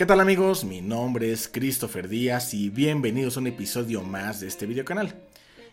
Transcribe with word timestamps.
¿Qué 0.00 0.06
tal 0.06 0.20
amigos? 0.20 0.64
Mi 0.64 0.80
nombre 0.80 1.30
es 1.30 1.46
Christopher 1.46 2.08
Díaz 2.08 2.54
y 2.54 2.70
bienvenidos 2.70 3.36
a 3.36 3.40
un 3.40 3.48
episodio 3.48 4.00
más 4.00 4.40
de 4.40 4.46
este 4.46 4.64
video 4.64 4.82
canal. 4.82 5.14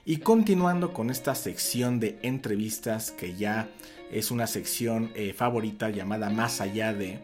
Y 0.04 0.18
continuando 0.18 0.92
con 0.92 1.10
esta 1.10 1.34
sección 1.34 2.02
de 2.02 2.20
entrevistas 2.24 3.12
que 3.12 3.36
ya 3.36 3.70
es 4.12 4.30
una 4.30 4.46
sección 4.46 5.12
eh, 5.16 5.32
favorita 5.32 5.92
llamada 5.92 6.30
Más 6.30 6.60
allá 6.60 6.92
de, 6.94 7.22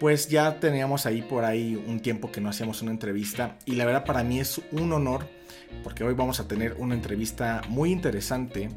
pues 0.00 0.30
ya 0.30 0.58
teníamos 0.58 1.04
ahí 1.04 1.20
por 1.20 1.44
ahí 1.44 1.76
un 1.86 2.00
tiempo 2.00 2.32
que 2.32 2.40
no 2.40 2.48
hacíamos 2.48 2.80
una 2.80 2.92
entrevista 2.92 3.58
y 3.66 3.72
la 3.72 3.84
verdad 3.84 4.06
para 4.06 4.24
mí 4.24 4.40
es 4.40 4.58
un 4.70 4.90
honor 4.94 5.28
porque 5.84 6.02
hoy 6.02 6.14
vamos 6.14 6.40
a 6.40 6.48
tener 6.48 6.76
una 6.78 6.94
entrevista 6.94 7.60
muy 7.68 7.92
interesante. 7.92 8.70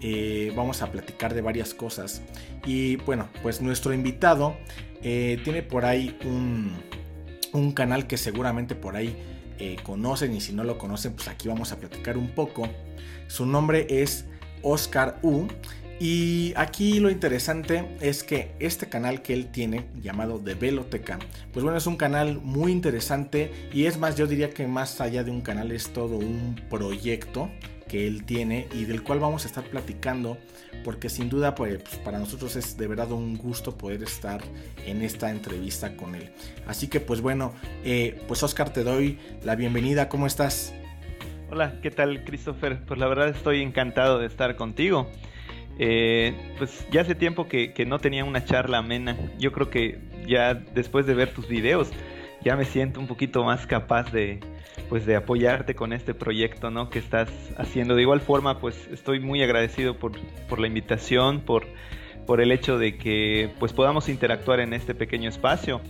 Eh, 0.00 0.52
vamos 0.56 0.80
a 0.80 0.90
platicar 0.90 1.34
de 1.34 1.42
varias 1.42 1.74
cosas 1.74 2.22
y 2.64 2.96
bueno, 2.96 3.28
pues 3.42 3.60
nuestro 3.60 3.92
invitado 3.92 4.56
eh, 5.04 5.38
tiene 5.44 5.62
por 5.62 5.84
ahí 5.84 6.18
un, 6.24 6.72
un 7.52 7.72
canal 7.72 8.06
que 8.06 8.16
seguramente 8.16 8.74
por 8.74 8.96
ahí 8.96 9.16
eh, 9.58 9.76
conocen 9.82 10.34
y 10.34 10.40
si 10.40 10.52
no 10.52 10.64
lo 10.64 10.78
conocen, 10.78 11.12
pues 11.12 11.28
aquí 11.28 11.46
vamos 11.46 11.70
a 11.72 11.78
platicar 11.78 12.18
un 12.18 12.28
poco. 12.28 12.68
Su 13.28 13.46
nombre 13.46 13.86
es 13.88 14.24
Oscar 14.62 15.18
U. 15.22 15.46
Y 16.00 16.52
aquí 16.56 16.98
lo 16.98 17.08
interesante 17.08 17.96
es 18.00 18.24
que 18.24 18.50
este 18.58 18.88
canal 18.88 19.22
que 19.22 19.32
él 19.32 19.46
tiene, 19.52 19.86
llamado 20.02 20.40
de 20.40 20.54
Veloteca, 20.54 21.20
pues 21.52 21.62
bueno, 21.62 21.78
es 21.78 21.86
un 21.86 21.96
canal 21.96 22.40
muy 22.42 22.72
interesante 22.72 23.52
y 23.72 23.86
es 23.86 23.96
más, 23.96 24.16
yo 24.16 24.26
diría 24.26 24.50
que 24.50 24.66
más 24.66 25.00
allá 25.00 25.22
de 25.22 25.30
un 25.30 25.40
canal 25.40 25.70
es 25.70 25.92
todo 25.92 26.16
un 26.16 26.60
proyecto 26.68 27.48
que 27.86 28.08
él 28.08 28.24
tiene 28.24 28.66
y 28.74 28.86
del 28.86 29.04
cual 29.04 29.20
vamos 29.20 29.44
a 29.44 29.46
estar 29.46 29.62
platicando 29.64 30.36
porque 30.82 31.08
sin 31.08 31.28
duda 31.28 31.54
pues, 31.54 31.82
pues, 31.82 31.96
para 31.96 32.18
nosotros 32.18 32.56
es 32.56 32.76
de 32.76 32.86
verdad 32.86 33.10
un 33.12 33.36
gusto 33.36 33.76
poder 33.76 34.02
estar 34.02 34.40
en 34.86 35.02
esta 35.02 35.30
entrevista 35.30 35.96
con 35.96 36.14
él. 36.14 36.30
Así 36.66 36.88
que 36.88 37.00
pues 37.00 37.20
bueno, 37.20 37.52
eh, 37.84 38.20
pues 38.26 38.42
Oscar 38.42 38.72
te 38.72 38.84
doy 38.84 39.18
la 39.42 39.56
bienvenida, 39.56 40.08
¿cómo 40.08 40.26
estás? 40.26 40.74
Hola, 41.50 41.80
¿qué 41.82 41.90
tal 41.90 42.24
Christopher? 42.24 42.80
Pues 42.86 42.98
la 42.98 43.06
verdad 43.06 43.28
estoy 43.28 43.62
encantado 43.62 44.18
de 44.18 44.26
estar 44.26 44.56
contigo. 44.56 45.10
Eh, 45.78 46.34
pues 46.58 46.86
ya 46.90 47.00
hace 47.00 47.14
tiempo 47.14 47.48
que, 47.48 47.72
que 47.72 47.84
no 47.84 47.98
tenía 47.98 48.24
una 48.24 48.44
charla 48.44 48.78
amena. 48.78 49.16
Yo 49.38 49.52
creo 49.52 49.70
que 49.70 49.98
ya 50.26 50.54
después 50.54 51.06
de 51.06 51.14
ver 51.14 51.32
tus 51.32 51.48
videos 51.48 51.90
ya 52.44 52.56
me 52.56 52.64
siento 52.64 53.00
un 53.00 53.06
poquito 53.06 53.42
más 53.44 53.66
capaz 53.66 54.12
de, 54.12 54.40
pues 54.88 55.06
de 55.06 55.16
apoyarte 55.16 55.74
con 55.74 55.92
este 55.92 56.14
proyecto 56.14 56.70
¿no? 56.70 56.90
que 56.90 56.98
estás 56.98 57.28
haciendo. 57.56 57.94
De 57.94 58.02
igual 58.02 58.20
forma, 58.20 58.60
pues 58.60 58.88
estoy 58.92 59.20
muy 59.20 59.42
agradecido 59.42 59.96
por, 59.96 60.12
por 60.48 60.60
la 60.60 60.66
invitación, 60.66 61.40
por, 61.40 61.66
por 62.26 62.40
el 62.40 62.52
hecho 62.52 62.78
de 62.78 62.96
que 62.96 63.50
pues 63.58 63.72
podamos 63.72 64.08
interactuar 64.08 64.60
en 64.60 64.74
este 64.74 64.94
pequeño 64.94 65.28
espacio. 65.28 65.80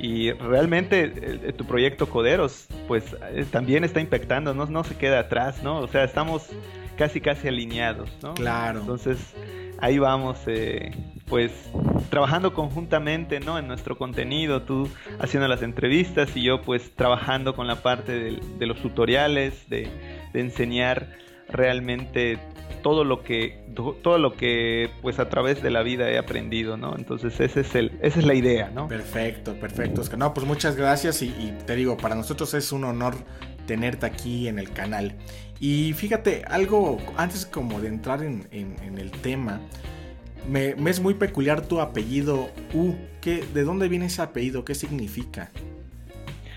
Y 0.00 0.30
realmente 0.30 1.12
eh, 1.14 1.52
tu 1.52 1.66
proyecto 1.66 2.08
Coderos, 2.08 2.68
pues 2.86 3.16
eh, 3.32 3.44
también 3.50 3.82
está 3.82 4.00
impactando, 4.00 4.54
¿no? 4.54 4.66
no 4.66 4.84
se 4.84 4.96
queda 4.96 5.18
atrás, 5.18 5.62
¿no? 5.64 5.80
O 5.80 5.88
sea, 5.88 6.04
estamos 6.04 6.48
casi 6.96 7.20
casi 7.20 7.48
alineados, 7.48 8.10
¿no? 8.22 8.34
Claro. 8.34 8.80
Entonces, 8.80 9.34
ahí 9.80 9.98
vamos, 9.98 10.38
eh, 10.46 10.92
pues 11.26 11.52
trabajando 12.10 12.54
conjuntamente 12.54 13.40
¿no? 13.40 13.58
en 13.58 13.68
nuestro 13.68 13.96
contenido, 13.96 14.62
tú 14.62 14.88
haciendo 15.18 15.48
las 15.48 15.62
entrevistas 15.62 16.34
y 16.36 16.42
yo 16.42 16.62
pues 16.62 16.94
trabajando 16.94 17.54
con 17.54 17.66
la 17.66 17.76
parte 17.82 18.12
de, 18.12 18.66
los 18.66 18.80
tutoriales, 18.80 19.68
de, 19.68 19.88
enseñar 20.34 21.08
realmente 21.48 22.38
todo 22.82 23.02
lo 23.02 23.22
que 23.22 23.64
todo 24.02 24.18
lo 24.18 24.34
que 24.34 24.90
pues 25.02 25.18
a 25.18 25.28
través 25.28 25.62
de 25.62 25.70
la 25.70 25.82
vida 25.82 26.10
he 26.10 26.18
aprendido, 26.18 26.76
¿no? 26.76 26.94
Entonces 26.96 27.40
ese 27.40 27.60
es 27.60 27.74
el, 27.74 27.98
esa 28.02 28.20
es 28.20 28.26
la 28.26 28.34
idea, 28.34 28.70
¿no? 28.72 28.88
Perfecto, 28.88 29.54
perfecto. 29.54 30.02
No, 30.16 30.34
pues 30.34 30.46
muchas 30.46 30.76
gracias 30.76 31.22
y, 31.22 31.54
te 31.66 31.74
digo, 31.74 31.96
para 31.96 32.14
nosotros 32.14 32.54
es 32.54 32.70
un 32.72 32.84
honor 32.84 33.14
tenerte 33.68 34.04
aquí 34.04 34.48
en 34.48 34.58
el 34.58 34.72
canal. 34.72 35.14
Y 35.60 35.92
fíjate, 35.92 36.42
algo 36.48 36.98
antes 37.16 37.46
como 37.46 37.80
de 37.80 37.86
entrar 37.86 38.24
en, 38.24 38.48
en 38.50 38.98
el 38.98 39.12
tema, 39.12 39.60
me, 40.48 40.74
es 40.86 41.00
muy 41.00 41.14
peculiar 41.14 41.66
tu 41.66 41.80
apellido 41.80 42.50
U. 42.74 42.94
¿Qué, 43.20 43.44
¿De 43.54 43.62
dónde 43.62 43.88
viene 43.88 44.06
ese 44.06 44.22
apellido? 44.22 44.64
¿Qué 44.64 44.74
significa? 44.74 45.50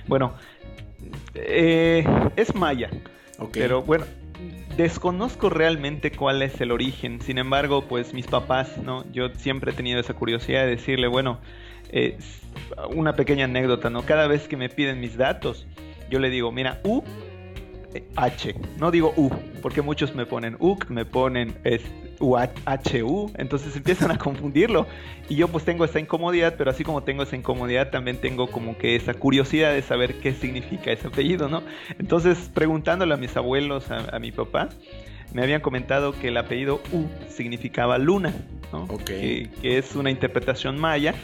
Bueno, 0.08 0.34
eh, 1.36 2.06
es 2.36 2.56
maya. 2.56 2.90
Pero 3.52 3.82
bueno, 3.82 4.06
desconozco 4.78 5.50
realmente 5.50 6.12
cuál 6.12 6.42
es 6.42 6.62
el 6.62 6.72
origen. 6.72 7.22
Sin 7.22 7.38
embargo, 7.38 7.88
pues 7.88 8.14
mis 8.14 8.28
papás, 8.28 8.78
¿no? 8.78 9.04
Yo 9.12 9.30
siempre 9.36 9.72
he 9.72 9.74
tenido 9.74 10.00
esa 10.00 10.14
curiosidad 10.14 10.64
de 10.64 10.72
decirle, 10.72 11.08
bueno, 11.08 11.40
eh, 11.90 12.18
una 12.94 13.14
pequeña 13.14 13.46
anécdota, 13.46 13.90
¿no? 13.90 14.04
Cada 14.04 14.28
vez 14.28 14.48
que 14.48 14.58
me 14.58 14.70
piden 14.70 15.00
mis 15.00 15.18
datos, 15.18 15.66
yo 16.12 16.20
le 16.20 16.30
digo, 16.30 16.52
mira, 16.52 16.80
U 16.84 17.04
H, 18.16 18.56
no 18.78 18.92
digo 18.92 19.14
U, 19.16 19.30
porque 19.62 19.82
muchos 19.82 20.16
me 20.16 20.26
ponen 20.26 20.56
U, 20.60 20.78
me 20.90 21.06
ponen 21.06 21.56
UHU, 22.20 23.32
entonces 23.38 23.76
empiezan 23.76 24.12
a 24.12 24.18
confundirlo. 24.20 24.88
Y 25.30 25.36
yo 25.36 25.48
pues 25.48 25.66
tengo 25.66 25.86
esa 25.86 26.00
incomodidad, 26.00 26.56
pero 26.58 26.72
así 26.72 26.84
como 26.84 27.04
tengo 27.04 27.24
esa 27.24 27.36
incomodidad, 27.36 27.90
también 27.90 28.18
tengo 28.18 28.48
como 28.48 28.78
que 28.78 28.96
esa 28.96 29.14
curiosidad 29.14 29.74
de 29.74 29.82
saber 29.82 30.20
qué 30.20 30.34
significa 30.34 30.92
ese 30.92 31.08
apellido, 31.08 31.50
¿no? 31.50 31.64
Entonces 32.00 32.50
preguntándole 32.54 33.14
a 33.14 33.18
mis 33.18 33.36
abuelos, 33.36 33.90
a, 33.92 34.20
mi 34.20 34.32
papá, 34.32 34.70
me 35.34 35.42
habían 35.44 35.62
comentado 35.62 36.14
que 36.14 36.30
el 36.30 36.38
apellido 36.38 36.82
U 36.92 37.06
significaba 37.30 37.98
luna, 37.98 38.34
¿no? 38.72 38.88
que 39.06 39.50
es 39.64 39.96
una 39.96 40.12
interpretación 40.12 40.80
maya 40.80 41.16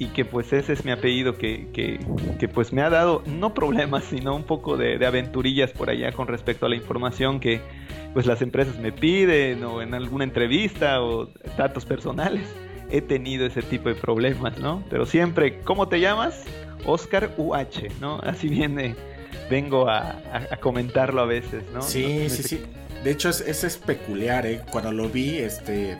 y 0.00 0.06
que 0.06 0.24
pues 0.24 0.50
ese 0.54 0.72
es 0.72 0.82
mi 0.86 0.92
apellido 0.92 1.36
que, 1.36 1.68
que, 1.74 2.48
pues 2.48 2.72
me 2.72 2.80
ha 2.80 2.88
dado 2.88 3.22
no 3.26 3.52
problemas 3.52 4.04
sino 4.04 4.34
un 4.34 4.44
poco 4.44 4.78
de, 4.78 5.06
aventurillas 5.06 5.72
por 5.72 5.90
allá 5.90 6.10
con 6.12 6.26
respecto 6.26 6.64
a 6.64 6.70
la 6.70 6.76
información 6.76 7.38
que 7.38 7.60
pues 8.14 8.24
las 8.24 8.40
empresas 8.40 8.78
me 8.78 8.92
piden 8.92 9.62
o 9.62 9.82
en 9.82 9.92
alguna 9.92 10.24
entrevista 10.24 11.02
o 11.02 11.28
datos 11.58 11.84
personales 11.84 12.48
he 12.90 13.02
tenido 13.02 13.44
ese 13.44 13.60
tipo 13.60 13.90
de 13.90 13.94
problemas 13.94 14.58
no 14.58 14.82
pero 14.88 15.04
siempre 15.04 15.60
¿cómo 15.60 15.86
te 15.86 16.00
llamas? 16.00 16.44
Oscar 16.86 17.34
UH 17.36 18.00
no 18.00 18.20
así 18.22 18.48
viene 18.48 18.96
vengo 19.50 19.86
a, 19.86 20.16
comentarlo 20.60 21.20
a 21.20 21.26
veces 21.26 21.62
no 21.74 21.82
sí 21.82 22.30
sí 22.30 22.42
sí. 22.42 22.62
de 23.04 23.10
hecho 23.10 23.28
es, 23.28 23.42
es, 23.42 23.76
peculiar 23.76 24.46
¿eh? 24.46 24.62
cuando 24.72 24.92
lo 24.92 25.10
vi 25.10 25.36
este 25.36 25.98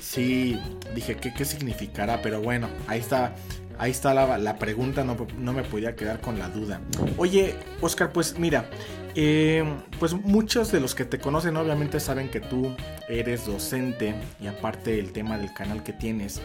sí 0.00 0.58
dije, 0.94 1.16
¿qué, 1.16 1.32
qué 1.32 1.44
significará? 1.44 2.22
Pero 2.22 2.40
bueno, 2.40 2.68
ahí 2.86 3.00
está. 3.00 3.34
Ahí 3.78 3.90
está 3.90 4.14
la, 4.14 4.58
pregunta, 4.58 5.04
no, 5.04 5.52
me 5.52 5.62
podía 5.62 5.94
quedar 5.96 6.22
con 6.22 6.38
la 6.38 6.48
duda. 6.48 6.80
Oye, 7.18 7.54
Oscar, 7.82 8.10
pues 8.10 8.38
mira, 8.38 8.70
eh, 9.14 9.64
pues 9.98 10.14
muchos 10.14 10.72
de 10.72 10.80
los 10.80 10.94
que 10.94 11.04
te 11.04 11.18
conocen 11.18 11.58
obviamente 11.58 12.00
saben 12.00 12.30
que 12.30 12.40
tú 12.40 12.74
eres 13.06 13.44
docente 13.44 14.14
y 14.40 14.46
aparte 14.46 14.98
el 14.98 15.12
tema 15.12 15.36
del 15.36 15.52
canal 15.52 15.82
que 15.82 15.92
tienes, 15.92 16.40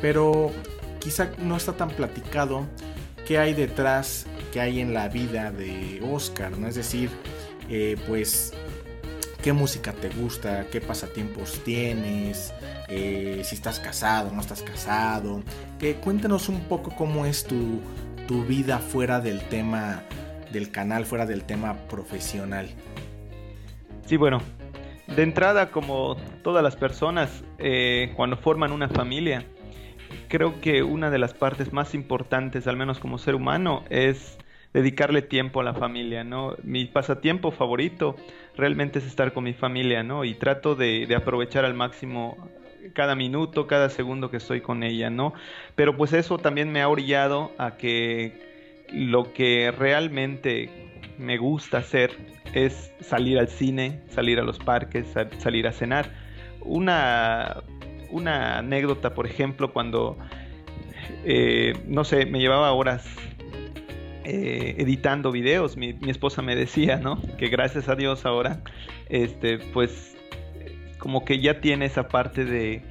pero 0.00 0.52
quizá 1.00 1.30
no 1.36 1.58
está 1.58 1.74
tan 1.74 1.90
platicado 1.90 2.66
qué 3.26 3.38
hay 3.38 3.52
detrás, 3.52 4.26
qué 4.50 4.60
hay 4.60 4.80
en 4.80 4.94
la 4.94 5.08
vida 5.08 5.52
de 5.52 6.00
Oscar, 6.10 6.56
¿no? 6.56 6.66
Es 6.66 6.76
decir, 6.76 7.10
eh, 7.68 7.96
pues 8.08 8.54
qué 9.42 9.52
música 9.52 9.92
te 9.92 10.08
gusta, 10.10 10.66
qué 10.70 10.80
pasatiempos 10.80 11.62
tienes, 11.64 12.52
eh, 12.88 13.40
si 13.44 13.54
estás 13.54 13.80
casado, 13.80 14.30
no 14.32 14.40
estás 14.40 14.62
casado. 14.62 15.42
Que, 15.78 15.94
cuéntanos 15.94 16.48
un 16.48 16.60
poco 16.60 16.94
cómo 16.96 17.26
es 17.26 17.44
tu, 17.44 17.80
tu 18.26 18.44
vida 18.44 18.78
fuera 18.78 19.20
del 19.20 19.40
tema 19.48 20.02
del 20.52 20.70
canal, 20.70 21.04
fuera 21.04 21.26
del 21.26 21.44
tema 21.44 21.74
profesional. 21.88 22.68
Sí, 24.06 24.16
bueno, 24.16 24.42
de 25.06 25.22
entrada 25.22 25.70
como 25.70 26.16
todas 26.42 26.62
las 26.62 26.76
personas 26.76 27.44
eh, 27.58 28.12
cuando 28.16 28.36
forman 28.36 28.72
una 28.72 28.88
familia, 28.88 29.44
creo 30.28 30.60
que 30.60 30.82
una 30.82 31.10
de 31.10 31.18
las 31.18 31.34
partes 31.34 31.72
más 31.72 31.94
importantes, 31.94 32.66
al 32.66 32.76
menos 32.76 32.98
como 32.98 33.18
ser 33.18 33.34
humano, 33.34 33.84
es 33.90 34.38
dedicarle 34.72 35.22
tiempo 35.22 35.60
a 35.60 35.64
la 35.64 35.74
familia, 35.74 36.24
¿no? 36.24 36.56
Mi 36.62 36.84
pasatiempo 36.86 37.50
favorito 37.50 38.16
realmente 38.56 38.98
es 38.98 39.06
estar 39.06 39.32
con 39.32 39.44
mi 39.44 39.52
familia, 39.52 40.02
¿no? 40.02 40.24
Y 40.24 40.34
trato 40.34 40.74
de, 40.74 41.12
aprovechar 41.16 41.64
al 41.64 41.74
máximo 41.74 42.36
cada 42.94 43.14
minuto, 43.14 43.66
cada 43.66 43.90
segundo 43.90 44.30
que 44.30 44.38
estoy 44.38 44.60
con 44.60 44.82
ella, 44.82 45.10
¿no? 45.10 45.34
Pero 45.74 45.96
pues 45.96 46.12
eso 46.12 46.38
también 46.38 46.72
me 46.72 46.82
ha 46.82 46.88
orillado 46.88 47.52
a 47.58 47.76
que 47.76 48.86
lo 48.92 49.32
que 49.32 49.70
realmente 49.70 50.90
me 51.18 51.38
gusta 51.38 51.78
hacer 51.78 52.10
es 52.54 52.92
salir 53.00 53.38
al 53.38 53.48
cine, 53.48 54.00
salir 54.08 54.40
a 54.40 54.42
los 54.42 54.58
parques, 54.58 55.06
salir 55.38 55.66
a 55.68 55.72
cenar. 55.72 56.10
Una, 56.62 57.62
una 58.10 58.58
anécdota, 58.58 59.14
por 59.14 59.26
ejemplo, 59.26 59.72
cuando, 59.72 60.18
eh, 61.24 61.74
no 61.86 62.04
sé, 62.04 62.26
me 62.26 62.40
llevaba 62.40 62.72
horas 62.72 63.06
eh, 64.24 64.74
editando 64.78 65.32
videos. 65.32 65.76
Mi, 65.76 65.96
esposa 66.08 66.42
me 66.42 66.56
decía, 66.56 66.96
¿no? 66.96 67.20
Que 67.38 67.48
gracias 67.48 67.88
a 67.88 67.94
Dios 67.94 68.26
ahora, 68.26 68.62
este, 69.08 69.58
pues, 69.58 70.16
como 70.98 71.24
que 71.24 71.40
ya 71.40 71.60
tiene 71.60 71.86
esa 71.86 72.08
parte 72.08 72.44
de, 72.44 72.82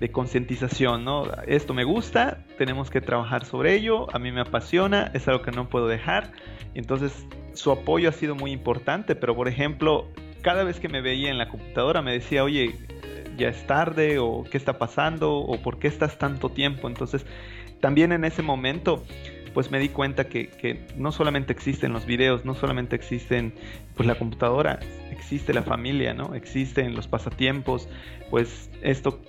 de 0.00 0.10
concientización, 0.10 1.04
¿no? 1.04 1.30
Esto 1.46 1.74
me 1.74 1.84
gusta, 1.84 2.44
tenemos 2.58 2.90
que 2.90 3.00
trabajar 3.00 3.44
sobre 3.44 3.74
ello, 3.74 4.14
a 4.14 4.18
mí 4.18 4.32
me 4.32 4.40
apasiona, 4.40 5.10
es 5.14 5.26
algo 5.28 5.42
que 5.42 5.50
no 5.50 5.68
puedo 5.68 5.88
dejar. 5.88 6.32
Entonces, 6.74 7.26
su 7.54 7.70
apoyo 7.70 8.08
ha 8.08 8.12
sido 8.12 8.34
muy 8.34 8.52
importante, 8.52 9.14
pero 9.14 9.34
por 9.34 9.48
ejemplo, 9.48 10.08
cada 10.42 10.64
vez 10.64 10.80
que 10.80 10.88
me 10.88 11.00
veía 11.00 11.30
en 11.30 11.38
la 11.38 11.48
computadora 11.48 12.02
me 12.02 12.12
decía, 12.12 12.44
oye, 12.44 12.74
ya 13.36 13.48
es 13.48 13.66
tarde, 13.66 14.18
o 14.18 14.44
qué 14.44 14.58
está 14.58 14.78
pasando, 14.78 15.36
o 15.36 15.60
por 15.60 15.78
qué 15.78 15.88
estás 15.88 16.18
tanto 16.18 16.50
tiempo. 16.50 16.88
Entonces, 16.88 17.24
también 17.80 18.12
en 18.12 18.24
ese 18.24 18.42
momento, 18.42 19.04
pues 19.54 19.70
me 19.70 19.78
di 19.78 19.88
cuenta 19.88 20.24
que, 20.24 20.48
que, 20.48 20.86
no 20.96 21.12
solamente 21.12 21.52
existen 21.52 21.92
los 21.92 22.04
videos, 22.04 22.44
no 22.44 22.54
solamente 22.54 22.96
existen 22.96 23.54
pues 23.94 24.06
la 24.06 24.16
computadora, 24.16 24.80
existe 25.10 25.54
la 25.54 25.62
familia, 25.62 26.12
¿no? 26.12 26.34
Existen 26.34 26.94
los 26.94 27.06
pasatiempos, 27.08 27.88
pues 28.30 28.68
esto 28.82 29.20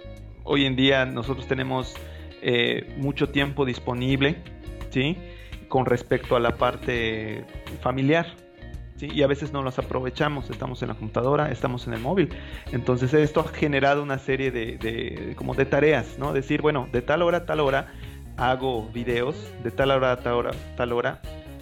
hoy 0.45 0.66
en 0.66 0.75
día 0.75 1.06
nosotros 1.06 1.48
tenemos 1.48 1.95
eh, 2.42 2.94
mucho 2.98 3.30
tiempo 3.30 3.66
disponible, 3.66 4.38
¿sí? 4.92 5.18
Con 5.68 5.86
respecto 5.86 6.36
a 6.36 6.39
la 6.39 6.56
parte 6.56 7.44
familiar, 7.81 8.27
¿sí? 8.98 9.10
Y 9.12 9.24
a 9.24 9.27
veces 9.27 9.51
no 9.51 9.63
los 9.63 9.80
aprovechamos, 9.80 10.50
estamos 10.50 10.81
en 10.83 10.89
la 10.89 10.94
computadora, 10.94 11.51
estamos 11.51 11.88
en 11.88 11.94
el 11.94 12.00
móvil. 12.00 12.30
Entonces 12.72 13.13
esto 13.13 13.42
ha 13.42 13.48
generado 13.48 14.04
una 14.04 14.19
serie 14.19 14.51
de, 14.51 15.33
como 15.36 15.56
de 15.56 15.66
tareas, 15.66 16.18
¿no? 16.19 16.33
Decir, 16.33 16.62
bueno, 16.62 16.88
de 16.92 17.01
tal 17.01 17.24
hora 17.24 17.39
a 17.39 17.45
tal 17.45 17.60
hora 17.60 17.92
hago 18.38 18.90
videos, 18.94 19.36
de 19.64 19.72
tal 19.72 19.92
hora 19.92 20.12
a 20.12 20.18
tal 20.18 20.34
hora, 20.34 20.52
tal 20.76 20.94
hora 20.94 21.22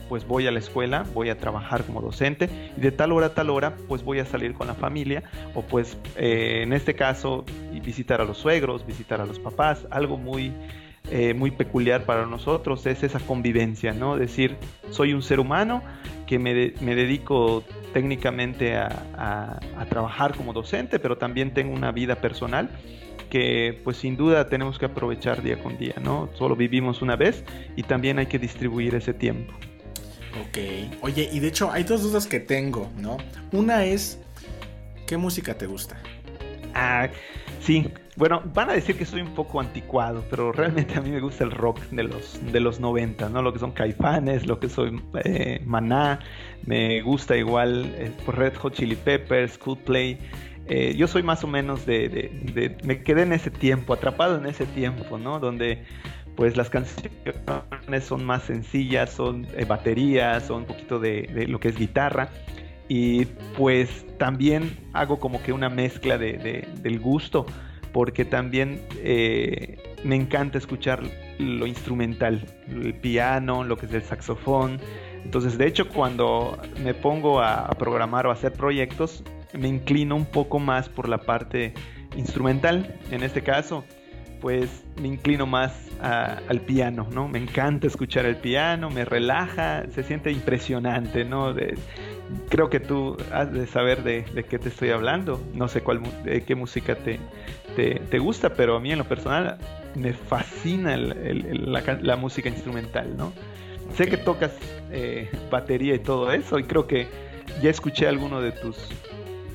pues 0.09 0.27
voy 0.27 0.47
a 0.47 0.51
la 0.51 0.59
escuela, 0.59 1.05
voy 1.13 1.29
a 1.29 1.37
trabajar 1.37 1.85
como 1.85 2.01
docente 2.01 2.49
y 2.77 2.81
de 2.81 2.91
tal 2.91 3.11
hora 3.11 3.27
a 3.27 3.33
tal 3.33 3.49
hora 3.49 3.75
pues 3.87 4.03
voy 4.03 4.19
a 4.19 4.25
salir 4.25 4.53
con 4.53 4.67
la 4.67 4.75
familia 4.75 5.23
o 5.55 5.61
pues 5.61 5.97
eh, 6.17 6.61
en 6.63 6.73
este 6.73 6.93
caso 6.93 7.45
visitar 7.83 8.21
a 8.21 8.25
los 8.25 8.37
suegros, 8.37 8.85
visitar 8.85 9.21
a 9.21 9.25
los 9.25 9.39
papás, 9.39 9.87
algo 9.89 10.17
muy, 10.17 10.53
eh, 11.09 11.33
muy 11.33 11.51
peculiar 11.51 12.05
para 12.05 12.25
nosotros 12.25 12.85
es 12.85 13.03
esa 13.03 13.19
convivencia, 13.19 13.93
¿no? 13.93 14.15
Decir, 14.15 14.57
soy 14.89 15.13
un 15.13 15.21
ser 15.21 15.39
humano 15.39 15.81
que 16.27 16.39
me, 16.39 16.53
dedico 16.53 17.63
técnicamente 17.91 18.77
a, 18.77 19.59
a 19.77 19.85
trabajar 19.89 20.35
como 20.35 20.53
docente, 20.53 20.99
pero 20.99 21.17
también 21.17 21.53
tengo 21.53 21.73
una 21.73 21.91
vida 21.91 22.15
personal 22.15 22.69
que 23.33 23.81
pues 23.83 23.97
sin 23.97 24.15
duda 24.15 24.47
tenemos 24.47 24.77
que 24.77 24.85
aprovechar 24.85 25.41
día 25.41 25.57
con 25.57 25.75
día, 25.75 25.95
¿no? 26.03 26.29
Solo 26.35 26.55
vivimos 26.55 27.01
una 27.01 27.15
vez 27.15 27.43
y 27.75 27.81
también 27.81 28.19
hay 28.19 28.27
que 28.27 28.37
distribuir 28.37 28.93
ese 28.93 29.11
tiempo. 29.11 29.51
Ok. 30.39 30.59
Oye, 31.01 31.27
y 31.33 31.39
de 31.39 31.47
hecho 31.47 31.71
hay 31.71 31.83
dos 31.83 32.03
dudas 32.03 32.27
que 32.27 32.39
tengo, 32.39 32.91
¿no? 32.95 33.17
Una 33.51 33.85
es, 33.85 34.19
¿qué 35.07 35.17
música 35.17 35.57
te 35.57 35.65
gusta? 35.65 35.99
Ah, 36.75 37.09
sí. 37.59 37.89
Bueno, 38.17 38.43
van 38.53 38.69
a 38.69 38.73
decir 38.73 38.95
que 38.95 39.05
soy 39.05 39.21
un 39.21 39.33
poco 39.33 39.59
anticuado, 39.59 40.23
pero 40.29 40.51
realmente 40.51 40.93
a 40.93 41.01
mí 41.01 41.09
me 41.09 41.19
gusta 41.19 41.43
el 41.43 41.49
rock 41.49 41.79
de 41.89 42.03
los, 42.03 42.39
de 42.51 42.59
los 42.59 42.79
90, 42.79 43.29
¿no? 43.29 43.41
Lo 43.41 43.51
que 43.51 43.57
son 43.57 43.71
Caifanes, 43.71 44.45
lo 44.45 44.59
que 44.59 44.69
soy 44.69 45.01
eh, 45.23 45.59
Maná, 45.65 46.19
me 46.67 47.01
gusta 47.01 47.35
igual 47.35 47.95
eh, 47.97 48.11
Red 48.27 48.57
Hot 48.57 48.75
Chili 48.75 48.95
Peppers, 48.95 49.57
Coldplay. 49.57 50.19
Eh, 50.67 50.95
yo 50.95 51.07
soy 51.07 51.23
más 51.23 51.43
o 51.43 51.47
menos 51.47 51.85
de, 51.85 52.07
de, 52.07 52.77
Me 52.83 53.03
quedé 53.03 53.23
en 53.23 53.33
ese 53.33 53.51
tiempo, 53.51 53.93
atrapado 53.93 54.37
en 54.37 54.45
ese 54.45 54.65
tiempo, 54.65 55.17
¿no? 55.17 55.39
Donde 55.39 55.83
pues 56.35 56.57
las 56.57 56.69
canciones 56.69 58.03
son 58.03 58.23
más 58.23 58.43
sencillas, 58.43 59.11
son 59.11 59.47
eh, 59.55 59.65
baterías, 59.65 60.47
son 60.47 60.61
un 60.61 60.65
poquito 60.65 60.99
de, 60.99 61.45
lo 61.47 61.59
que 61.59 61.67
es 61.69 61.77
guitarra. 61.77 62.29
Y 62.87 63.25
pues 63.57 64.05
también 64.17 64.77
hago 64.93 65.19
como 65.19 65.41
que 65.41 65.53
una 65.53 65.69
mezcla 65.69 66.17
de, 66.17 66.67
del 66.81 66.99
gusto, 66.99 67.45
porque 67.91 68.25
también 68.25 68.81
eh, 68.97 69.77
me 70.03 70.15
encanta 70.15 70.57
escuchar 70.57 71.01
lo 71.39 71.65
instrumental, 71.65 72.45
el 72.67 72.93
piano, 72.95 73.63
lo 73.63 73.77
que 73.77 73.85
es 73.85 73.93
el 73.93 74.03
saxofón. 74.03 74.79
Entonces, 75.23 75.57
de 75.57 75.67
hecho, 75.67 75.87
cuando 75.87 76.57
me 76.83 76.93
pongo 76.93 77.39
a, 77.39 77.65
a 77.65 77.71
programar 77.71 78.27
o 78.27 78.29
a 78.29 78.33
hacer 78.33 78.51
proyectos, 78.51 79.23
me 79.53 79.67
inclino 79.67 80.15
un 80.15 80.25
poco 80.25 80.59
más 80.59 80.89
por 80.89 81.07
la 81.07 81.19
parte 81.19 81.73
instrumental. 82.15 82.99
En 83.11 83.23
este 83.23 83.43
caso, 83.43 83.83
pues 84.41 84.83
me 85.01 85.07
inclino 85.07 85.45
más 85.45 85.73
al 86.01 86.59
piano, 86.61 87.07
¿no? 87.13 87.29
Me 87.29 87.39
encanta 87.39 87.87
escuchar 87.87 88.25
el 88.25 88.35
piano, 88.35 88.89
me 88.89 89.05
relaja, 89.05 89.83
se 89.89 90.03
siente 90.03 90.31
impresionante, 90.31 91.23
¿no? 91.23 91.53
creo 92.49 92.69
que 92.69 92.79
tú 92.79 93.17
has 93.31 93.51
de 93.51 93.67
saber 93.67 94.03
de, 94.03 94.25
qué 94.49 94.59
te 94.59 94.69
estoy 94.69 94.89
hablando, 94.89 95.41
no 95.53 95.67
sé 95.67 95.81
cuál, 95.81 96.01
de 96.23 96.43
qué 96.43 96.55
música 96.55 96.95
te, 96.95 97.19
te, 97.75 98.19
gusta, 98.19 98.53
pero 98.53 98.75
a 98.75 98.79
mí 98.79 98.91
en 98.91 98.99
lo 98.99 99.05
personal 99.05 99.57
me 99.95 100.13
fascina 100.13 100.97
la, 100.97 102.15
música 102.15 102.49
instrumental, 102.49 103.15
¿no? 103.15 103.33
Sé 103.95 104.07
que 104.07 104.17
tocas 104.17 104.51
eh, 104.91 105.29
batería 105.51 105.95
y 105.95 105.99
todo 105.99 106.31
eso, 106.31 106.59
y 106.59 106.63
creo 106.63 106.87
que 106.87 107.07
ya 107.61 107.69
escuché 107.69 108.07
alguno 108.07 108.41
de 108.41 108.51
tus 108.51 108.89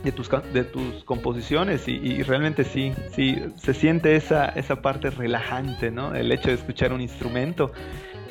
de 0.02 0.12
tus, 0.12 0.30
de 0.52 0.64
tus 0.64 1.04
composiciones 1.04 1.88
y, 1.88 2.22
realmente 2.22 2.64
sí, 2.64 2.92
sí, 3.14 3.36
se 3.56 3.74
siente 3.74 4.16
esa, 4.16 4.46
esa 4.50 4.80
parte 4.80 5.10
relajante, 5.10 5.90
¿no? 5.90 6.14
El 6.14 6.30
hecho 6.32 6.48
de 6.48 6.54
escuchar 6.54 6.92
un 6.92 7.00
instrumento 7.00 7.72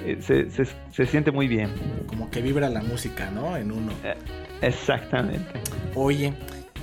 eh, 0.05 0.17
se, 0.21 0.49
se, 0.49 1.05
siente 1.05 1.31
muy 1.31 1.47
bien. 1.47 1.71
Como 2.07 2.29
que 2.29 2.41
vibra 2.41 2.69
la 2.69 2.81
música, 2.81 3.31
¿no? 3.31 3.57
En 3.57 3.71
uno. 3.71 3.91
Eh, 4.03 4.15
exactamente. 4.61 5.59
Oye, 5.95 6.33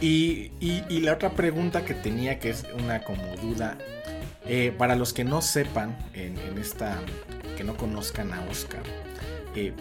y, 0.00 0.50
y, 0.60 1.00
la 1.00 1.14
otra 1.14 1.30
pregunta 1.30 1.84
que 1.84 1.94
tenía, 1.94 2.38
que 2.38 2.50
es 2.50 2.66
una 2.78 3.02
como 3.02 3.22
duda, 3.36 3.78
eh, 4.46 4.74
para 4.76 4.96
los 4.96 5.12
que 5.12 5.24
no 5.24 5.40
sepan 5.40 5.96
en, 6.12 6.36
en, 6.38 6.58
esta, 6.58 6.98
que 7.56 7.64
no 7.64 7.76
conozcan 7.76 8.32
a 8.32 8.42
Oscar, 8.50 8.82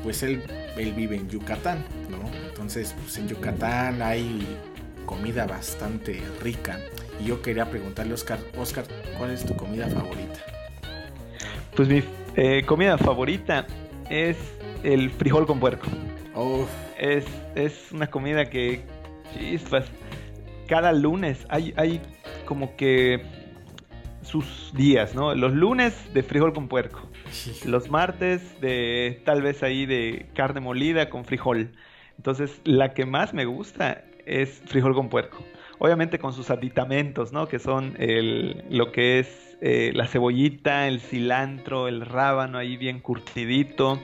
pues 0.04 0.22
él, 0.22 0.44
él 0.78 0.94
vive 0.94 1.16
en 1.16 1.28
Yucatán, 1.30 1.84
¿no? 2.10 2.30
Entonces, 2.48 2.96
pues 3.02 3.18
en 3.18 3.28
Yucatán 3.28 4.04
hay 4.04 4.46
comida 5.06 5.46
bastante 5.46 6.22
rica. 6.42 6.80
Y 7.20 7.26
yo 7.26 7.42
quería 7.42 7.70
preguntarle, 7.70 8.14
Oscar, 8.14 8.40
Oscar, 8.58 8.86
¿cuál 9.18 9.32
es 9.32 9.46
tu 9.46 9.56
comida 9.56 9.88
favorita? 9.88 10.40
Pues 11.76 11.88
mi 11.88 12.04
eh, 12.36 12.64
comida 12.66 12.98
favorita 12.98 13.66
es 14.10 14.38
el 14.84 15.10
frijol 15.10 15.46
con 15.46 15.60
puerco. 15.60 15.88
Es, 16.98 17.26
es 17.56 17.92
una 17.92 18.08
comida 18.08 18.50
que, 18.50 18.84
chispas, 19.34 19.86
cada 20.68 20.92
lunes 20.92 21.46
hay, 21.50 21.74
hay 21.78 22.02
como 22.46 22.76
que 22.76 23.24
sus 24.24 24.72
días, 24.74 25.16
¿no? 25.16 25.36
Los 25.36 25.54
lunes 25.54 25.94
de 26.14 26.24
frijol 26.24 26.54
con 26.54 26.68
puerco. 26.68 27.02
Los 27.66 27.90
martes 27.90 28.60
de 28.62 29.22
tal 29.26 29.42
vez 29.42 29.64
ahí 29.64 29.86
de 29.86 30.28
carne 30.34 30.62
molida 30.62 31.10
con 31.10 31.26
frijol. 31.26 31.72
Entonces, 32.18 32.62
la 32.64 32.94
que 32.94 33.06
más 33.06 33.34
me 33.34 33.46
gusta 33.46 34.04
es 34.26 34.62
frijol 34.66 34.94
con 34.94 35.10
puerco. 35.10 35.44
Obviamente 35.80 36.20
con 36.20 36.34
sus 36.34 36.50
aditamentos, 36.50 37.34
¿no? 37.34 37.48
Que 37.48 37.60
son 37.60 37.96
lo 38.70 38.92
que 38.92 39.20
es 39.20 39.58
eh, 39.62 39.92
la 39.94 40.08
cebollita, 40.08 40.88
el 40.88 41.00
cilantro, 41.00 41.88
el 41.88 42.02
rábano 42.02 42.58
ahí 42.58 42.78
bien 42.78 43.00
curtidito. 43.00 44.00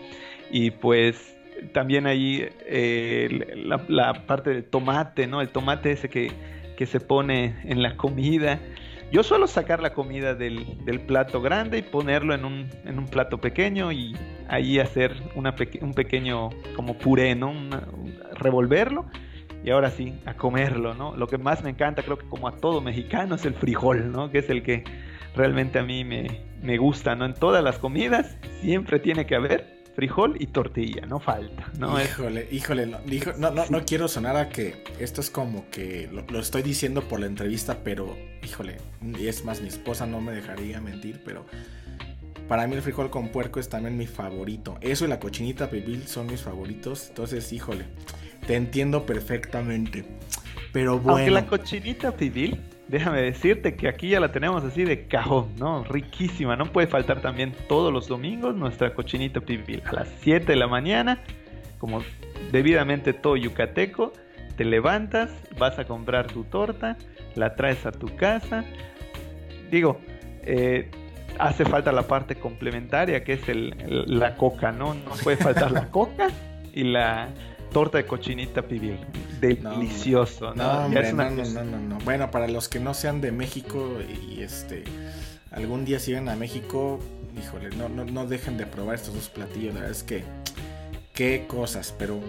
Y 0.52 0.72
pues 0.72 1.36
también 1.74 2.08
ahí 2.08 2.48
eh, 2.66 3.56
la, 3.88 4.26
parte 4.26 4.52
del 4.52 4.64
tomate, 4.64 5.28
¿no? 5.28 5.42
El 5.42 5.50
tomate 5.50 5.92
ese 5.92 6.10
que, 6.10 6.32
que, 6.78 6.86
se 6.86 7.00
pone 7.00 7.56
en 7.64 7.82
la 7.82 7.98
comida. 7.98 8.60
Yo 9.12 9.24
suelo 9.24 9.48
sacar 9.48 9.82
la 9.82 9.94
comida 9.94 10.34
del, 10.34 10.66
plato 11.08 11.42
grande 11.42 11.80
y 11.80 11.82
ponerlo 11.82 12.34
en 12.34 12.46
un, 12.46 12.70
en 12.86 12.98
un, 12.98 13.08
plato 13.08 13.40
pequeño 13.40 13.92
y 13.92 14.16
ahí 14.48 14.80
hacer 14.80 15.16
un 15.36 15.94
pequeño 15.94 16.52
como 16.76 16.98
puré, 16.98 17.36
¿no? 17.36 17.54
revolverlo 18.34 19.06
y 19.63 19.70
ahora 19.72 19.92
sí, 19.92 20.13
a 20.25 20.36
comerlo, 20.36 20.94
¿no? 20.94 21.16
Lo 21.16 21.28
que 21.28 21.38
más 21.38 21.63
me 21.63 21.70
encanta, 21.70 22.04
creo 22.04 22.18
que 22.18 22.28
como 22.28 22.48
a 22.48 22.56
todo 22.56 22.82
mexicano, 22.82 23.36
es 23.36 23.46
el 23.46 23.54
frijol, 23.54 24.12
¿no? 24.12 24.32
Que 24.32 24.39
es 24.39 24.50
el 24.50 24.63
que 24.63 24.84
realmente 25.36 25.80
a 25.80 25.84
mí 25.84 26.04
me, 26.04 26.42
me 26.62 26.78
gusta, 26.78 27.16
¿no? 27.16 27.25
En 27.25 27.34
todas 27.34 27.63
las 27.63 27.78
comidas 27.78 28.38
siempre 28.62 29.00
tiene 29.00 29.25
que 29.25 29.36
haber 29.36 29.80
frijol 30.00 30.38
y 30.39 30.48
tortilla, 30.48 31.06
no 31.06 31.20
falta, 31.20 31.70
¿no? 31.78 32.01
Híjole, 32.01 32.48
híjole, 32.51 32.86
no, 32.86 33.00
no, 33.38 33.51
no, 33.51 33.66
no, 33.70 33.86
quiero 33.86 34.08
sonar 34.08 34.38
a 34.38 34.48
que 34.48 34.82
esto 34.98 35.20
es 35.20 35.30
como 35.30 35.70
que 35.70 36.10
lo, 36.10 36.39
estoy 36.39 36.62
diciendo 36.62 37.01
por 37.01 37.20
la 37.20 37.25
entrevista, 37.25 37.80
pero 37.84 38.16
híjole, 38.42 38.78
y 39.01 39.28
es 39.28 39.44
más, 39.44 39.62
mi 39.62 39.68
esposa 39.68 40.06
no 40.06 40.22
me 40.22 40.32
dejaría 40.32 40.80
mentir, 40.80 41.22
pero 41.25 41.46
para 42.48 42.66
mí 42.66 42.75
el 42.75 42.82
frijol 42.82 43.10
con 43.10 43.28
puerco 43.28 43.60
es 43.60 43.68
también 43.68 43.98
mi 43.98 44.08
favorito. 44.08 44.78
Eso 44.80 45.04
y 45.04 45.10
la 45.10 45.20
cochinita 45.20 45.70
pibil 45.70 46.08
son 46.08 46.28
mis 46.28 46.42
favoritos, 46.42 47.10
entonces, 47.10 47.51
híjole, 47.51 47.84
te 48.46 48.55
entiendo 48.55 49.05
perfectamente. 49.05 50.05
Pero 50.72 51.00
bueno. 51.00 51.17
Aunque 51.17 51.31
la 51.31 51.46
cochinita 51.46 52.12
pibil, 52.12 52.60
déjame 52.88 53.22
decirte 53.22 53.75
que 53.75 53.88
aquí 53.88 54.10
ya 54.10 54.19
la 54.19 54.31
tenemos 54.31 54.63
así 54.63 54.84
de 54.84 55.08
cajón, 55.08 55.55
¿no? 55.58 55.84
Riquísima. 55.84 56.55
No 56.55 56.72
puede 56.72 56.88
faltar 56.88 57.22
también 57.22 57.55
todos 57.67 57.91
los 57.91 58.08
domingos 58.08 58.55
nuestra 58.55 58.93
cochinita 58.93 59.41
pibil. 59.41 59.81
A 59.86 59.93
las 59.93 60.10
7 60.22 60.46
de 60.46 60.55
la 60.55 60.67
mañana, 60.67 61.19
como 61.77 62.03
debidamente 62.51 63.13
todo 63.13 63.38
yucateco, 63.38 64.13
te 64.58 64.65
levantas, 64.65 65.31
vas 65.58 65.79
a 65.79 65.86
comprar 65.86 66.27
tu 66.27 66.43
torta, 66.43 66.98
la 67.36 67.55
traes 67.55 67.86
a 67.86 67.91
tu 67.91 68.15
casa. 68.15 68.65
Digo, 69.72 70.01
eh, 70.43 70.89
hace 71.38 71.65
falta 71.65 71.91
la 71.91 72.03
parte 72.03 72.36
complementaria 72.36 73.24
que 73.24 73.34
es 73.34 73.41
la 73.48 74.36
coca, 74.36 74.72
¿no? 74.72 74.93
No 74.93 75.12
puede 75.24 75.38
faltar 75.38 75.72
la 75.72 75.88
coca 75.91 76.27
y 76.74 76.84
la 76.84 77.29
torta 77.72 77.98
de 77.98 78.06
cochinita 78.06 78.62
pibil. 78.62 79.00
Delicioso, 79.40 80.54
¿no? 80.54 80.90
No, 80.90 80.90
no, 80.90 81.30
no, 81.30 81.64
no, 81.64 81.80
no, 81.80 81.98
Bueno, 82.04 82.30
para 82.30 82.48
los 82.48 82.68
que 82.68 82.80
no 82.80 82.94
sean 82.94 83.22
de 83.22 83.32
México 83.32 83.98
y 84.28 84.42
este 84.42 84.84
algún 85.52 85.86
día 85.86 86.00
si 86.00 86.14
a 86.16 86.22
México, 86.36 87.00
híjole, 87.38 87.70
no, 87.76 87.90
no, 87.90 88.06
no 88.06 88.26
dejen 88.28 88.58
de 88.58 88.66
probar 88.66 88.96
estos 88.96 89.14
dos 89.16 89.30
platillos. 89.30 89.74
La 89.74 89.82
verdad 89.82 89.98
es 89.98 90.04
que 90.04 90.24
qué 91.14 91.46
cosas, 91.48 91.94
pero, 91.98 92.20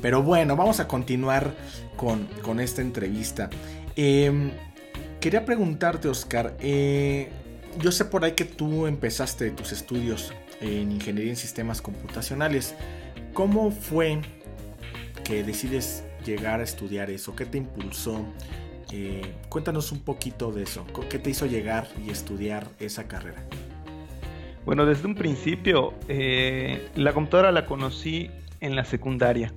pero 0.00 0.22
bueno, 0.22 0.56
vamos 0.56 0.80
a 0.80 0.88
continuar 0.88 1.54
con, 1.96 2.26
con 2.42 2.60
esta 2.60 2.80
entrevista. 2.82 3.50
Em, 3.94 4.50
quería 5.20 5.44
preguntarte, 5.44 6.08
Oscar, 6.08 6.56
eh, 6.60 7.28
yo 7.78 7.92
sé 7.92 8.04
por 8.04 8.24
ahí 8.24 8.32
que 8.32 8.44
tú 8.44 8.86
empezaste 8.86 9.50
tus 9.50 9.72
estudios 9.72 10.32
en 10.60 10.92
ingeniería 10.92 11.30
en 11.30 11.36
sistemas 11.36 11.82
computacionales. 11.82 12.74
¿Cómo 13.34 13.70
fue 13.70 14.20
que 15.24 15.42
decides 15.42 16.04
llegar 16.24 16.60
a 16.60 16.62
estudiar 16.62 17.10
eso? 17.10 17.34
¿Qué 17.36 17.46
te 17.46 17.58
impulsó? 17.58 18.24
Eh, 18.92 19.34
cuéntanos 19.48 19.92
un 19.92 20.00
poquito 20.00 20.52
de 20.52 20.64
eso. 20.64 20.86
¿Qué 21.08 21.18
te 21.18 21.30
hizo 21.30 21.46
llegar 21.46 21.88
y 22.04 22.10
estudiar 22.10 22.68
esa 22.78 23.08
carrera? 23.08 23.42
Bueno, 24.64 24.86
desde 24.86 25.06
un 25.06 25.14
principio, 25.14 25.94
eh, 26.08 26.88
la 26.94 27.12
computadora 27.12 27.52
la 27.52 27.66
conocí 27.66 28.30
en 28.60 28.76
la 28.76 28.84
secundaria. 28.84 29.52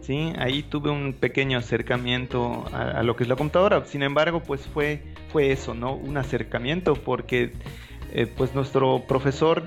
¿sí? 0.00 0.32
Ahí 0.38 0.62
tuve 0.62 0.90
un 0.90 1.12
pequeño 1.12 1.58
acercamiento 1.58 2.64
a, 2.72 3.02
lo 3.02 3.14
que 3.14 3.24
es 3.24 3.28
la 3.28 3.36
computadora. 3.36 3.84
Sin 3.84 4.02
embargo, 4.02 4.42
pues 4.42 4.62
fue, 4.62 5.02
fue 5.30 5.52
eso, 5.52 5.74
¿no? 5.74 5.94
Un 5.94 6.16
acercamiento 6.16 6.94
porque 6.94 7.52
eh, 8.12 8.26
pues 8.26 8.54
nuestro 8.54 9.04
profesor 9.06 9.64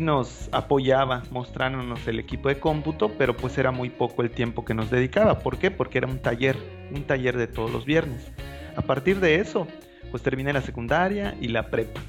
nos 0.00 0.48
apoyaba 0.52 1.22
mostrándonos 1.30 2.06
el 2.08 2.18
equipo 2.18 2.48
de 2.48 2.58
cómputo, 2.58 3.12
pero 3.16 3.36
pues 3.36 3.56
era 3.56 3.70
muy 3.70 3.88
poco 3.88 4.22
el 4.22 4.30
tiempo 4.30 4.64
que 4.64 4.74
nos 4.74 4.90
dedicaba. 4.90 5.38
¿Por 5.38 5.58
qué? 5.58 5.70
Porque 5.70 5.98
era 5.98 6.08
un 6.08 6.18
taller, 6.18 6.56
un 6.92 7.04
taller 7.04 7.36
de 7.36 7.46
todos 7.46 7.70
los 7.70 7.84
viernes. 7.84 8.32
A 8.76 8.82
partir 8.82 9.20
de 9.20 9.36
eso, 9.36 9.66
pues 10.10 10.22
terminé 10.22 10.52
la 10.52 10.60
secundaria 10.60 11.36
y 11.40 11.48
la 11.48 11.70
prepa. 11.70 12.00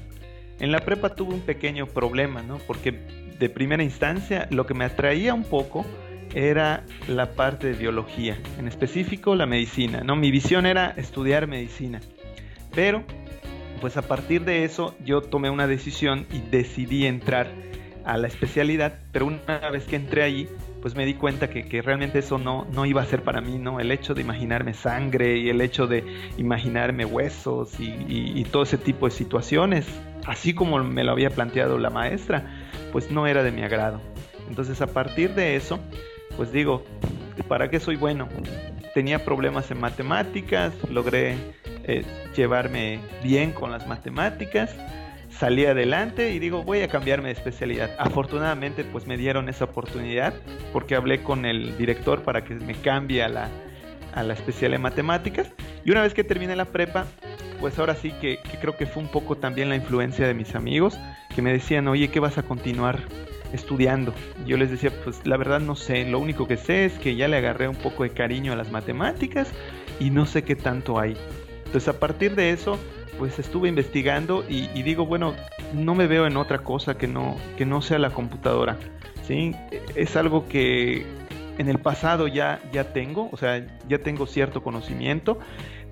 En 0.58 0.72
la 0.72 0.80
prepa 0.80 1.14
tuve 1.14 1.34
un 1.34 1.40
pequeño 1.40 1.86
problema, 1.86 2.42
¿no? 2.42 2.58
Porque 2.58 2.98
de 3.38 3.48
primera 3.48 3.84
instancia 3.84 4.48
lo 4.50 4.66
que 4.66 4.74
me 4.74 4.84
atraía 4.84 5.32
un 5.32 5.44
poco 5.44 5.86
era 6.34 6.84
la 7.06 7.32
parte 7.32 7.68
de 7.68 7.72
biología, 7.74 8.36
en 8.58 8.66
específico 8.66 9.36
la 9.36 9.46
medicina, 9.46 10.02
¿no? 10.02 10.16
Mi 10.16 10.32
visión 10.32 10.66
era 10.66 10.90
estudiar 10.96 11.46
medicina. 11.46 12.00
Pero, 12.74 13.04
pues 13.80 13.96
a 13.96 14.02
partir 14.02 14.44
de 14.44 14.64
eso 14.64 14.96
yo 15.04 15.22
tomé 15.22 15.48
una 15.48 15.68
decisión 15.68 16.26
y 16.32 16.40
decidí 16.40 17.06
entrar 17.06 17.67
a 18.08 18.16
la 18.16 18.26
especialidad, 18.26 18.94
pero 19.12 19.26
una 19.26 19.58
vez 19.70 19.84
que 19.84 19.96
entré 19.96 20.22
allí, 20.22 20.48
pues 20.80 20.94
me 20.94 21.04
di 21.04 21.12
cuenta 21.12 21.50
que, 21.50 21.82
realmente 21.82 22.20
eso 22.20 22.38
no, 22.38 22.66
no 22.72 22.86
iba 22.86 23.02
a 23.02 23.04
ser 23.04 23.22
para 23.22 23.42
mí, 23.42 23.58
¿no? 23.58 23.80
El 23.80 23.92
hecho 23.92 24.14
de 24.14 24.22
imaginarme 24.22 24.72
sangre 24.72 25.36
y 25.36 25.50
el 25.50 25.60
hecho 25.60 25.86
de 25.86 26.04
imaginarme 26.38 27.04
huesos 27.04 27.78
y, 27.78 27.92
y 28.08 28.44
todo 28.44 28.62
ese 28.62 28.78
tipo 28.78 29.04
de 29.04 29.12
situaciones, 29.12 29.86
así 30.26 30.54
como 30.54 30.82
me 30.82 31.04
lo 31.04 31.12
había 31.12 31.28
planteado 31.28 31.76
la 31.76 31.90
maestra, 31.90 32.46
pues 32.92 33.10
no 33.10 33.26
era 33.26 33.42
de 33.42 33.52
mi 33.52 33.62
agrado. 33.62 34.00
Entonces 34.48 34.80
a 34.80 34.86
partir 34.86 35.34
de 35.34 35.56
eso, 35.56 35.78
pues 36.38 36.50
digo, 36.50 36.84
¿para 37.46 37.68
qué 37.68 37.78
soy 37.78 37.96
bueno? 37.96 38.26
Tenía 38.94 39.22
problemas 39.22 39.70
en 39.70 39.80
matemáticas, 39.80 40.72
logré 40.90 41.36
eh, 41.84 42.06
llevarme 42.34 43.00
bien 43.22 43.52
con 43.52 43.70
las 43.70 43.86
matemáticas, 43.86 44.74
salí 45.38 45.66
adelante 45.66 46.32
y 46.32 46.38
digo, 46.38 46.64
voy 46.64 46.80
a 46.80 46.88
cambiarme 46.88 47.28
de 47.28 47.34
especialidad. 47.34 47.90
Afortunadamente, 47.98 48.84
pues 48.84 49.06
me 49.06 49.16
dieron 49.16 49.48
esa 49.48 49.66
oportunidad 49.66 50.34
porque 50.72 50.96
hablé 50.96 51.22
con 51.22 51.44
el 51.46 51.76
director 51.78 52.22
para 52.22 52.44
que 52.44 52.54
me 52.54 52.74
cambie 52.74 53.22
a 53.22 53.28
la, 53.28 53.48
a 54.14 54.22
la 54.24 54.34
especialidad 54.34 54.78
de 54.78 54.82
matemáticas. 54.82 55.52
Y 55.84 55.92
una 55.92 56.02
vez 56.02 56.12
que 56.12 56.24
terminé 56.24 56.56
la 56.56 56.64
prepa, 56.64 57.06
pues 57.60 57.78
ahora 57.78 57.94
sí 57.94 58.12
que, 58.20 58.40
creo 58.60 58.76
que 58.76 58.86
fue 58.86 59.02
un 59.02 59.08
poco 59.08 59.36
también 59.36 59.68
la 59.68 59.76
influencia 59.76 60.26
de 60.26 60.34
mis 60.34 60.54
amigos 60.56 60.98
que 61.34 61.40
me 61.40 61.52
decían, 61.52 61.86
oye, 61.86 62.08
¿qué 62.08 62.18
vas 62.18 62.38
a 62.38 62.42
continuar 62.42 62.98
estudiando. 63.52 64.12
Yo 64.46 64.58
les 64.58 64.70
decía, 64.70 64.92
pues 65.04 65.26
la 65.26 65.38
verdad 65.38 65.60
no 65.60 65.74
sé, 65.74 66.04
lo 66.04 66.18
único 66.18 66.46
que 66.46 66.58
sé 66.58 66.84
es 66.84 66.98
que 66.98 67.16
ya 67.16 67.28
le 67.28 67.38
agarré 67.38 67.66
un 67.66 67.76
poco 67.76 68.02
de 68.02 68.10
cariño 68.10 68.52
a 68.52 68.56
las 68.56 68.70
matemáticas 68.70 69.50
y 69.98 70.10
no 70.10 70.26
sé 70.26 70.42
qué 70.42 70.54
tanto 70.54 71.00
hay. 71.00 71.16
Entonces 71.64 71.88
a 71.88 71.98
partir 71.98 72.34
de 72.34 72.50
eso, 72.50 72.78
pues 73.18 73.38
estuve 73.38 73.68
investigando 73.68 74.44
y, 74.48 74.82
digo, 74.82 75.04
bueno, 75.04 75.34
no 75.74 75.94
me 75.94 76.06
veo 76.06 76.26
en 76.26 76.36
otra 76.36 76.58
cosa 76.58 76.96
que 76.96 77.08
no, 77.08 77.36
que 77.56 77.66
no 77.66 77.82
sea 77.82 77.98
la 77.98 78.10
computadora. 78.10 78.76
¿sí? 79.26 79.54
Es 79.94 80.16
algo 80.16 80.48
que 80.48 81.04
en 81.58 81.68
el 81.68 81.78
pasado 81.78 82.28
ya, 82.28 82.60
ya 82.72 82.92
tengo, 82.92 83.28
o 83.32 83.36
sea, 83.36 83.66
ya 83.88 83.98
tengo 83.98 84.26
cierto 84.26 84.62
conocimiento, 84.62 85.38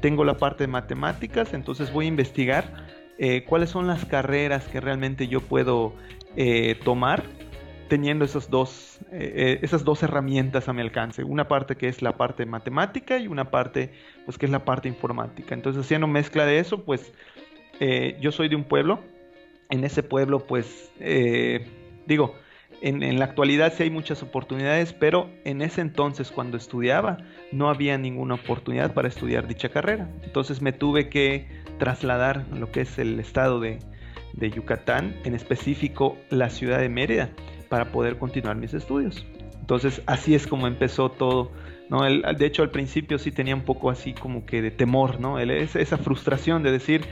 tengo 0.01 0.25
la 0.25 0.37
parte 0.39 0.65
de 0.65 0.69
matemáticas, 0.69 1.53
entonces 1.53 1.93
voy 1.93 2.05
a 2.05 2.09
investigar 2.09 2.87
eh, 3.19 3.45
cuáles 3.45 3.71
son 3.71 3.87
las 3.87 4.05
carreras 4.05 4.69
que 4.69 4.81
realmente 4.81 5.27
yo 5.27 5.41
puedo 5.41 5.95
eh, 6.37 6.79
tomar 6.85 7.25
teniendo 7.89 8.25
esas 8.25 8.51
dos, 8.51 8.99
eh, 9.13 9.33
eh, 9.37 9.59
esas 9.63 9.85
dos 9.85 10.03
herramientas 10.03 10.69
a 10.69 10.73
mi 10.73 10.81
alcance. 10.81 11.25
Una 11.25 11.49
parte 11.49 11.77
que 11.77 11.89
es 11.89 12.03
la 12.03 12.17
parte 12.17 12.47
matemática 12.47 13.19
y 13.19 13.29
una 13.29 13.51
parte 13.51 13.93
pues 14.25 14.39
que 14.39 14.47
es 14.47 14.53
la 14.53 14.65
parte 14.65 14.89
informática. 14.89 15.55
Entonces 15.55 15.85
haciendo 15.85 16.07
mezcla 16.07 16.45
de 16.45 16.59
eso, 16.59 16.85
pues 16.85 17.13
eh, 17.81 18.17
yo 18.21 18.33
soy 18.33 18.49
de 18.49 18.57
un 18.57 18.65
pueblo. 18.65 19.01
En 19.71 19.85
ese 19.85 20.03
pueblo 20.03 20.47
pues 20.47 20.91
digo, 22.07 22.35
en, 22.83 23.19
la 23.19 23.25
actualidad 23.25 23.73
sí 23.75 23.85
hay 23.85 23.91
muchas 23.91 24.23
oportunidades, 24.23 24.93
pero 24.93 25.29
en 25.45 25.61
ese 25.61 25.81
entonces 25.81 26.31
cuando 26.31 26.57
estudiaba 26.57 27.19
no 27.51 27.69
había 27.69 27.99
ninguna 27.99 28.35
oportunidad 28.35 28.95
para 28.95 29.09
estudiar 29.09 29.49
dicha 29.49 29.69
carrera. 29.69 30.09
Entonces 30.23 30.63
me 30.63 30.73
tuve 30.73 31.09
que 31.09 31.49
trasladar 31.79 32.47
a 32.53 32.55
lo 32.55 32.71
que 32.71 32.83
es 32.83 32.99
el 32.99 33.19
estado 33.19 33.61
de 33.61 33.81
Yucatán, 34.55 35.17
en 35.25 35.35
específico 35.35 36.17
la 36.31 36.49
ciudad 36.49 36.79
de 36.79 36.89
Mérida 36.89 37.31
para 37.69 37.93
poder 37.93 38.19
continuar 38.19 38.57
mis 38.57 38.75
estudios. 38.75 39.25
Entonces 39.61 40.03
así 40.07 40.35
es 40.35 40.47
como 40.47 40.67
empezó 40.67 41.11
todo. 41.11 41.51
¿no? 41.89 42.03
de 42.03 42.47
hecho 42.47 42.63
al 42.63 42.71
principio 42.71 43.19
sí 43.19 43.31
tenía 43.31 43.55
un 43.55 43.63
poco 43.63 43.91
así 43.91 44.13
como 44.13 44.45
que 44.45 44.61
de 44.61 44.71
temor, 44.71 45.21
¿no? 45.21 45.39
esa 45.39 45.99
frustración 45.99 46.63
de 46.63 46.73
decir, 46.73 47.05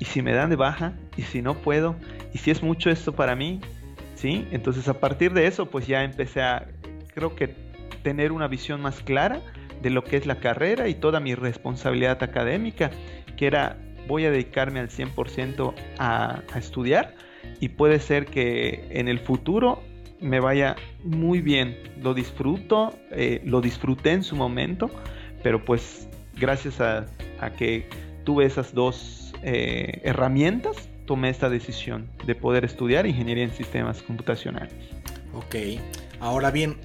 ¿y 0.00 0.04
si 0.06 0.22
me 0.22 0.32
dan 0.32 0.50
de 0.50 0.56
baja? 0.56 0.94
¿Y 1.16 1.22
si 1.22 1.42
no 1.42 1.54
puedo? 1.54 1.96
¿Y 2.32 2.38
si 2.38 2.50
es 2.50 2.62
mucho 2.62 2.90
esto 2.90 3.12
para 3.12 3.36
mí? 3.36 3.60
¿Sí? 4.16 4.46
Entonces 4.50 4.88
a 4.88 4.98
partir 4.98 5.32
de 5.32 5.46
eso 5.46 5.66
pues 5.66 5.86
ya 5.86 6.02
empecé 6.02 6.42
a, 6.42 6.66
creo 7.14 7.36
que 7.36 7.54
tener 8.02 8.32
una 8.32 8.48
visión 8.48 8.80
más 8.80 9.00
clara 9.02 9.40
de 9.82 9.90
lo 9.90 10.02
que 10.02 10.16
es 10.16 10.26
la 10.26 10.40
carrera 10.40 10.88
y 10.88 10.94
toda 10.94 11.20
mi 11.20 11.34
responsabilidad 11.34 12.22
académica, 12.22 12.90
que 13.36 13.46
era 13.46 13.76
voy 14.08 14.24
a 14.24 14.30
dedicarme 14.30 14.80
al 14.80 14.88
100% 14.88 15.74
a, 15.98 16.42
a 16.52 16.58
estudiar 16.58 17.14
y 17.60 17.68
puede 17.70 18.00
ser 18.00 18.26
que 18.26 18.86
en 18.90 19.08
el 19.08 19.18
futuro 19.18 19.82
me 20.20 20.40
vaya 20.40 20.76
muy 21.04 21.40
bien. 21.40 21.76
Lo 22.00 22.14
disfruto, 22.14 22.98
eh, 23.10 23.40
lo 23.44 23.60
disfruté 23.60 24.12
en 24.12 24.22
su 24.22 24.36
momento, 24.36 24.90
pero 25.42 25.64
pues 25.64 26.08
gracias 26.36 26.80
a, 26.80 27.06
que 27.56 27.88
tuve 28.24 28.44
esas 28.44 28.74
dos 28.74 29.32
eh, 29.42 30.00
herramientas, 30.04 30.88
tomé 31.06 31.30
esta 31.30 31.48
decisión 31.48 32.10
de 32.26 32.34
poder 32.34 32.64
estudiar 32.64 33.06
ingeniería 33.06 33.44
en 33.44 33.52
sistemas 33.52 34.02
computacionales. 34.02 34.74
Ok, 35.34 35.80
ahora 36.20 36.50
bien, 36.50 36.76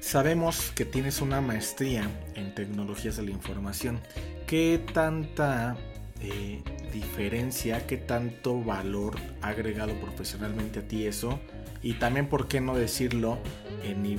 sabemos 0.00 0.70
que 0.74 0.84
tienes 0.84 1.20
una 1.20 1.40
maestría 1.40 2.08
en 2.34 2.54
tecnologías 2.54 3.16
de 3.16 3.24
la 3.24 3.30
información. 3.32 4.00
¿Qué 4.46 4.80
tanta 4.92 5.76
eh, 6.20 6.62
diferencia, 6.92 7.86
qué 7.86 7.96
tanto 7.96 8.62
valor 8.62 9.16
ha 9.42 9.48
agregado 9.48 9.92
profesionalmente 9.94 10.78
a 10.78 10.88
ti 10.88 11.06
eso 11.06 11.40
y 11.82 11.94
también, 11.94 12.28
¿por 12.28 12.48
qué 12.48 12.60
no 12.60 12.76
decirlo 12.76 13.38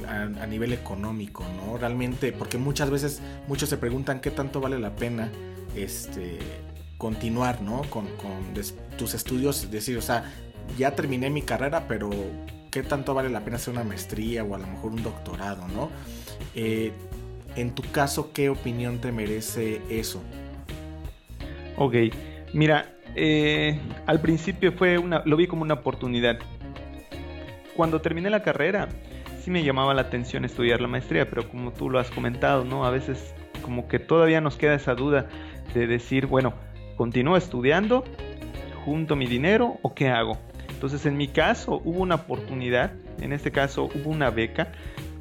a, 0.08 0.46
nivel 0.48 0.74
económico, 0.74 1.44
¿no? 1.58 1.78
Realmente, 1.78 2.32
porque 2.32 2.58
muchas 2.58 2.90
veces 2.90 3.22
muchos 3.48 3.70
se 3.70 3.78
preguntan 3.78 4.22
qué 4.22 4.32
tanto 4.32 4.62
vale 4.62 4.80
la 4.80 4.96
pena 4.96 5.30
este, 5.76 6.40
continuar, 6.98 7.62
¿no? 7.62 7.82
Con, 7.90 8.08
tus 8.98 9.14
estudios, 9.14 9.70
decir, 9.70 9.98
o 9.98 10.02
sea, 10.02 10.32
ya 10.78 10.96
terminé 10.96 11.30
mi 11.30 11.42
carrera, 11.42 11.88
pero 11.88 12.10
¿qué 12.72 12.84
tanto 12.84 13.14
vale 13.14 13.30
la 13.30 13.44
pena 13.44 13.58
hacer 13.58 13.74
una 13.74 13.84
maestría 13.84 14.44
o 14.44 14.56
a 14.56 14.58
lo 14.58 14.68
mejor 14.68 14.92
un 14.92 15.04
doctorado, 15.04 15.68
¿no? 15.68 15.90
Eh, 16.56 16.92
en 17.56 17.74
tu 17.74 17.84
caso, 17.92 18.32
¿qué 18.34 18.50
opinión 18.50 19.00
te 19.00 19.12
merece 19.12 19.82
eso? 19.90 20.22
Ok, 21.76 21.96
mira, 22.54 22.98
eh, 23.16 23.80
al 24.06 24.22
principio 24.22 24.72
fue 24.74 24.98
una, 24.98 25.24
lo 25.26 25.36
vi 25.38 25.48
como 25.48 25.64
una 25.64 25.76
oportunidad. 25.76 26.40
Cuando 27.78 28.02
terminé 28.02 28.32
la 28.32 28.42
carrera, 28.42 28.90
sí 29.40 29.52
me 29.52 29.64
llamaba 29.64 29.94
la 29.94 30.02
atención 30.02 30.44
estudiar 30.44 30.82
la 30.82 30.88
maestría, 30.88 31.30
pero 31.30 31.48
como 31.48 31.72
tú 31.72 31.92
lo 31.92 32.00
has 32.00 32.10
comentado, 32.10 32.66
¿no? 32.66 32.86
A 32.86 32.90
veces 32.90 33.36
como 33.62 33.88
que 33.88 34.00
todavía 34.00 34.42
nos 34.42 34.58
queda 34.58 34.74
esa 34.74 34.96
duda 34.96 35.28
de 35.76 35.86
decir, 35.86 36.26
bueno, 36.26 36.56
continúo 36.96 37.38
estudiando, 37.38 38.04
junto 38.84 39.16
mi 39.16 39.28
dinero 39.28 39.78
o 39.84 39.94
qué 39.94 40.10
hago? 40.10 40.40
Entonces 40.70 41.06
en 41.06 41.18
mi 41.18 41.28
caso 41.28 41.80
hubo 41.86 42.00
una 42.00 42.16
oportunidad, 42.16 42.94
en 43.22 43.32
este 43.32 43.52
caso 43.52 43.92
hubo 43.94 44.10
una 44.10 44.32
beca 44.32 44.72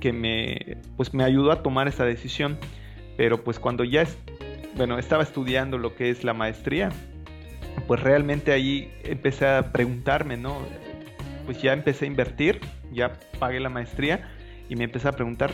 que 0.01 0.15
me, 0.15 0.79
pues 0.97 1.13
me 1.13 1.25
ayudó 1.25 1.53
a 1.53 1.63
tomar 1.63 1.89
esa 1.89 2.07
decisión, 2.07 2.59
pero 3.19 3.45
pues 3.45 3.59
cuando 3.59 3.85
ya 3.85 4.07
bueno, 4.77 4.99
estaba 4.99 5.23
estudiando 5.23 5.77
lo 5.77 5.95
que 5.95 6.09
es 6.09 6.25
la 6.25 6.33
maestría, 6.33 6.89
pues 7.87 8.01
realmente 8.03 8.53
ahí 8.53 8.91
empecé 9.05 9.47
a 9.47 9.73
preguntarme, 9.73 10.39
¿no? 10.39 10.57
Pues 11.47 11.63
ya 11.63 11.73
empecé 11.73 12.05
a 12.05 12.09
invertir, 12.09 12.61
ya 12.93 13.15
pagué 13.39 13.61
la 13.61 13.71
maestría 13.71 14.29
y 14.69 14.77
me 14.77 14.85
empecé 14.85 15.09
a 15.09 15.13
preguntar 15.13 15.53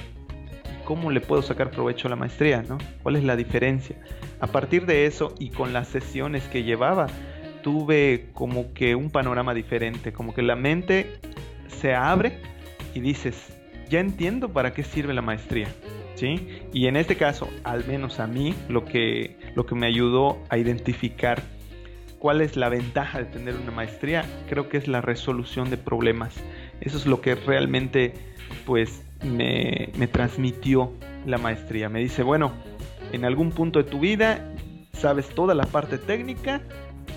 cómo 0.85 1.11
le 1.11 1.21
puedo 1.21 1.43
sacar 1.43 1.71
provecho 1.71 2.09
a 2.09 2.11
la 2.11 2.17
maestría, 2.17 2.63
¿no? 2.63 2.79
¿Cuál 3.03 3.17
es 3.17 3.25
la 3.25 3.37
diferencia? 3.37 3.97
A 4.41 4.49
partir 4.49 4.87
de 4.87 5.07
eso 5.07 5.35
y 5.39 5.51
con 5.51 5.73
las 5.73 5.89
sesiones 5.89 6.49
que 6.49 6.65
llevaba, 6.65 7.07
tuve 7.63 8.31
como 8.33 8.73
que 8.73 8.95
un 8.95 9.11
panorama 9.11 9.55
diferente, 9.55 10.13
como 10.13 10.35
que 10.35 10.43
la 10.43 10.57
mente 10.57 11.19
se 11.69 11.95
abre 11.95 12.39
y 12.95 13.01
dices, 13.01 13.57
ya 13.89 14.01
entiendo 14.01 14.53
para 14.53 14.73
qué 14.73 14.83
sirve 14.83 15.15
la 15.15 15.23
maestría. 15.23 15.69
¿Sí? 16.15 16.61
Y 16.73 16.87
en 16.87 16.97
este 16.97 17.17
caso, 17.17 17.49
al 17.65 17.87
menos 17.87 18.21
a 18.21 18.27
mí, 18.27 18.55
lo 18.69 18.85
que, 18.85 19.37
lo 19.55 19.65
que 19.65 19.75
me 19.75 19.87
ayudó 19.87 20.39
a 20.51 20.59
identificar 20.59 21.43
cuál 22.23 22.41
es 22.41 22.57
la 22.57 22.69
ventaja 22.69 23.19
de 23.19 23.25
tener 23.25 23.57
una 23.57 23.73
maestría, 23.73 24.25
creo 24.49 24.69
que 24.69 24.76
es 24.76 24.87
la 24.87 25.00
resolución 25.00 25.71
de 25.71 25.76
problemas. 25.76 26.33
Eso 26.81 26.97
es 26.97 27.05
lo 27.05 27.21
que 27.21 27.35
realmente 27.35 28.14
pues 28.64 29.02
me, 29.25 29.88
me 29.99 30.07
transmitió 30.07 30.93
la 31.26 31.38
maestría. 31.38 31.88
Me 31.88 31.99
dice, 31.99 32.23
bueno, 32.23 32.52
en 33.11 33.25
algún 33.25 33.50
punto 33.50 33.83
de 33.83 33.91
tu 33.91 33.99
vida 33.99 34.55
sabes 34.93 35.31
toda 35.31 35.57
la 35.57 35.64
parte 35.64 35.99
técnica, 35.99 36.61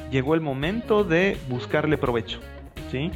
llegó 0.10 0.34
el 0.34 0.42
momento 0.42 1.04
de 1.04 1.38
buscarle 1.50 2.00
provecho. 2.00 2.40
¿sí? 2.90 3.12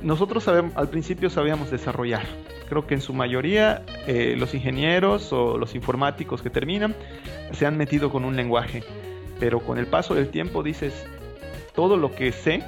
Nosotros 0.00 0.48
al 0.48 0.88
principio 0.88 1.28
sabíamos 1.28 1.70
desarrollar. 1.70 2.24
Creo 2.70 2.86
que 2.86 2.94
en 2.94 3.02
su 3.02 3.12
mayoría 3.12 3.84
eh, 4.06 4.34
los 4.38 4.54
ingenieros 4.54 5.30
o 5.34 5.58
los 5.58 5.74
informáticos 5.74 6.40
que 6.40 6.48
terminan 6.48 6.96
se 7.52 7.66
han 7.66 7.76
metido 7.76 8.10
con 8.10 8.24
un 8.24 8.34
lenguaje. 8.34 8.82
Pero 9.38 9.60
con 9.60 9.78
el 9.78 9.86
paso 9.86 10.14
del 10.14 10.28
tiempo 10.28 10.62
dices, 10.62 10.94
todo 11.74 11.96
lo 11.96 12.12
que 12.12 12.32
sé, 12.32 12.62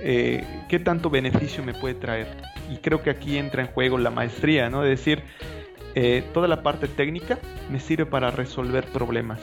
eh, 0.00 0.44
¿qué 0.68 0.78
tanto 0.78 1.10
beneficio 1.10 1.62
me 1.62 1.74
puede 1.74 1.94
traer? 1.94 2.26
Y 2.70 2.76
creo 2.78 3.02
que 3.02 3.10
aquí 3.10 3.38
entra 3.38 3.62
en 3.62 3.68
juego 3.68 3.98
la 3.98 4.10
maestría, 4.10 4.70
¿no? 4.70 4.82
De 4.82 4.90
decir, 4.90 5.22
eh, 5.94 6.24
toda 6.32 6.48
la 6.48 6.62
parte 6.62 6.88
técnica 6.88 7.38
me 7.70 7.80
sirve 7.80 8.06
para 8.06 8.30
resolver 8.30 8.84
problemas. 8.86 9.40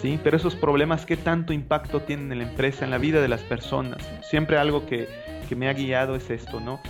¿Sí? 0.00 0.18
Pero 0.24 0.38
esos 0.38 0.56
problemas, 0.56 1.04
¿qué 1.04 1.18
tanto 1.18 1.52
impacto 1.52 2.00
tienen 2.00 2.32
en 2.32 2.38
la 2.38 2.44
empresa, 2.44 2.86
en 2.86 2.90
la 2.90 2.96
vida 2.96 3.20
de 3.20 3.28
las 3.28 3.42
personas? 3.42 3.98
Siempre 4.22 4.56
algo 4.56 4.86
que, 4.86 5.08
que 5.46 5.54
me 5.54 5.68
ha 5.68 5.74
guiado 5.74 6.16
es 6.16 6.30
esto, 6.30 6.58
¿no? 6.58 6.80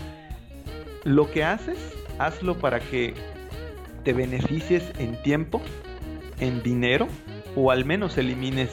Lo 1.02 1.28
que 1.28 1.42
haces, 1.42 1.76
hazlo 2.20 2.58
para 2.58 2.78
que 2.78 3.14
te 4.04 4.12
beneficies 4.12 4.92
en 4.98 5.20
tiempo, 5.22 5.60
en 6.38 6.62
dinero, 6.62 7.08
o 7.56 7.72
al 7.72 7.84
menos 7.84 8.16
elimines 8.16 8.70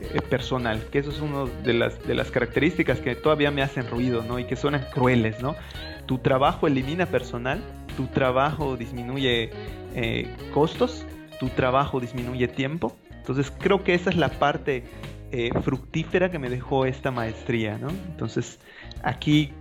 eh, 0.00 0.20
personal, 0.22 0.82
que 0.90 0.98
eso 0.98 1.10
es 1.10 1.20
una 1.20 1.44
de 1.62 1.74
las, 1.74 2.06
de 2.06 2.14
las 2.14 2.30
características 2.30 3.00
que 3.00 3.14
todavía 3.14 3.50
me 3.50 3.62
hacen 3.62 3.88
ruido, 3.88 4.22
¿no? 4.22 4.38
Y 4.38 4.44
que 4.44 4.56
suenan 4.56 4.86
crueles, 4.92 5.40
¿no? 5.42 5.56
Tu 6.06 6.18
trabajo 6.18 6.66
elimina 6.66 7.06
personal, 7.06 7.60
tu 7.96 8.06
trabajo 8.06 8.76
disminuye 8.76 9.50
eh, 9.94 10.28
costos, 10.52 11.04
tu 11.38 11.48
trabajo 11.48 12.00
disminuye 12.00 12.48
tiempo. 12.48 12.96
Entonces 13.10 13.52
creo 13.58 13.84
que 13.84 13.94
esa 13.94 14.10
es 14.10 14.16
la 14.16 14.30
parte 14.30 14.84
eh, 15.32 15.50
fructífera 15.62 16.30
que 16.30 16.38
me 16.38 16.48
dejó 16.48 16.86
esta 16.86 17.10
maestría, 17.10 17.78
¿no? 17.78 17.88
Entonces 17.88 18.58
aquí 19.02 19.52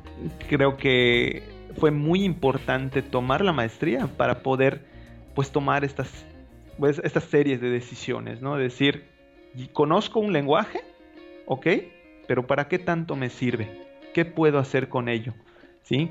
creo 0.48 0.78
que 0.78 1.44
fue 1.78 1.92
muy 1.92 2.24
importante 2.24 3.02
tomar 3.02 3.44
la 3.44 3.54
maestría 3.54 4.08
para 4.08 4.40
poder 4.40 4.86
pues 5.36 5.52
tomar 5.52 5.84
estas, 5.86 6.10
pues, 6.78 7.00
estas 7.04 7.24
series 7.26 7.62
de 7.62 7.70
decisiones, 7.70 8.42
¿no? 8.42 8.58
Decir, 8.58 9.06
conozco 9.74 10.20
un 10.20 10.34
lenguaje, 10.34 10.82
ok, 11.46 11.68
pero 12.28 12.48
¿para 12.48 12.68
qué 12.68 12.80
tanto 12.80 13.16
me 13.16 13.30
sirve? 13.30 13.88
¿Qué 14.14 14.26
puedo 14.26 14.60
hacer 14.60 14.90
con 14.90 15.10
ello? 15.10 15.34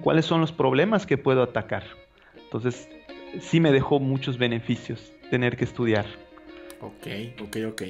¿Cuáles 0.02 0.24
son 0.24 0.40
los 0.40 0.50
problemas 0.50 1.06
que 1.06 1.16
puedo 1.18 1.42
atacar? 1.42 1.84
Entonces, 2.36 2.88
sí 3.40 3.60
me 3.60 3.70
dejó 3.70 4.00
muchos 4.00 4.36
beneficios 4.36 5.12
tener 5.30 5.56
que 5.56 5.64
estudiar. 5.64 6.06
Ok, 6.80 7.06
ok, 7.42 7.56
ok. 7.68 7.82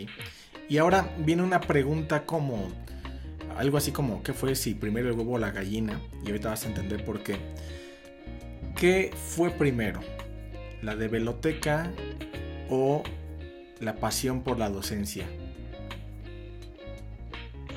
Y 0.68 0.76
ahora 0.76 1.08
viene 1.18 1.42
una 1.42 1.60
pregunta 1.60 2.26
como 2.26 2.68
algo 3.56 3.78
así 3.78 3.90
como, 3.90 4.22
¿qué 4.22 4.34
fue 4.34 4.54
si 4.54 4.74
primero 4.74 5.08
el 5.08 5.16
huevo 5.16 5.34
o 5.34 5.38
la 5.38 5.50
gallina? 5.50 5.98
Y 6.24 6.28
ahorita 6.28 6.50
vas 6.50 6.64
a 6.64 6.68
entender 6.68 7.04
por 7.04 7.20
qué. 7.20 7.36
¿Qué 8.76 9.10
fue 9.16 9.50
primero? 9.50 10.00
¿La 10.82 10.94
de 10.94 11.08
veloteca 11.08 11.90
o 12.68 13.02
la 13.80 13.94
pasión 13.94 14.42
por 14.42 14.58
la 14.58 14.70
docencia? 14.70 15.26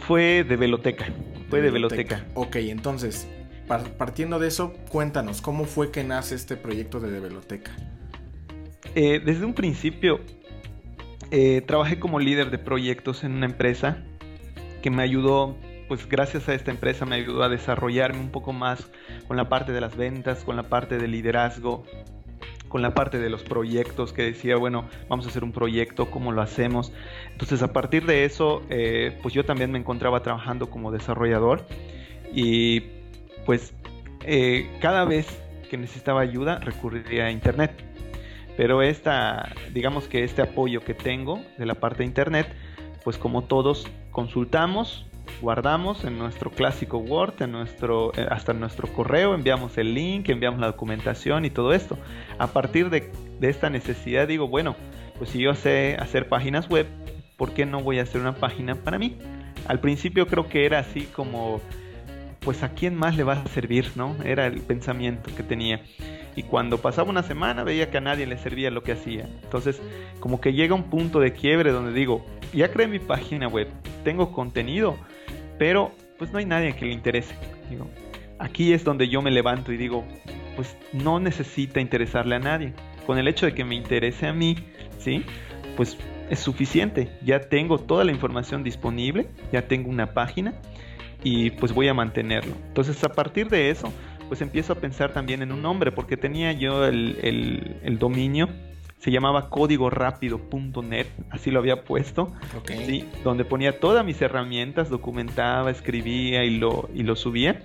Fue 0.07 0.43
de 0.43 0.55
veloteca. 0.55 1.05
Fue 1.49 1.61
de, 1.61 1.69
veloteca. 1.69 2.25
Ok, 2.33 2.55
entonces, 2.57 3.27
partiendo 3.97 4.39
de 4.39 4.47
eso, 4.47 4.73
cuéntanos, 4.89 5.41
¿cómo 5.41 5.65
fue 5.65 5.91
que 5.91 6.03
nace 6.03 6.35
este 6.35 6.55
proyecto 6.55 6.99
de 6.99 7.11
Develoteca? 7.11 7.71
Eh, 8.95 9.21
desde 9.23 9.45
un 9.45 9.53
principio, 9.53 10.19
eh, 11.29 11.61
trabajé 11.61 11.99
como 11.99 12.19
líder 12.19 12.51
de 12.51 12.57
proyectos 12.57 13.23
en 13.23 13.33
una 13.33 13.45
empresa 13.45 14.03
que 14.81 14.89
me 14.89 15.03
ayudó, 15.03 15.55
pues 15.87 16.07
gracias 16.09 16.49
a 16.49 16.53
esta 16.53 16.71
empresa 16.71 17.05
me 17.05 17.15
ayudó 17.15 17.43
a 17.43 17.49
desarrollarme 17.49 18.19
un 18.19 18.31
poco 18.31 18.51
más 18.51 18.89
con 19.27 19.37
la 19.37 19.47
parte 19.47 19.71
de 19.71 19.79
las 19.79 19.95
ventas, 19.95 20.43
con 20.43 20.55
la 20.55 20.63
parte 20.63 20.97
de 20.97 21.07
liderazgo, 21.07 21.85
con 22.71 22.81
la 22.81 22.93
parte 22.93 23.19
de 23.19 23.29
los 23.29 23.43
proyectos, 23.43 24.13
que 24.13 24.23
decía, 24.23 24.55
bueno, 24.55 24.85
vamos 25.09 25.25
a 25.25 25.29
hacer 25.29 25.43
un 25.43 25.51
proyecto, 25.51 26.09
¿cómo 26.09 26.31
lo 26.31 26.41
hacemos? 26.41 26.93
Entonces 27.33 27.61
a 27.61 27.73
partir 27.73 28.05
de 28.05 28.23
eso, 28.23 28.63
eh, 28.69 29.17
pues 29.21 29.33
yo 29.33 29.43
también 29.43 29.71
me 29.71 29.77
encontraba 29.77 30.23
trabajando 30.23 30.69
como 30.69 30.91
desarrollador 30.91 31.65
y 32.33 32.83
pues 33.45 33.73
eh, 34.23 34.69
cada 34.79 35.03
vez 35.03 35.27
que 35.69 35.77
necesitaba 35.77 36.21
ayuda 36.21 36.59
recurría 36.59 37.25
a 37.25 37.31
internet. 37.31 37.71
Pero 38.55 38.81
esta, 38.81 39.53
digamos 39.73 40.07
que 40.07 40.23
este 40.23 40.41
apoyo 40.41 40.81
que 40.81 40.93
tengo 40.93 41.41
de 41.57 41.65
la 41.65 41.75
parte 41.75 41.99
de 41.99 42.05
internet, 42.05 42.47
pues 43.03 43.17
como 43.17 43.43
todos 43.43 43.87
consultamos, 44.11 45.05
guardamos 45.41 46.03
en 46.03 46.17
nuestro 46.17 46.51
clásico 46.51 46.97
Word, 46.97 47.41
en 47.41 47.51
nuestro, 47.51 48.11
eh, 48.15 48.25
hasta 48.29 48.51
en 48.51 48.59
nuestro 48.59 48.91
correo, 48.91 49.33
enviamos 49.33 49.77
el 49.77 49.93
link, 49.93 50.29
enviamos 50.29 50.59
la 50.59 50.67
documentación 50.67 51.45
y 51.45 51.49
todo 51.49 51.73
esto. 51.73 51.97
A 52.37 52.47
partir 52.47 52.89
de, 52.89 53.11
esta 53.41 53.69
necesidad 53.69 54.27
digo, 54.27 54.47
bueno, 54.47 54.75
pues 55.17 55.31
si 55.31 55.39
yo 55.39 55.55
sé 55.55 55.97
hacer 55.99 56.29
páginas 56.29 56.69
web, 56.69 56.87
¿por 57.37 57.53
qué 57.53 57.65
no 57.65 57.81
voy 57.81 57.99
a 57.99 58.03
hacer 58.03 58.21
una 58.21 58.35
página 58.35 58.75
para 58.75 58.99
mí? 58.99 59.17
Al 59.67 59.79
principio 59.79 60.27
creo 60.27 60.47
que 60.47 60.65
era 60.65 60.79
así 60.79 61.01
como 61.05 61.61
pues 62.41 62.63
a 62.63 62.69
quién 62.69 62.95
más 62.95 63.15
le 63.15 63.23
va 63.23 63.33
a 63.33 63.47
servir, 63.47 63.91
¿no? 63.95 64.15
Era 64.23 64.47
el 64.47 64.61
pensamiento 64.61 65.29
que 65.35 65.43
tenía. 65.43 65.81
Y 66.35 66.43
cuando 66.43 66.79
pasaba 66.79 67.09
una 67.09 67.23
semana 67.23 67.63
veía 67.63 67.91
que 67.91 67.97
a 67.97 68.01
nadie 68.01 68.25
le 68.25 68.37
servía 68.37 68.71
lo 68.71 68.83
que 68.83 68.93
hacía. 68.93 69.27
Entonces, 69.43 69.79
como 70.19 70.41
que 70.41 70.53
llega 70.53 70.73
un 70.73 70.89
punto 70.89 71.19
de 71.19 71.33
quiebre 71.33 71.71
donde 71.71 71.93
digo, 71.93 72.25
ya 72.53 72.71
creé 72.71 72.87
mi 72.87 72.99
página 72.99 73.47
web, 73.47 73.67
tengo 74.03 74.31
contenido, 74.31 74.97
pero 75.57 75.91
pues 76.17 76.31
no 76.31 76.39
hay 76.39 76.45
nadie 76.45 76.75
que 76.75 76.85
le 76.85 76.93
interese. 76.93 77.35
Digo, 77.69 77.87
aquí 78.39 78.73
es 78.73 78.83
donde 78.83 79.09
yo 79.09 79.21
me 79.21 79.31
levanto 79.31 79.71
y 79.71 79.77
digo, 79.77 80.05
pues 80.55 80.75
no 80.93 81.19
necesita 81.19 81.79
interesarle 81.79 82.35
a 82.35 82.39
nadie. 82.39 82.73
Con 83.05 83.17
el 83.17 83.27
hecho 83.27 83.45
de 83.45 83.53
que 83.53 83.63
me 83.65 83.75
interese 83.75 84.27
a 84.27 84.33
mí, 84.33 84.55
¿sí? 84.99 85.23
Pues 85.75 85.97
es 86.29 86.39
suficiente. 86.39 87.09
Ya 87.23 87.39
tengo 87.41 87.77
toda 87.77 88.03
la 88.03 88.11
información 88.11 88.63
disponible, 88.63 89.27
ya 89.51 89.67
tengo 89.67 89.89
una 89.89 90.13
página 90.13 90.53
y 91.23 91.51
pues 91.51 91.73
voy 91.73 91.87
a 91.87 91.93
mantenerlo. 91.93 92.55
Entonces 92.67 93.03
a 93.03 93.09
partir 93.09 93.49
de 93.49 93.69
eso, 93.69 93.91
pues 94.27 94.41
empiezo 94.41 94.73
a 94.73 94.77
pensar 94.77 95.11
también 95.11 95.41
en 95.41 95.51
un 95.51 95.61
nombre, 95.61 95.91
porque 95.91 96.15
tenía 96.15 96.53
yo 96.53 96.85
el, 96.85 97.77
el, 97.83 97.99
dominio, 97.99 98.47
se 99.01 99.09
llamaba 99.09 99.49
códigorápido.net, 99.49 101.07
así 101.31 101.49
lo 101.49 101.59
había 101.59 101.83
puesto, 101.83 102.31
¿sí? 102.67 103.09
donde 103.23 103.45
ponía 103.45 103.79
todas 103.79 104.05
mis 104.05 104.21
herramientas, 104.21 104.89
documentaba, 104.89 105.71
escribía 105.71 106.43
y 106.43 106.59
lo, 106.59 106.87
y 106.93 107.01
lo 107.01 107.15
subía. 107.15 107.63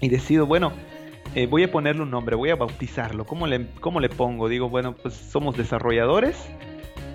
Y 0.00 0.08
decido, 0.10 0.46
bueno, 0.46 0.72
eh, 1.34 1.46
voy 1.46 1.64
a 1.64 1.72
ponerle 1.72 2.02
un 2.02 2.10
nombre, 2.12 2.36
voy 2.36 2.50
a 2.50 2.54
bautizarlo. 2.54 3.24
¿Cómo 3.24 3.48
le, 3.48 3.66
¿Cómo 3.80 3.98
le 3.98 4.08
pongo? 4.08 4.48
Digo, 4.48 4.68
bueno, 4.68 4.94
pues 4.94 5.14
somos 5.14 5.56
desarrolladores 5.56 6.36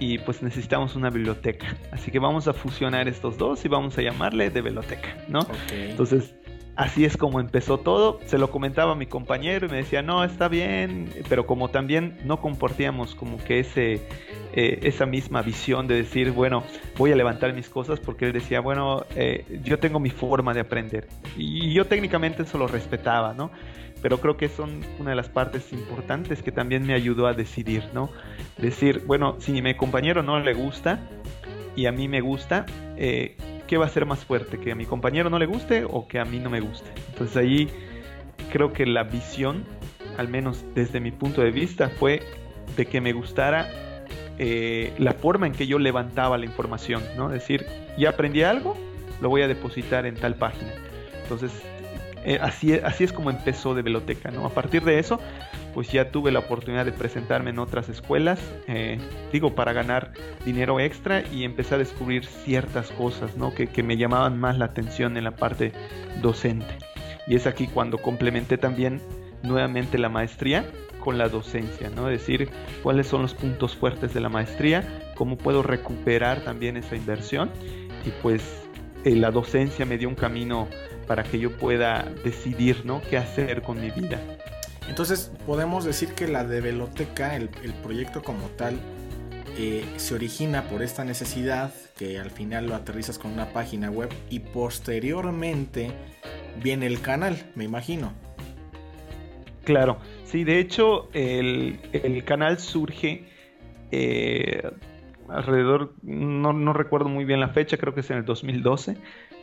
y 0.02 0.18
pues 0.18 0.44
necesitamos 0.44 0.98
una 0.98 1.10
biblioteca. 1.10 1.78
Así 1.92 2.12
que 2.12 2.20
vamos 2.20 2.50
a 2.50 2.54
fusionar 2.54 3.08
estos 3.08 3.38
dos 3.38 3.64
y 3.64 3.70
vamos 3.70 3.98
a 3.98 4.02
llamarle 4.02 4.50
de 4.50 4.62
biblioteca, 4.62 5.16
¿no? 5.30 5.48
Entonces, 5.72 6.36
así 6.76 7.06
es 7.06 7.18
como 7.18 7.40
empezó 7.40 7.80
todo. 7.80 8.20
Se 8.26 8.38
lo 8.38 8.52
comentaba 8.52 8.94
a 8.94 8.96
mi 8.96 9.06
compañero 9.06 9.68
y 9.68 9.70
me 9.70 9.78
decía, 9.78 10.02
no, 10.02 10.24
está 10.24 10.48
bien, 10.48 11.10
pero 11.30 11.46
como 11.46 11.70
también 11.70 12.18
no 12.26 12.42
compartíamos 12.42 13.16
como 13.16 13.38
que 13.38 13.60
ese, 13.60 14.02
eh, 14.54 14.80
esa 14.84 15.06
misma 15.06 15.42
visión 15.42 15.88
de 15.88 15.96
decir, 15.96 16.32
bueno, 16.32 16.64
voy 16.98 17.12
a 17.12 17.16
levantar 17.16 17.54
mis 17.54 17.70
cosas, 17.70 18.00
porque 18.00 18.26
él 18.26 18.34
decía, 18.34 18.60
bueno, 18.60 19.06
eh, 19.16 19.46
yo 19.64 19.80
tengo 19.80 20.00
mi 20.00 20.10
forma 20.10 20.54
de 20.54 20.62
aprender. 20.62 21.08
Y 21.38 21.74
yo 21.74 21.86
técnicamente 21.86 22.44
eso 22.44 22.58
lo 22.58 22.68
respetaba, 22.68 23.34
¿no? 23.34 23.52
Pero 24.02 24.20
creo 24.20 24.38
que 24.38 24.50
son 24.50 24.82
una 25.00 25.12
de 25.12 25.16
las 25.16 25.30
partes 25.30 25.72
importantes 25.74 26.44
que 26.44 26.52
también 26.52 26.86
me 26.86 26.94
ayudó 26.94 27.28
a 27.28 27.34
decidir, 27.34 27.84
¿no? 27.94 28.10
Decir, 28.58 29.04
bueno, 29.06 29.38
si 29.40 29.62
mi 29.62 29.74
compañero 29.74 30.22
no 30.22 30.40
le 30.40 30.54
gusta 30.54 31.00
y 31.76 31.88
a 31.88 31.92
mí 31.92 32.08
me 32.08 32.22
gusta, 32.22 32.66
eh, 32.98 33.36
¿qué 33.68 33.78
va 33.78 33.86
a 33.86 33.90
ser 33.90 34.06
más 34.06 34.26
fuerte? 34.26 34.60
¿Que 34.60 34.72
a 34.72 34.76
mi 34.76 34.86
compañero 34.86 35.30
no 35.30 35.40
le 35.40 35.46
guste 35.46 35.86
o 35.86 36.08
que 36.08 36.20
a 36.20 36.26
mí 36.26 36.40
no 36.40 36.50
me 36.50 36.60
guste? 36.60 36.90
Entonces 37.10 37.38
ahí 37.38 37.70
creo 38.52 38.74
que 38.74 38.86
la 38.86 39.04
visión, 39.04 39.66
al 40.18 40.28
menos 40.28 40.64
desde 40.74 41.00
mi 41.00 41.12
punto 41.12 41.42
de 41.42 41.52
vista, 41.52 41.90
fue 41.90 42.22
de 42.76 42.86
que 42.86 43.02
me 43.02 43.14
gustara 43.14 43.70
eh, 44.38 44.94
la 44.98 45.14
forma 45.14 45.48
en 45.48 45.54
que 45.54 45.68
yo 45.68 45.80
levantaba 45.80 46.38
la 46.38 46.46
información, 46.46 47.04
¿no? 47.16 47.28
Es 47.28 47.42
decir, 47.42 47.66
ya 47.98 48.10
aprendí 48.10 48.44
algo, 48.44 48.76
lo 49.22 49.30
voy 49.30 49.42
a 49.42 49.48
depositar 49.48 50.06
en 50.06 50.16
tal 50.16 50.36
página. 50.36 50.74
Entonces, 51.24 51.52
eh, 52.26 52.40
así, 52.42 52.74
así 52.74 53.04
es 53.04 53.14
como 53.14 53.30
empezó 53.30 53.76
de 53.76 53.82
Veloteca, 53.82 54.32
¿no? 54.32 54.46
A 54.46 54.50
partir 54.50 54.84
de 54.84 55.00
eso, 55.00 55.20
pues 55.76 55.92
ya 55.92 56.10
tuve 56.10 56.32
la 56.32 56.40
oportunidad 56.40 56.86
de 56.86 56.94
presentarme 56.94 57.50
en 57.50 57.60
otras 57.60 57.90
escuelas, 57.90 58.40
eh, 58.68 58.98
digo, 59.34 59.56
para 59.56 59.74
ganar 59.74 60.14
dinero 60.46 60.80
extra 60.80 61.22
y 61.34 61.44
empecé 61.44 61.76
a 61.76 61.78
descubrir 61.78 62.26
ciertas 62.26 62.90
cosas, 62.92 63.36
¿no? 63.36 63.54
Que, 63.54 63.68
que, 63.68 63.84
me 63.84 63.98
llamaban 63.98 64.40
más 64.40 64.58
la 64.58 64.66
atención 64.66 65.18
en 65.18 65.26
la 65.26 65.32
parte 65.32 65.74
docente. 66.22 66.78
Y 67.28 67.36
es 67.36 67.46
aquí 67.46 67.68
cuando 67.68 67.98
complementé 67.98 68.58
también 68.58 69.02
nuevamente 69.44 69.98
la 69.98 70.08
maestría 70.08 70.66
con 71.02 71.18
la 71.18 71.28
docencia, 71.28 71.90
¿no? 71.90 72.10
Es 72.10 72.22
decir, 72.22 72.50
cuáles 72.82 73.08
son 73.08 73.24
los 73.24 73.34
puntos 73.34 73.76
fuertes 73.76 74.14
de 74.14 74.22
la 74.22 74.30
maestría, 74.30 74.88
cómo 75.14 75.38
puedo 75.38 75.62
recuperar 75.62 76.40
también 76.40 76.78
esa 76.78 76.96
inversión 76.96 77.52
y 78.06 78.12
pues 78.22 78.66
eh, 79.04 79.14
la 79.14 79.30
docencia 79.30 79.86
me 79.86 79.98
dio 79.98 80.08
un 80.08 80.16
camino 80.16 80.70
para 81.06 81.24
que 81.24 81.38
yo 81.38 81.52
pueda 81.58 82.06
decidir, 82.24 82.86
¿no? 82.86 83.02
¿Qué 83.10 83.18
hacer 83.18 83.62
con 83.62 83.82
mi 83.82 83.92
vida? 83.92 84.22
Entonces 84.88 85.32
podemos 85.46 85.84
decir 85.84 86.14
que 86.14 86.28
la 86.28 86.44
de 86.44 86.62
Veloteca, 86.62 87.36
el, 87.36 87.50
proyecto 87.84 88.22
como 88.22 88.48
tal, 88.50 88.80
eh, 89.58 89.86
se 89.98 90.16
origina 90.16 90.64
por 90.64 90.82
esta 90.84 91.04
necesidad 91.04 91.74
que 91.98 92.20
al 92.20 92.30
final 92.30 92.68
lo 92.68 92.76
aterrizas 92.76 93.18
con 93.18 93.32
una 93.32 93.54
página 93.54 93.90
web 93.90 94.10
y 94.30 94.40
posteriormente 94.40 95.92
viene 96.62 96.88
el 96.88 97.02
canal, 97.02 97.38
me 97.56 97.64
imagino. 97.64 98.14
Claro, 99.64 99.98
sí, 100.26 100.44
de 100.44 100.60
hecho 100.60 101.10
el, 101.14 101.80
canal 102.26 102.60
surge 102.60 103.24
eh, 103.92 104.62
alrededor, 105.28 105.94
no, 106.04 106.54
no, 106.54 106.74
recuerdo 106.74 107.10
muy 107.10 107.26
bien 107.26 107.40
la 107.40 107.50
fecha, 107.50 107.78
creo 107.78 107.96
que 107.96 108.02
es 108.02 108.12
en 108.12 108.18
el 108.18 108.26
2012, 108.26 108.98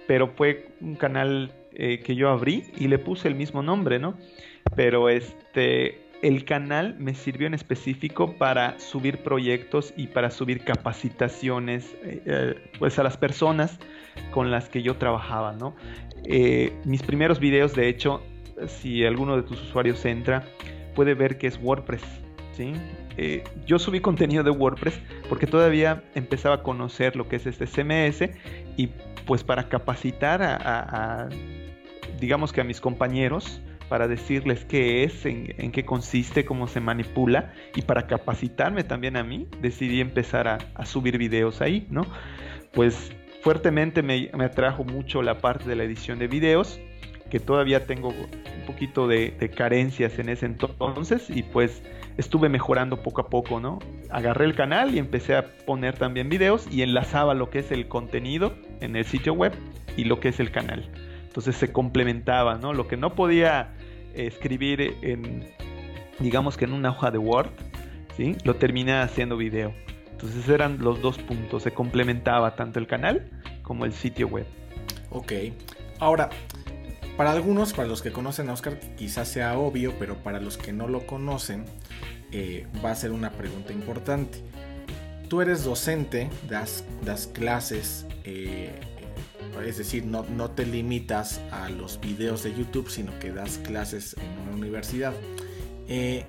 pero 0.07 0.28
fue 0.28 0.68
un 0.81 0.94
canal 0.94 1.52
eh, 1.72 2.00
que 2.00 2.14
yo 2.14 2.28
abrí 2.28 2.70
y 2.76 2.87
le 2.87 2.98
puse 2.98 3.26
el 3.26 3.35
mismo 3.35 3.62
nombre, 3.62 3.98
¿no? 3.98 4.16
Pero 4.75 5.09
este, 5.09 6.01
el 6.22 6.44
canal 6.44 6.96
me 6.98 7.14
sirvió 7.14 7.46
en 7.46 7.55
específico 7.55 8.35
para 8.38 8.79
subir 8.79 9.18
proyectos 9.18 9.92
y 9.96 10.07
para 10.07 10.31
subir 10.31 10.64
capacitaciones 10.64 11.94
eh, 12.03 12.22
eh, 12.25 12.70
pues 12.79 12.98
a 12.98 13.03
las 13.03 13.16
personas 13.16 13.79
con 14.31 14.51
las 14.51 14.68
que 14.68 14.83
yo 14.83 14.96
trabajaba, 14.96 15.53
¿no? 15.53 15.75
mis 16.85 17.03
primeros 17.03 17.40
videos, 17.40 17.75
de 17.75 17.88
hecho, 17.88 18.22
si 18.68 19.05
alguno 19.05 19.35
de 19.35 19.42
tus 19.42 19.61
usuarios 19.61 20.05
entra, 20.05 20.44
puede 20.94 21.14
ver 21.14 21.37
que 21.37 21.48
es 21.48 21.59
WordPress, 21.61 22.03
¿sí? 22.53 22.75
yo 23.66 23.81
subí 23.81 24.01
contenido 24.01 24.44
de 24.44 24.51
WordPress 24.51 25.01
porque 25.29 25.48
todavía 25.48 26.05
empezaba 26.14 26.57
a 26.57 26.62
conocer 26.62 27.16
lo 27.16 27.27
que 27.29 27.37
es 27.37 27.46
este 27.46 27.66
CMS 27.66 28.31
y 28.77 28.90
pues 29.27 29.42
para 29.44 29.68
capacitar 29.68 30.42
a, 30.42 31.29
digamos 32.20 32.53
que 32.53 32.61
a 32.61 32.64
mis 32.64 32.81
compañeros, 32.81 33.61
para 33.92 34.09
decirles 34.09 34.64
qué 34.64 35.05
es, 35.05 35.26
en, 35.26 35.70
qué 35.70 35.85
consiste, 35.85 36.46
cómo 36.46 36.66
se 36.66 36.81
manipula 36.81 37.52
y 37.74 37.83
para 37.83 38.07
capacitarme 38.07 38.85
también 38.85 39.18
a 39.18 39.22
mí, 39.22 39.46
decidí 39.61 40.00
empezar 40.00 40.48
a, 40.48 40.87
subir 40.87 41.18
videos 41.18 41.61
ahí, 41.61 41.87
¿no? 41.90 42.07
Pues 42.72 43.12
fuertemente 43.42 44.02
me, 44.02 44.31
atrajo 44.42 44.83
mucho 44.83 45.20
la 45.20 45.40
parte 45.40 45.68
de 45.68 45.76
la 45.76 45.85
edición 45.85 46.18
de 46.18 46.26
videos, 46.26 46.81
que 47.28 47.38
todavía 47.38 47.85
tengo 47.85 48.09
un 48.09 48.66
poquito 48.66 49.09
de, 49.09 49.33
de 49.38 49.50
carencias 49.50 50.18
en 50.18 50.31
ese 50.31 50.46
entonces 50.46 51.28
y 51.28 51.42
pues 51.42 51.83
estuve 52.16 52.48
mejorando 52.48 53.02
poco 53.02 53.20
a 53.20 53.28
poco, 53.28 53.61
¿no? 53.61 53.78
Agarré 54.09 54.46
el 54.46 54.55
canal 54.55 54.94
y 54.94 55.00
empecé 55.00 55.37
a 55.37 55.55
poner 55.66 55.98
también 55.98 56.31
videos 56.31 56.66
y 56.72 56.81
enlazaba 56.81 57.35
lo 57.35 57.50
que 57.50 57.59
es 57.59 57.70
el 57.70 57.88
contenido 57.88 58.55
en 58.81 58.96
el 58.96 59.05
sitio 59.05 59.35
web 59.35 59.52
y 59.98 60.05
lo 60.05 60.18
que 60.18 60.31
es 60.31 60.40
el 60.40 60.50
canal. 60.50 60.88
Entonces 61.33 61.57
se 61.57 61.72
complementaba, 61.72 62.57
¿no? 62.57 62.74
Lo 62.74 62.88
que 62.88 62.98
no 62.98 63.14
podía 63.14 63.72
escribir 64.14 64.96
en, 65.03 65.48
digamos 66.18 66.57
que 66.57 66.64
en 66.64 66.72
una 66.72 66.90
hoja 66.90 67.11
de 67.11 67.18
Word, 67.18 67.51
¿sí? 68.16 68.37
Lo 68.44 68.57
terminé 68.57 68.94
haciendo 68.94 69.37
video. 69.37 69.75
Entonces 70.11 70.48
eran 70.48 70.79
los 70.79 71.03
dos 71.03 71.18
puntos, 71.18 71.64
se 71.64 71.72
complementaba 71.72 72.55
tanto 72.55 72.79
el 72.79 72.87
canal 72.87 73.29
como 73.62 73.85
el 73.85 73.92
sitio 73.92 74.29
web. 74.29 74.46
Ok, 75.11 75.33
ahora, 75.98 76.31
para 77.16 77.33
algunos, 77.33 77.72
para 77.72 77.88
los 77.88 78.03
que 78.03 78.12
conocen 78.12 78.48
a 78.48 78.53
Oscar, 78.53 78.79
quizás 78.96 79.29
sea 79.29 79.59
obvio, 79.59 79.94
pero 79.98 80.16
para 80.16 80.40
los 80.40 80.57
que 80.57 80.72
no 80.72 80.88
lo 80.88 81.07
conocen, 81.07 81.64
eh, 82.31 82.66
va 82.85 82.92
a 82.92 82.94
ser 82.94 83.11
una 83.11 83.33
pregunta 83.33 83.72
importante. 83.72 84.38
Tú 85.29 85.40
eres 85.40 85.64
docente, 85.64 86.31
das, 86.48 86.85
das 87.05 87.27
clases, 87.27 88.07
eh, 88.25 88.70
es 89.60 89.78
decir, 89.78 90.04
no, 90.04 90.24
no, 90.24 90.50
te 90.50 90.64
limitas 90.64 91.40
a 91.50 91.68
los 91.68 92.00
videos 92.00 92.42
de 92.42 92.54
YouTube, 92.54 92.88
sino 92.88 93.18
que 93.18 93.32
das 93.32 93.58
clases 93.58 94.16
en 94.18 94.38
una 94.42 94.56
universidad. 94.56 95.12
Eh, 95.88 96.24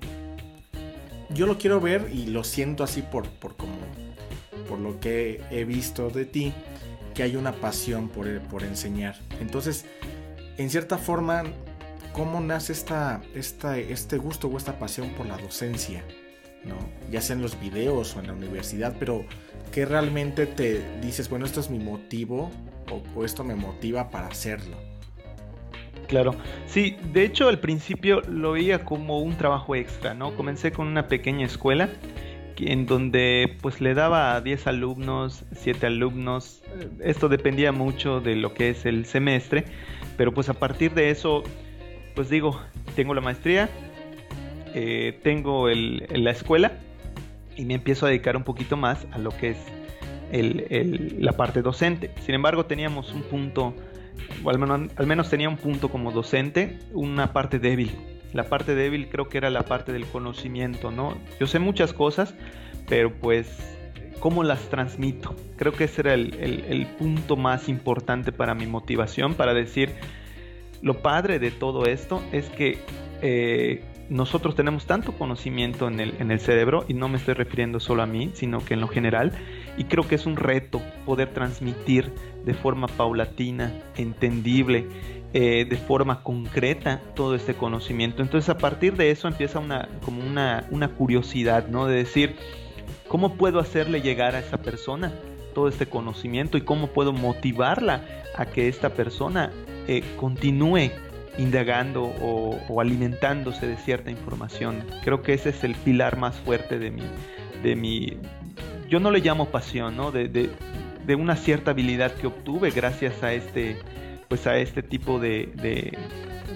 yo 1.29 1.45
lo 1.45 1.57
quiero 1.57 1.79
ver 1.79 2.09
y 2.13 2.27
lo 2.27 2.43
siento 2.43 2.83
así 2.83 3.01
por, 3.01 3.29
por, 3.29 3.55
por 3.55 4.79
lo 4.79 4.99
que 4.99 5.41
he 5.51 5.63
visto 5.63 6.09
de 6.09 6.25
ti, 6.25 6.53
que 7.13 7.23
hay 7.23 7.35
una 7.35 7.53
pasión 7.53 8.09
por, 8.09 8.27
por 8.41 8.63
enseñar. 8.63 9.15
Entonces, 9.39 9.85
en 10.57 10.69
cierta 10.69 10.97
forma, 10.97 11.43
¿cómo 12.11 12.41
nace 12.41 12.73
esta, 12.73 13.21
esta, 13.33 13.77
este 13.77 14.17
gusto 14.17 14.47
o 14.47 14.57
esta 14.57 14.77
pasión 14.77 15.09
por 15.11 15.25
la 15.25 15.37
docencia? 15.37 16.03
¿no? 16.65 16.75
Ya 17.11 17.21
sea 17.21 17.35
en 17.35 17.41
los 17.41 17.59
videos 17.59 18.15
o 18.15 18.19
en 18.19 18.27
la 18.27 18.33
universidad, 18.33 18.95
pero 18.99 19.25
que 19.71 19.85
realmente 19.85 20.45
te 20.45 20.99
dices, 21.01 21.29
bueno, 21.29 21.45
esto 21.45 21.59
es 21.59 21.69
mi 21.69 21.79
motivo 21.79 22.51
o, 23.15 23.23
esto 23.23 23.43
me 23.43 23.55
motiva 23.55 24.09
para 24.09 24.27
hacerlo. 24.27 24.77
Claro, 26.07 26.35
sí, 26.67 26.97
de 27.13 27.23
hecho 27.23 27.47
al 27.47 27.59
principio 27.59 28.21
lo 28.21 28.51
veía 28.51 28.83
como 28.83 29.19
un 29.19 29.35
trabajo 29.37 29.75
extra, 29.75 30.13
¿no? 30.13 30.35
Comencé 30.35 30.71
con 30.71 30.87
una 30.87 31.07
pequeña 31.07 31.45
escuela 31.45 31.89
en 32.57 32.85
donde 32.85 33.57
pues 33.61 33.81
le 33.81 33.93
daba 33.93 34.35
a 34.35 34.41
10 34.41 34.67
alumnos, 34.67 35.43
7 35.53 35.87
alumnos, 35.87 36.61
esto 37.01 37.29
dependía 37.29 37.71
mucho 37.71 38.19
de 38.19 38.35
lo 38.35 38.53
que 38.53 38.69
es 38.69 38.85
el 38.85 39.05
semestre, 39.05 39.65
pero 40.17 40.33
pues 40.33 40.49
a 40.49 40.53
partir 40.53 40.93
de 40.93 41.09
eso, 41.09 41.43
pues 42.15 42.29
digo, 42.29 42.59
tengo 42.95 43.13
la 43.13 43.21
maestría, 43.21 43.69
eh, 44.75 45.19
tengo 45.23 45.67
la 45.69 46.31
escuela 46.31 46.73
y 47.55 47.65
me 47.65 47.75
empiezo 47.75 48.05
a 48.05 48.09
dedicar 48.09 48.35
un 48.37 48.43
poquito 48.43 48.77
más 48.77 49.05
a 49.11 49.17
lo 49.17 49.31
que 49.31 49.51
es 49.51 49.57
la 50.33 51.33
parte 51.33 51.61
docente. 51.61 52.11
Sin 52.25 52.35
embargo, 52.35 52.65
teníamos 52.65 53.13
un 53.13 53.21
punto, 53.23 53.75
o 54.43 54.49
al 54.49 54.57
menos, 54.57 54.89
al 54.95 55.29
tenía 55.29 55.49
un 55.49 55.57
punto 55.57 55.89
como 55.89 56.11
docente, 56.11 56.79
una 56.93 57.33
parte 57.33 57.59
débil. 57.59 57.91
La 58.33 58.45
parte 58.45 58.73
débil 58.73 59.09
creo 59.09 59.29
que 59.29 59.37
era 59.37 59.51
la 59.51 59.63
parte 59.63 59.93
del 59.93 60.05
conocimiento, 60.05 60.89
¿no? 60.89 61.17
Yo 61.39 61.45
sé 61.45 61.59
muchas 61.59 61.93
cosas, 61.93 62.33
pero 62.89 63.13
pues 63.13 63.77
cómo 64.19 64.43
las 64.43 64.69
transmito. 64.69 65.35
Creo 65.55 65.73
que 65.73 65.83
ese 65.83 66.01
era 66.01 66.13
el, 66.15 66.87
punto 66.97 67.35
más 67.35 67.69
importante 67.69 68.31
para 68.31 68.55
mi 68.55 68.65
motivación, 68.65 69.35
para 69.35 69.53
decir, 69.53 69.91
lo 70.81 71.01
padre 71.01 71.37
de 71.37 71.51
todo 71.51 71.85
esto 71.85 72.23
es 72.31 72.49
que 72.49 72.79
eh, 73.21 73.83
nosotros 74.09 74.55
tenemos 74.55 74.87
tanto 74.87 75.11
conocimiento 75.11 75.87
en 75.87 75.99
el 75.99 76.39
cerebro, 76.39 76.85
y 76.87 76.95
no 76.95 77.07
me 77.07 77.17
estoy 77.17 77.35
refiriendo 77.35 77.79
solo 77.79 78.01
a 78.01 78.07
mí, 78.07 78.31
sino 78.33 78.59
que 78.65 78.73
en 78.73 78.81
lo 78.81 78.87
general, 78.87 79.31
y 79.77 79.85
creo 79.85 80.07
que 80.07 80.15
es 80.15 80.25
un 80.25 80.35
reto 80.35 80.81
poder 81.05 81.33
transmitir 81.33 82.11
de 82.45 82.53
forma 82.53 82.87
paulatina, 82.87 83.71
entendible, 83.97 84.87
eh, 85.33 85.65
de 85.67 85.77
forma 85.77 86.21
concreta 86.21 87.01
todo 87.15 87.35
este 87.35 87.55
conocimiento. 87.55 88.21
Entonces 88.21 88.49
a 88.49 88.57
partir 88.57 88.95
de 88.95 89.11
eso 89.11 89.27
empieza 89.27 89.59
una, 89.59 89.89
como 90.05 90.23
una, 90.23 90.67
una 90.69 90.89
curiosidad, 90.89 91.67
¿no? 91.67 91.87
De 91.87 91.95
decir, 91.95 92.35
¿Cómo 93.13 93.35
puedo 93.35 93.59
hacerle 93.59 94.01
llegar 94.01 94.33
a 94.33 94.39
esa 94.39 94.57
persona 94.57 95.13
todo 95.53 95.67
este 95.67 95.85
conocimiento 95.85 96.57
y 96.57 96.61
cómo 96.61 96.87
puedo 96.87 97.13
motivarla 97.13 98.03
a 98.35 98.47
que 98.47 98.67
esta 98.67 98.89
persona 98.89 99.51
eh, 99.87 100.03
continúe 100.17 100.89
indagando 101.37 102.03
o, 102.03 102.81
alimentándose 102.81 103.67
de 103.67 103.77
cierta 103.77 104.09
información. 104.09 104.83
Creo 105.03 105.21
que 105.21 105.33
ese 105.33 105.49
es 105.49 105.63
el 105.63 105.75
pilar 105.75 106.17
más 106.17 106.35
fuerte 106.37 106.79
de 106.79 106.89
mi, 106.89 107.03
de 107.61 107.75
mi 107.75 108.17
yo 108.89 108.99
no 108.99 109.11
le 109.11 109.19
llamo 109.19 109.49
pasión, 109.49 109.97
¿no? 109.97 110.11
De, 110.11 110.27
de, 110.27 111.15
una 111.15 111.35
cierta 111.35 111.71
habilidad 111.71 112.13
que 112.13 112.27
obtuve 112.27 112.71
gracias 112.71 113.23
a 113.23 113.33
este, 113.33 113.77
pues 114.27 114.47
a 114.47 114.57
este 114.57 114.81
tipo 114.81 115.19
de, 115.19 115.51
de 115.55 115.97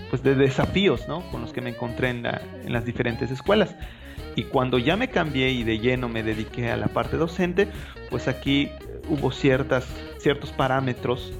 pues 0.09 0.23
de 0.23 0.35
desafíos, 0.35 1.07
¿no? 1.07 1.21
Con 1.31 1.41
los 1.41 1.53
que 1.53 1.61
me 1.61 1.69
encontré 1.69 2.09
en, 2.09 2.25
en 2.25 2.73
las 2.73 2.85
diferentes 2.85 3.29
escuelas. 3.31 3.75
Y 4.35 4.43
cuando 4.43 4.77
ya 4.77 4.95
me 4.95 5.09
cambié 5.09 5.51
y 5.51 5.63
de 5.63 5.79
lleno 5.79 6.09
me 6.09 6.23
dediqué 6.23 6.69
a 6.69 6.77
la 6.77 6.87
parte 6.87 7.17
docente, 7.17 7.67
pues 8.09 8.27
aquí 8.27 8.69
hubo 9.09 9.31
ciertas, 9.31 9.85
ciertos 10.19 10.51
parámetros, 10.51 11.33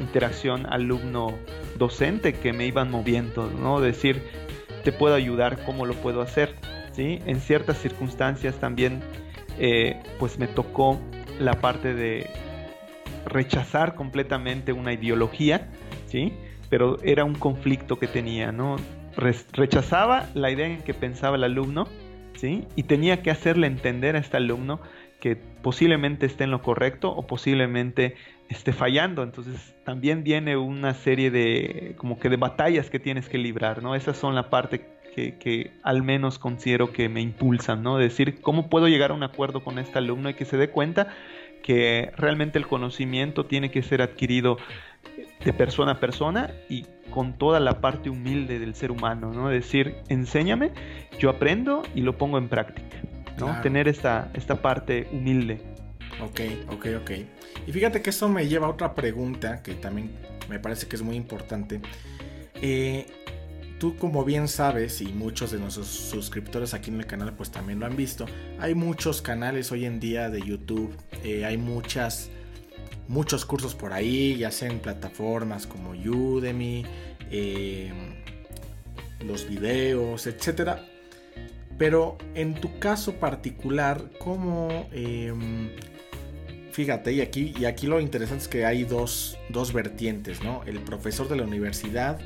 interacción 0.00 0.66
alumno-docente 0.66 2.34
que 2.34 2.52
me 2.52 2.66
iban 2.66 2.90
moviendo, 2.90 3.50
¿no? 3.50 3.80
Decir, 3.80 4.22
te 4.84 4.92
puedo 4.92 5.14
ayudar, 5.14 5.64
¿cómo 5.64 5.86
lo 5.86 5.94
puedo 5.94 6.20
hacer? 6.20 6.54
¿Sí? 6.92 7.18
En 7.26 7.40
ciertas 7.40 7.78
circunstancias 7.78 8.54
también, 8.56 9.02
eh, 9.58 10.00
pues 10.18 10.38
me 10.38 10.46
tocó 10.46 11.00
la 11.38 11.60
parte 11.60 11.94
de 11.94 12.30
rechazar 13.26 13.94
completamente 13.94 14.72
una 14.72 14.92
ideología, 14.92 15.68
¿sí? 16.06 16.32
Pero 16.70 16.98
era 17.02 17.24
un 17.24 17.34
conflicto 17.34 17.98
que 17.98 18.06
tenía, 18.06 18.52
¿no? 18.52 18.76
Rechazaba 19.52 20.28
la 20.34 20.50
idea 20.50 20.66
en 20.66 20.82
que 20.82 20.94
pensaba 20.94 21.36
el 21.36 21.44
alumno, 21.44 21.86
y 22.76 22.82
tenía 22.84 23.22
que 23.22 23.30
hacerle 23.30 23.66
entender 23.66 24.16
a 24.16 24.18
este 24.18 24.36
alumno 24.36 24.80
que 25.20 25.36
posiblemente 25.36 26.26
esté 26.26 26.44
en 26.44 26.50
lo 26.50 26.60
correcto 26.60 27.10
o 27.10 27.26
posiblemente 27.26 28.16
esté 28.48 28.72
fallando. 28.72 29.22
Entonces 29.22 29.74
también 29.84 30.22
viene 30.22 30.56
una 30.56 30.94
serie 30.94 31.30
de 31.30 31.94
como 31.96 32.18
que 32.18 32.28
de 32.28 32.36
batallas 32.36 32.90
que 32.90 32.98
tienes 32.98 33.28
que 33.28 33.38
librar, 33.38 33.82
¿no? 33.82 33.94
Esas 33.94 34.18
son 34.18 34.34
la 34.34 34.50
parte 34.50 34.86
que, 35.14 35.72
al 35.82 36.02
menos 36.02 36.38
considero 36.38 36.92
que 36.92 37.08
me 37.08 37.20
impulsan, 37.20 37.82
¿no? 37.82 37.98
Decir 37.98 38.40
cómo 38.40 38.68
puedo 38.68 38.88
llegar 38.88 39.12
a 39.12 39.14
un 39.14 39.22
acuerdo 39.22 39.62
con 39.62 39.78
este 39.78 39.98
alumno 39.98 40.30
y 40.30 40.34
que 40.34 40.44
se 40.44 40.56
dé 40.56 40.70
cuenta 40.70 41.08
que 41.62 42.12
realmente 42.16 42.58
el 42.58 42.66
conocimiento 42.66 43.46
tiene 43.46 43.70
que 43.70 43.82
ser 43.82 44.02
adquirido 44.02 44.58
de 45.44 45.52
persona 45.52 45.92
a 45.92 46.00
persona 46.00 46.50
y 46.68 46.86
con 47.10 47.38
toda 47.38 47.60
la 47.60 47.80
parte 47.80 48.10
humilde 48.10 48.58
del 48.58 48.74
ser 48.74 48.90
humano, 48.90 49.32
¿no? 49.32 49.48
Decir, 49.48 49.94
enséñame, 50.08 50.72
yo 51.18 51.30
aprendo 51.30 51.82
y 51.94 52.00
lo 52.00 52.18
pongo 52.18 52.38
en 52.38 52.48
práctica, 52.48 52.96
¿no? 53.38 53.60
Tener 53.62 53.88
esta, 53.88 54.30
esta 54.34 54.60
parte 54.60 55.06
humilde. 55.12 55.60
Ok, 56.20 56.40
ok, 56.68 56.86
ok. 57.00 57.10
Y 57.66 57.72
fíjate 57.72 58.02
que 58.02 58.10
eso 58.10 58.28
me 58.28 58.46
lleva 58.46 58.66
a 58.66 58.70
otra 58.70 58.94
pregunta 58.94 59.62
que 59.62 59.74
también 59.74 60.10
me 60.48 60.58
parece 60.58 60.86
que 60.86 60.96
es 60.96 61.02
muy 61.02 61.16
importante. 61.16 61.80
Eh, 62.60 63.06
tú 63.78 63.96
como 63.96 64.24
bien 64.24 64.48
sabes 64.48 65.00
y 65.00 65.06
muchos 65.06 65.50
de 65.50 65.58
nuestros 65.58 65.88
suscriptores 65.88 66.74
aquí 66.74 66.90
en 66.90 67.00
el 67.00 67.06
canal 67.06 67.34
pues 67.34 67.50
también 67.50 67.80
lo 67.80 67.86
han 67.86 67.96
visto, 67.96 68.26
hay 68.58 68.74
muchos 68.74 69.22
canales 69.22 69.72
hoy 69.72 69.84
en 69.84 70.00
día 70.00 70.30
de 70.30 70.40
YouTube, 70.40 70.96
eh, 71.22 71.44
hay 71.44 71.56
muchas 71.56 72.30
muchos 73.08 73.44
cursos 73.44 73.74
por 73.74 73.92
ahí, 73.92 74.36
ya 74.36 74.50
sea 74.50 74.70
en 74.70 74.80
plataformas 74.80 75.66
como 75.66 75.90
Udemy, 75.90 76.84
em, 77.30 78.14
los 79.26 79.48
videos, 79.48 80.26
etc. 80.26 80.78
Pero 81.78 82.18
en 82.34 82.54
tu 82.54 82.78
caso 82.78 83.14
particular, 83.14 84.10
¿cómo... 84.18 84.88
Em, 84.92 85.70
fíjate, 86.72 87.12
y 87.12 87.20
aquí, 87.20 87.54
y 87.58 87.66
aquí 87.66 87.86
lo 87.86 88.00
interesante 88.00 88.42
es 88.42 88.48
que 88.48 88.64
hay 88.64 88.84
dos, 88.84 89.38
dos 89.48 89.72
vertientes, 89.72 90.42
¿no? 90.42 90.62
El 90.64 90.80
profesor 90.80 91.28
de 91.28 91.36
la 91.36 91.44
universidad 91.44 92.18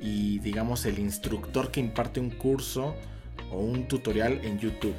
y 0.00 0.38
digamos 0.38 0.86
el 0.86 0.98
instructor 0.98 1.70
que 1.70 1.80
imparte 1.80 2.20
un 2.20 2.30
curso 2.30 2.94
o 3.52 3.58
un 3.58 3.86
tutorial 3.86 4.40
en 4.44 4.58
YouTube. 4.58 4.94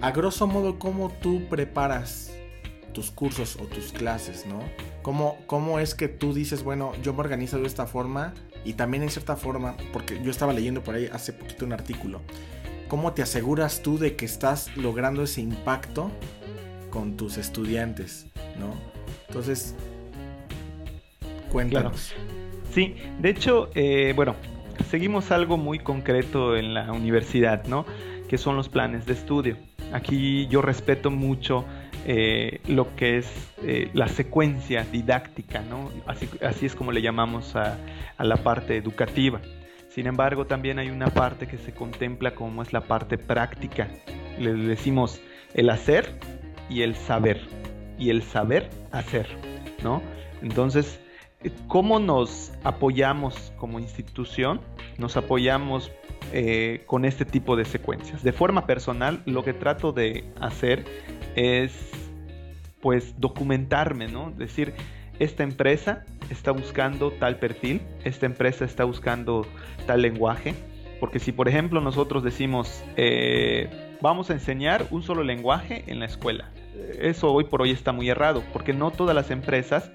A 0.00 0.10
grosso 0.10 0.46
modo, 0.46 0.78
¿cómo 0.78 1.10
tú 1.10 1.48
preparas 1.48 2.32
tus 2.92 3.10
cursos 3.10 3.56
o 3.56 3.64
tus 3.64 3.92
clases, 3.92 4.46
¿no? 4.46 4.60
¿Cómo, 5.02 5.38
¿Cómo 5.46 5.78
es 5.78 5.94
que 5.94 6.08
tú 6.08 6.34
dices, 6.34 6.62
bueno, 6.62 6.92
yo 7.02 7.12
me 7.14 7.20
organizo 7.20 7.58
de 7.58 7.66
esta 7.66 7.86
forma 7.86 8.34
y 8.64 8.72
también 8.72 9.02
en 9.02 9.10
cierta 9.10 9.36
forma, 9.36 9.76
porque 9.92 10.20
yo 10.22 10.30
estaba 10.30 10.52
leyendo 10.52 10.82
por 10.82 10.94
ahí 10.94 11.08
hace 11.12 11.32
poquito 11.32 11.64
un 11.64 11.72
artículo, 11.72 12.22
¿cómo 12.88 13.12
te 13.12 13.22
aseguras 13.22 13.82
tú 13.82 13.98
de 13.98 14.16
que 14.16 14.24
estás 14.24 14.74
logrando 14.76 15.22
ese 15.22 15.40
impacto 15.40 16.10
con 16.90 17.16
tus 17.16 17.36
estudiantes, 17.36 18.26
¿no? 18.58 18.74
Entonces, 19.28 19.74
cuéntanos. 21.52 22.12
Sí, 22.76 22.94
de 23.20 23.30
hecho, 23.30 23.70
eh, 23.74 24.12
bueno, 24.14 24.36
seguimos 24.90 25.30
algo 25.30 25.56
muy 25.56 25.78
concreto 25.78 26.58
en 26.58 26.74
la 26.74 26.92
universidad, 26.92 27.64
¿no? 27.64 27.86
Que 28.28 28.36
son 28.36 28.54
los 28.54 28.68
planes 28.68 29.06
de 29.06 29.14
estudio. 29.14 29.56
Aquí 29.94 30.46
yo 30.48 30.60
respeto 30.60 31.10
mucho 31.10 31.64
eh, 32.04 32.60
lo 32.68 32.94
que 32.94 33.16
es 33.16 33.32
eh, 33.62 33.88
la 33.94 34.08
secuencia 34.08 34.84
didáctica, 34.92 35.62
¿no? 35.62 35.90
Así, 36.06 36.28
así, 36.46 36.66
es 36.66 36.74
como 36.74 36.92
le 36.92 37.00
llamamos 37.00 37.56
a, 37.56 37.78
a, 38.18 38.24
la 38.24 38.36
parte 38.36 38.76
educativa. 38.76 39.40
Sin 39.88 40.06
embargo, 40.06 40.44
también 40.44 40.78
hay 40.78 40.90
una 40.90 41.08
parte 41.08 41.46
que 41.46 41.56
se 41.56 41.72
contempla 41.72 42.34
como 42.34 42.60
es 42.60 42.74
la 42.74 42.82
parte 42.82 43.16
práctica. 43.16 43.88
Le 44.38 44.52
decimos 44.52 45.22
el 45.54 45.70
hacer 45.70 46.20
y 46.68 46.82
el 46.82 46.94
saber. 46.94 47.40
Y 47.98 48.10
el 48.10 48.22
saber 48.22 48.68
hacer, 48.92 49.26
¿no? 49.82 50.02
Entonces, 50.42 51.00
¿cómo 51.68 51.98
nos 51.98 52.52
apoyamos 52.64 53.52
como 53.56 53.78
institución? 53.78 54.60
Nos 54.98 55.16
apoyamos 55.16 55.90
eh, 56.32 56.82
con 56.86 57.04
este 57.04 57.24
tipo 57.24 57.56
de 57.56 57.64
secuencias. 57.64 58.22
De 58.22 58.32
forma 58.32 58.66
personal, 58.66 59.22
lo 59.26 59.44
que 59.44 59.52
trato 59.52 59.92
de 59.92 60.24
hacer 60.40 60.84
es 61.34 61.72
pues 62.80 63.14
documentarme, 63.18 64.08
¿no? 64.08 64.30
Decir, 64.30 64.74
esta 65.18 65.42
empresa 65.42 66.04
está 66.30 66.50
buscando 66.50 67.10
tal 67.10 67.38
perfil, 67.38 67.80
esta 68.04 68.26
empresa 68.26 68.64
está 68.64 68.84
buscando 68.84 69.46
tal 69.86 70.02
lenguaje, 70.02 70.54
porque 71.00 71.18
si 71.18 71.32
por 71.32 71.48
ejemplo 71.48 71.80
nosotros 71.80 72.22
decimos, 72.22 72.84
eh, 72.96 73.96
vamos 74.00 74.30
a 74.30 74.34
enseñar 74.34 74.86
un 74.90 75.02
solo 75.02 75.22
lenguaje 75.22 75.84
en 75.86 76.00
la 76.00 76.06
escuela, 76.06 76.50
eso 77.00 77.32
hoy 77.32 77.44
por 77.44 77.62
hoy 77.62 77.70
está 77.70 77.92
muy 77.92 78.08
errado, 78.08 78.42
porque 78.52 78.72
no 78.72 78.90
todas 78.90 79.14
las 79.14 79.30
empresas 79.30 79.90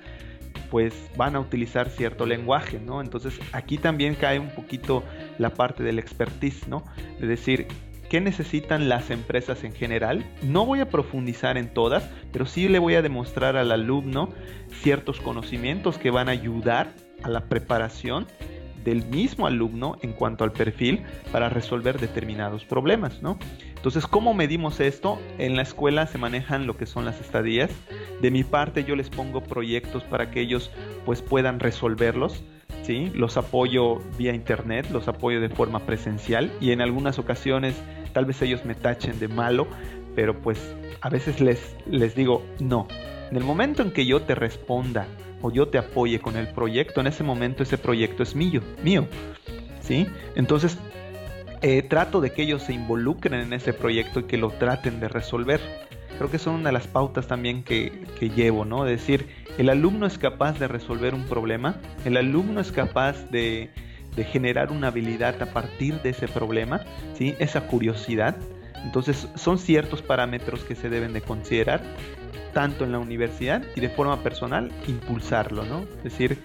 pues 0.72 0.96
van 1.18 1.36
a 1.36 1.40
utilizar 1.42 1.90
cierto 1.90 2.26
lenguaje, 2.26 2.80
¿no? 2.80 3.02
Entonces 3.02 3.38
aquí 3.52 3.78
también 3.78 4.16
cae 4.16 4.40
un 4.40 4.50
poquito 4.50 5.04
la 5.38 5.52
parte 5.52 5.84
del 5.84 6.00
expertise, 6.00 6.68
¿no? 6.68 6.84
De 7.20 7.28
decir, 7.28 7.68
qué 8.10 8.22
necesitan 8.22 8.90
las 8.90 9.12
empresas 9.12 9.66
en 9.66 9.74
general. 9.74 10.26
No 10.44 10.66
voy 10.66 10.80
a 10.80 10.90
profundizar 10.90 11.58
en 11.58 11.74
todas, 11.74 12.10
pero 12.32 12.46
sí 12.46 12.70
le 12.70 12.80
voy 12.80 12.96
a 12.96 13.02
demostrar 13.02 13.58
al 13.58 13.72
alumno 13.72 14.30
ciertos 14.82 15.20
conocimientos 15.20 15.98
que 15.98 16.10
van 16.10 16.30
a 16.30 16.32
ayudar 16.32 16.94
a 17.22 17.30
la 17.30 17.42
preparación 17.50 18.26
del 18.84 19.06
mismo 19.06 19.48
alumno 19.48 19.98
en 20.02 20.14
cuanto 20.14 20.44
al 20.44 20.54
perfil 20.54 21.04
para 21.32 21.50
resolver 21.50 22.00
determinados 22.00 22.66
problemas, 22.66 23.22
¿no? 23.22 23.38
Entonces, 23.82 24.06
¿cómo 24.06 24.36
medimos 24.36 24.80
esto? 24.80 25.20
En 25.40 25.56
la 25.56 25.64
escuela 25.64 26.06
se 26.06 26.20
manejan 26.20 26.68
lo 26.68 26.78
que 26.78 26.86
son 26.86 27.04
las 27.04 27.20
estadías. 27.20 27.72
De 28.22 28.30
mi 28.30 28.44
parte, 28.44 28.84
yo 28.84 28.96
les 28.96 29.10
pongo 29.10 29.42
proyectos 29.42 30.04
para 30.04 30.30
que 30.30 30.40
ellos 30.40 30.70
pues 31.04 31.24
puedan 31.24 31.60
resolverlos. 31.60 32.44
¿sí? 32.84 33.12
Los 33.16 33.38
apoyo 33.38 33.98
vía 34.20 34.36
internet, 34.36 34.88
los 34.92 35.08
apoyo 35.08 35.42
de 35.42 35.50
forma 35.50 35.80
presencial 35.80 36.52
y 36.62 36.74
en 36.74 36.82
algunas 36.82 37.18
ocasiones 37.18 37.74
tal 38.14 38.26
vez 38.26 38.40
ellos 38.44 38.66
me 38.66 38.76
tachen 38.76 39.18
de 39.18 39.28
malo, 39.28 39.66
pero 40.14 40.40
pues 40.40 40.76
a 41.02 41.10
veces 41.10 41.42
les, 41.42 41.76
les 41.88 42.14
digo, 42.14 42.46
no, 42.60 42.88
en 43.32 43.38
el 43.38 43.44
momento 43.44 43.82
en 43.82 43.90
que 43.90 44.06
yo 44.06 44.22
te 44.22 44.36
responda 44.36 45.08
o 45.42 45.52
yo 45.52 45.70
te 45.70 45.80
apoye 45.80 46.20
con 46.20 46.38
el 46.38 46.50
proyecto, 46.50 47.02
en 47.02 47.08
ese 47.08 47.24
momento 47.24 47.64
ese 47.64 47.80
proyecto 47.80 48.22
es 48.22 48.36
mío, 48.36 48.62
mío, 48.84 49.08
¿sí? 49.82 50.06
Entonces, 50.36 50.78
eh, 51.62 51.82
trato 51.84 52.22
de 52.22 52.32
que 52.32 52.44
ellos 52.44 52.64
se 52.64 52.74
involucren 52.74 53.40
en 53.42 53.54
ese 53.54 53.74
proyecto 53.74 54.22
y 54.22 54.24
que 54.24 54.38
lo 54.38 54.50
traten 54.52 55.00
de 55.00 55.08
resolver. 55.08 55.62
Creo 56.18 56.30
que 56.30 56.40
son 56.40 56.56
una 56.56 56.70
de 56.70 56.74
las 56.74 56.88
pautas 56.88 57.28
también 57.28 57.64
que, 57.64 58.04
que 58.20 58.30
llevo, 58.30 58.66
¿no? 58.66 58.86
Es 58.86 59.00
decir, 59.00 59.28
el 59.58 59.70
alumno 59.70 60.06
es 60.06 60.18
capaz 60.18 60.60
de 60.60 60.68
resolver 60.68 61.14
un 61.14 61.26
problema, 61.26 61.76
el 62.06 62.18
alumno 62.18 62.62
es 62.62 62.72
capaz 62.72 63.30
de, 63.32 63.70
de 64.16 64.24
generar 64.24 64.72
una 64.72 64.88
habilidad 64.88 65.42
a 65.42 65.48
partir 65.48 66.02
de 66.02 66.10
ese 66.10 66.28
problema, 66.28 66.82
¿sí? 67.14 67.36
esa 67.40 67.68
curiosidad. 67.68 68.36
Entonces 68.84 69.28
son 69.36 69.60
ciertos 69.60 70.02
parámetros 70.02 70.64
que 70.64 70.76
se 70.76 70.90
deben 70.90 71.14
de 71.14 71.22
considerar, 71.22 71.82
tanto 72.54 72.84
en 72.84 72.92
la 72.92 73.00
universidad 73.00 73.64
y 73.76 73.80
de 73.80 73.90
forma 73.90 74.22
personal, 74.24 74.72
impulsarlo, 74.88 75.64
¿no? 75.66 75.86
Es 75.98 76.04
decir, 76.04 76.40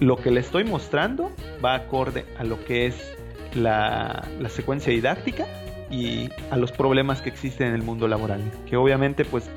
lo 0.00 0.16
que 0.16 0.30
le 0.30 0.40
estoy 0.40 0.64
mostrando 0.64 1.32
va 1.64 1.74
acorde 1.74 2.24
a 2.38 2.44
lo 2.44 2.62
que 2.64 2.86
es 2.86 3.17
la, 3.54 4.26
secuencia 4.48 4.92
didáctica 4.92 5.46
y 5.90 6.30
a 6.50 6.56
los 6.56 6.72
problemas 6.72 7.22
que 7.22 7.28
existen 7.30 7.68
en 7.68 7.74
el 7.74 7.82
mundo 7.82 8.08
laboral, 8.08 8.42
que 8.66 8.76
obviamente 8.76 9.24
pues 9.24 9.50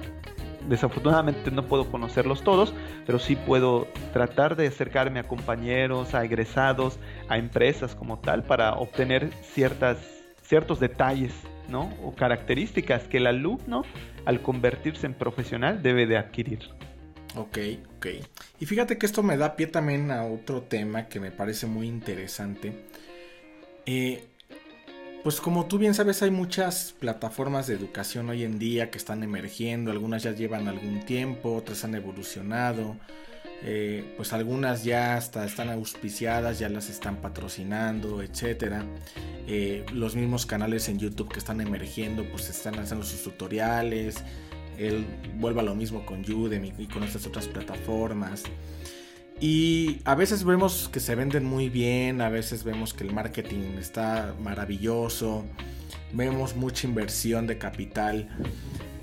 desafortunadamente 0.70 1.52
no 1.52 1.66
puedo 1.66 1.90
conocerlos 1.90 2.44
todos, 2.44 2.74
pero 3.06 3.20
sí 3.20 3.36
puedo 3.36 3.88
tratar 4.14 4.56
de 4.56 4.68
acercarme 4.68 5.20
a 5.20 5.24
compañeros, 5.24 6.14
a 6.14 6.24
egresados, 6.24 7.00
a 7.28 7.38
empresas 7.38 7.96
como 7.96 8.20
tal, 8.20 8.44
para 8.44 8.74
obtener 8.74 9.32
ciertas, 9.42 9.98
ciertos 10.44 10.80
detalles 10.80 11.34
¿no? 11.68 11.94
o 12.04 12.14
características 12.16 13.04
que 13.04 13.18
el 13.18 13.28
alumno, 13.28 13.84
al 14.26 14.42
convertirse 14.42 15.08
en 15.08 15.14
profesional, 15.14 15.82
debe 15.82 16.06
de 16.06 16.18
adquirir. 16.18 16.60
Ok, 17.36 17.58
ok. 17.98 18.08
Y 18.60 18.66
fíjate 18.66 18.98
que 18.98 19.06
esto 19.06 19.24
me 19.24 19.38
da 19.38 19.56
pie 19.56 19.68
también 19.68 20.12
a 20.12 20.26
otro 20.26 20.64
tema 20.64 21.08
que 21.08 21.20
me 21.20 21.32
parece 21.32 21.66
muy 21.66 21.88
interesante. 21.88 22.74
Eh, 23.86 24.28
pues 25.24 25.40
como 25.40 25.68
tú 25.68 25.78
bien 25.78 25.94
sabes, 25.94 26.24
hay 26.24 26.32
muchas 26.32 26.96
plataformas 27.00 27.68
de 27.68 27.76
educación 27.76 28.30
hoy 28.30 28.44
en 28.44 28.58
día 28.58 28.90
que 28.90 28.98
están 28.98 29.22
emergiendo, 29.22 29.92
algunas 29.92 30.24
ya 30.24 30.32
llevan 30.32 30.68
algún 30.68 31.02
tiempo, 31.02 31.54
otras 31.54 31.84
han 31.84 31.94
evolucionado, 31.94 32.96
eh, 33.64 34.14
pues 34.18 34.34
algunas 34.34 34.84
ya 34.84 35.16
hasta 35.16 35.46
están 35.46 35.70
auspiciadas, 35.70 36.58
ya 36.58 36.70
las 36.70 36.90
están 36.90 37.18
patrocinando, 37.18 38.24
etc. 38.24 38.84
Eh, 39.48 39.86
los 39.94 40.16
mismos 40.16 40.48
canales 40.48 40.90
en 40.90 40.98
YouTube 40.98 41.32
que 41.32 41.40
están 41.40 41.62
emergiendo, 41.62 42.26
pues 42.26 42.50
están 42.50 42.80
haciendo 42.80 43.06
sus 43.06 43.22
tutoriales, 43.22 44.24
él 44.80 45.06
vuelva 45.38 45.62
lo 45.62 45.76
mismo 45.76 46.04
con 46.04 46.22
Udemy 46.22 46.74
y 46.80 46.88
con 46.88 47.04
estas 47.04 47.28
otras 47.28 47.48
plataformas. 47.48 48.44
Y 49.42 50.02
a 50.06 50.14
veces 50.14 50.44
vemos 50.44 50.88
que 50.94 51.00
se 51.00 51.16
venden 51.16 51.46
muy 51.46 51.70
bien, 51.70 52.22
a 52.22 52.30
veces 52.30 52.64
vemos 52.64 52.94
que 52.94 53.04
el 53.04 53.12
marketing 53.12 53.80
está 53.80 54.36
maravilloso, 54.40 55.46
vemos 56.14 56.56
mucha 56.56 56.86
inversión 56.86 57.48
de 57.48 57.58
capital, 57.58 58.30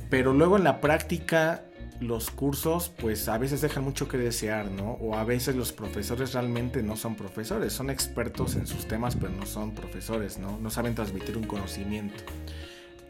pero 0.08 0.32
luego 0.32 0.56
en 0.56 0.62
la 0.62 0.80
práctica 0.80 1.64
los 2.00 2.30
cursos 2.30 2.88
pues 3.00 3.28
a 3.28 3.36
veces 3.36 3.62
dejan 3.62 3.82
mucho 3.82 4.06
que 4.06 4.16
desear, 4.16 4.70
¿no? 4.70 4.92
O 5.00 5.16
a 5.16 5.24
veces 5.24 5.56
los 5.56 5.72
profesores 5.72 6.34
realmente 6.34 6.84
no 6.84 6.96
son 6.96 7.16
profesores, 7.16 7.72
son 7.72 7.90
expertos 7.90 8.54
en 8.54 8.68
sus 8.68 8.86
temas 8.86 9.16
pero 9.16 9.32
no 9.32 9.44
son 9.44 9.72
profesores, 9.72 10.38
¿no? 10.38 10.56
No 10.60 10.70
saben 10.70 10.94
transmitir 10.94 11.36
un 11.36 11.48
conocimiento. 11.48 12.22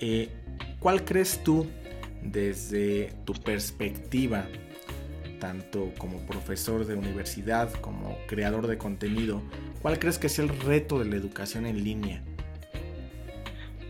Eh, 0.00 0.30
¿Cuál 0.80 1.04
crees 1.04 1.44
tú 1.44 1.66
desde 2.22 3.12
tu 3.26 3.34
perspectiva? 3.34 4.46
Tanto 5.38 5.92
como 5.98 6.18
profesor 6.26 6.86
de 6.86 6.94
universidad 6.94 7.72
como 7.80 8.16
creador 8.26 8.66
de 8.66 8.78
contenido, 8.78 9.42
¿cuál 9.82 9.98
crees 9.98 10.18
que 10.18 10.26
es 10.28 10.38
el 10.38 10.48
reto 10.48 10.98
de 10.98 11.06
la 11.06 11.16
educación 11.16 11.66
en 11.66 11.82
línea? 11.84 12.22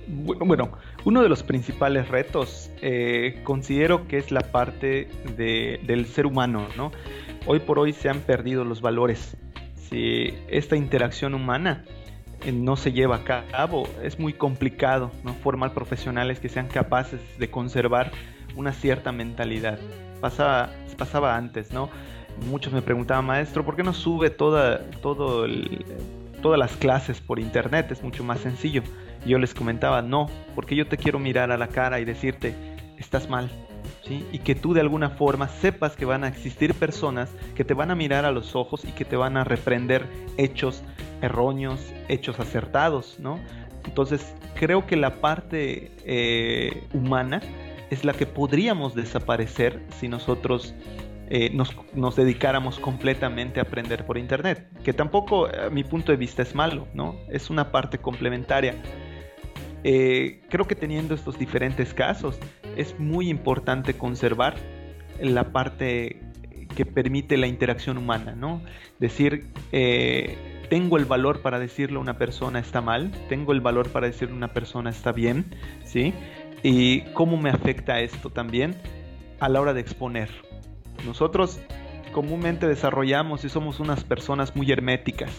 Bueno, 0.09 0.73
uno 1.05 1.23
de 1.23 1.29
los 1.29 1.43
principales 1.43 2.09
retos 2.09 2.71
eh, 2.81 3.41
considero 3.45 4.09
que 4.09 4.17
es 4.17 4.31
la 4.31 4.41
parte 4.41 5.09
del 5.37 6.07
ser 6.07 6.25
humano, 6.25 6.67
¿no? 6.77 6.93
Hoy 7.47 7.61
por 7.61 7.79
hoy 7.79 7.93
se 7.93 8.09
han 8.09 8.21
perdido 8.21 8.65
los 8.65 8.81
valores. 8.81 9.37
Si 9.89 10.35
esta 10.49 10.77
interacción 10.77 11.35
humana 11.35 11.85
eh, 12.45 12.53
no 12.53 12.77
se 12.77 12.93
lleva 12.93 13.17
a 13.17 13.25
cabo, 13.25 13.89
es 14.03 14.19
muy 14.19 14.33
complicado 14.33 15.11
¿no? 15.25 15.35
formar 15.35 15.75
profesionales 15.75 16.41
que 16.41 16.49
sean 16.49 16.69
capaces 16.69 17.21
de 17.39 17.51
conservar 17.51 18.13
una 18.57 18.73
cierta 18.73 19.13
mentalidad. 19.13 19.79
Pasaba, 20.21 20.71
pasaba 20.97 21.37
antes, 21.37 21.73
¿no? 21.73 21.89
Muchos 22.51 22.73
me 22.73 22.83
preguntaban, 22.83 23.25
maestro, 23.25 23.65
¿por 23.65 23.77
qué 23.77 23.83
no 23.83 23.93
sube 23.93 24.31
toda, 24.31 24.81
todo 25.03 25.47
todas 26.41 26.59
las 26.59 26.77
clases 26.77 27.21
por 27.21 27.39
internet? 27.39 27.91
Es 27.91 28.03
mucho 28.03 28.23
más 28.23 28.41
sencillo. 28.41 28.83
Yo 29.27 29.39
les 29.39 29.55
comentaba, 29.55 30.03
no, 30.03 30.27
porque 30.55 30.77
yo 30.77 30.87
te 30.87 30.97
quiero 30.97 31.19
mirar 31.19 31.51
a 31.51 31.59
la 31.59 31.69
cara 31.69 32.01
y 32.01 32.05
decirte, 32.05 32.55
estás 32.99 33.29
mal. 33.29 33.51
¿Sí? 34.05 34.25
Y 34.33 34.39
que 34.39 34.55
tú 34.55 34.75
de 34.75 34.81
alguna 34.81 35.11
forma 35.11 35.49
sepas 35.49 35.97
que 35.97 36.05
van 36.05 36.25
a 36.25 36.29
existir 36.29 36.75
personas 36.75 37.31
que 37.55 37.65
te 37.65 37.75
van 37.75 37.91
a 37.91 37.95
mirar 37.95 38.25
a 38.25 38.33
los 38.33 38.55
ojos 38.55 38.85
y 38.85 38.93
que 38.93 39.05
te 39.05 39.17
van 39.17 39.37
a 39.37 39.45
reprender 39.45 40.07
hechos 40.37 40.83
erróneos, 41.21 41.81
hechos 42.09 42.39
acertados, 42.41 43.19
¿no? 43.19 43.39
Entonces 43.85 44.35
creo 44.55 44.87
que 44.87 44.97
la 44.97 45.21
parte 45.21 45.93
eh, 46.05 46.85
humana 46.93 47.41
es 47.91 48.05
la 48.05 48.13
que 48.13 48.27
podríamos 48.27 48.95
desaparecer 48.95 49.83
si 49.99 50.09
nosotros 50.09 50.75
eh, 51.31 51.51
nos, 51.53 52.17
dedicáramos 52.17 52.79
completamente 52.79 53.61
a 53.61 53.65
aprender 53.65 54.07
por 54.07 54.17
Internet. 54.17 54.67
Que 54.83 54.93
tampoco, 54.93 55.47
a 55.47 55.69
mi 55.71 55.85
punto 55.85 56.13
de 56.13 56.17
vista, 56.17 56.43
es 56.43 56.55
malo, 56.55 56.89
¿no? 56.95 57.17
Es 57.29 57.51
una 57.51 57.71
parte 57.71 57.99
complementaria. 57.99 58.75
Eh, 59.85 60.41
creo 60.49 60.67
que 60.67 60.75
teniendo 60.75 61.15
estos 61.15 61.39
diferentes 61.39 61.93
casos, 61.93 62.39
es 62.77 62.99
muy 62.99 63.29
importante 63.29 63.95
conservar 63.95 64.57
la 65.21 65.53
parte 65.53 66.21
que 66.75 66.87
permite 66.87 67.37
la 67.37 67.47
interacción 67.47 67.99
humana, 67.99 68.35
¿no? 68.35 68.63
Decir, 68.99 69.47
eh, 69.73 70.37
tengo 70.71 70.97
el 70.97 71.05
valor 71.05 71.41
para 71.43 71.59
decirle 71.59 71.97
a 71.97 72.01
una 72.01 72.19
persona 72.19 72.59
está 72.59 72.81
mal, 72.81 73.11
tengo 73.29 73.53
el 73.53 73.61
valor 73.61 73.91
para 73.91 74.07
decirle 74.07 74.35
a 74.35 74.37
una 74.37 74.53
persona 74.53 74.91
está 74.91 75.13
bien, 75.13 75.45
¿sí? 75.85 76.15
Y 76.63 77.03
cómo 77.13 77.37
me 77.37 77.51
afecta 77.51 78.01
esto 78.01 78.31
también 78.31 78.77
a 79.41 79.49
la 79.49 79.61
hora 79.61 79.75
de 79.75 79.81
exponer. 79.81 80.31
Nosotros 81.05 81.61
comúnmente 82.13 82.67
desarrollamos 82.67 83.45
y 83.45 83.49
somos 83.49 83.81
unas 83.81 84.05
personas 84.05 84.57
muy 84.57 84.71
herméticas, 84.71 85.31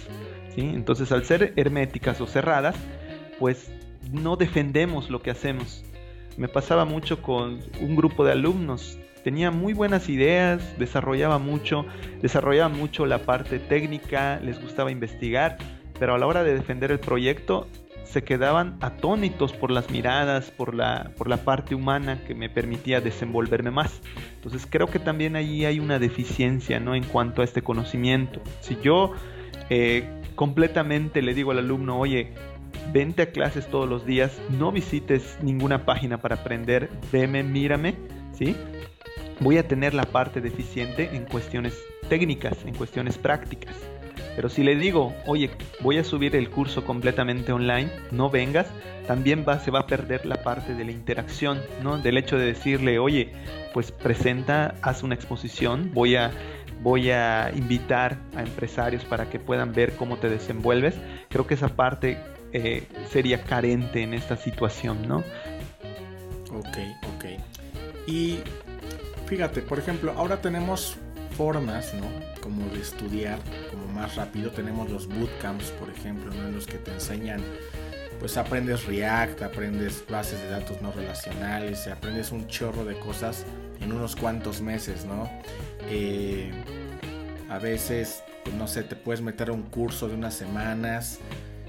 ¿sí? 0.56 0.62
Entonces 0.62 1.12
al 1.12 1.26
ser 1.26 1.54
herméticas 1.56 2.22
o 2.22 2.28
cerradas, 2.28 2.76
pues 3.40 3.72
no 4.12 4.36
defendemos 4.36 5.10
lo 5.10 5.22
que 5.22 5.32
hacemos. 5.32 5.84
Me 6.38 6.48
pasaba 6.48 6.86
mucho 6.86 7.22
con 7.22 7.60
un 7.82 7.96
grupo 7.96 8.24
de 8.24 8.32
alumnos, 8.32 8.98
tenía 9.24 9.52
muy 9.52 9.74
buenas 9.74 10.08
ideas, 10.08 10.62
desarrollaba 10.80 11.38
mucho, 11.38 11.86
desarrollaba 12.22 12.70
mucho 12.70 13.06
la 13.06 13.20
parte 13.20 13.60
técnica, 13.60 14.40
les 14.42 14.62
gustaba 14.62 14.92
investigar, 14.92 15.58
pero 16.00 16.16
a 16.16 16.18
la 16.18 16.28
hora 16.28 16.44
de 16.44 16.54
defender 16.54 16.92
el 16.92 17.00
proyecto 17.00 17.68
se 18.12 18.24
quedaban 18.24 18.78
atónitos 18.82 19.54
por 19.54 19.69
las 19.69 19.91
miradas, 19.91 20.50
por 20.50 20.74
la, 20.74 21.12
por 21.15 21.30
la 21.30 21.38
parte 21.38 21.76
humana 21.76 22.22
que 22.26 22.34
me 22.34 22.50
permitía 22.50 23.02
desenvolverme 23.02 23.69
más. 23.69 24.02
Entonces 24.36 24.67
creo 24.69 24.88
que 24.88 25.00
también 25.00 25.36
ahí 25.36 25.65
hay 25.65 25.80
una 25.80 26.00
deficiencia 26.00 26.80
¿no? 26.80 26.95
en 26.95 27.04
cuanto 27.04 27.41
a 27.41 27.45
este 27.45 27.62
conocimiento. 27.62 28.41
Si 28.62 28.78
yo 28.82 29.13
eh, 29.69 30.10
completamente 30.36 31.22
le 31.22 31.36
digo 31.36 31.52
al 31.52 31.60
alumno, 31.60 32.00
oye, 32.00 32.34
vente 32.91 33.22
a 33.22 33.32
clases 33.32 33.67
todos 33.67 33.88
los 33.88 34.06
días, 34.06 34.39
no 34.58 34.72
visites 34.72 35.38
ninguna 35.43 35.86
página 35.86 36.17
para 36.17 36.36
aprender, 36.36 36.89
veme, 37.12 37.43
mírame, 37.43 37.95
¿sí? 38.34 38.56
Voy 39.39 39.58
a 39.58 39.67
tener 39.67 39.93
la 39.93 40.04
parte 40.04 40.41
deficiente 40.41 41.15
en 41.15 41.26
cuestiones 41.26 41.78
técnicas, 42.10 42.58
en 42.65 42.74
cuestiones 42.74 43.17
prácticas. 43.17 43.76
Pero 44.36 44.50
si 44.50 44.64
le 44.64 44.76
digo, 44.76 45.14
oye, 45.26 45.50
voy 45.82 45.98
a 45.98 46.04
subir 46.04 46.36
el 46.36 46.50
curso 46.50 46.86
completamente 46.86 47.52
online, 47.52 47.90
no 48.12 48.30
vengas, 48.30 48.68
también 49.08 49.46
se 49.64 49.72
va 49.72 49.80
a 49.80 49.88
perder 49.88 50.26
la 50.26 50.44
parte 50.44 50.76
de 50.76 50.86
la 50.86 50.92
interacción, 50.92 51.60
¿no? 51.82 51.98
Del 51.98 52.18
hecho 52.18 52.38
de 52.38 52.46
decirle, 52.46 53.00
oye, 53.00 53.34
pues 53.74 53.92
presenta, 53.92 54.76
haz 54.82 55.04
una 55.04 55.16
exposición, 55.16 55.92
voy 55.94 56.16
a, 56.16 56.32
voy 56.84 57.10
a 57.10 57.52
invitar 57.56 58.18
a 58.36 58.42
empresarios 58.42 59.04
para 59.06 59.30
que 59.30 59.40
puedan 59.40 59.74
ver 59.74 59.96
cómo 59.96 60.18
te 60.18 60.30
desenvuelves. 60.30 60.96
Creo 61.30 61.48
que 61.48 61.56
esa 61.56 61.70
parte 61.70 62.20
eh, 62.54 62.84
sería 63.10 63.42
carente 63.44 64.02
en 64.02 64.14
esta 64.14 64.38
situación, 64.38 65.08
¿no? 65.08 65.24
Ok, 66.52 66.78
ok. 67.16 67.26
Y 68.08 68.40
fíjate, 69.28 69.62
por 69.62 69.80
ejemplo, 69.80 70.14
ahora 70.18 70.42
tenemos 70.42 70.98
formas, 71.38 71.94
¿no? 71.94 72.08
Como 72.50 72.68
de 72.74 72.82
estudiar 72.82 73.40
como 73.70 73.86
más 73.94 74.16
rápido. 74.16 74.50
Tenemos 74.50 74.90
los 74.90 75.08
bootcamps, 75.08 75.66
por 75.72 75.88
ejemplo. 75.88 76.34
En 76.34 76.56
los 76.56 76.66
que 76.66 76.80
te 76.80 76.92
enseñan, 76.92 77.44
pues 78.20 78.38
aprendes 78.38 78.86
React, 78.86 79.44
aprendes 79.44 80.04
bases 80.10 80.42
de 80.42 80.50
datos 80.50 80.82
no 80.82 80.92
relacionales, 80.92 81.88
aprendes 81.88 82.32
un 82.32 82.48
chorro 82.48 82.86
de 82.86 82.98
cosas 82.98 83.46
en 83.80 83.94
unos 83.94 84.16
cuantos 84.16 84.62
meses, 84.62 85.06
¿no? 85.06 85.30
Eh, 85.90 86.52
a 87.52 87.60
veces, 87.60 88.24
pues 88.44 88.56
no 88.56 88.68
sé, 88.68 88.82
te 88.82 88.96
puedes 88.96 89.22
meter 89.22 89.50
a 89.50 89.54
un 89.54 89.64
curso 89.64 90.08
de 90.08 90.16
unas 90.16 90.34
semanas, 90.34 91.20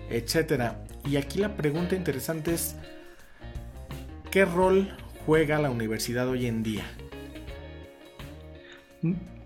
etcétera. 0.09 0.83
Y 1.05 1.17
aquí 1.17 1.41
la 1.41 1.57
pregunta 1.57 1.95
interesante 1.95 2.55
es, 2.55 2.75
¿qué 4.31 4.47
rol 4.47 4.97
juega 5.27 5.59
la 5.59 5.71
universidad 5.71 6.27
hoy 6.27 6.47
en 6.47 6.63
día? 6.63 6.85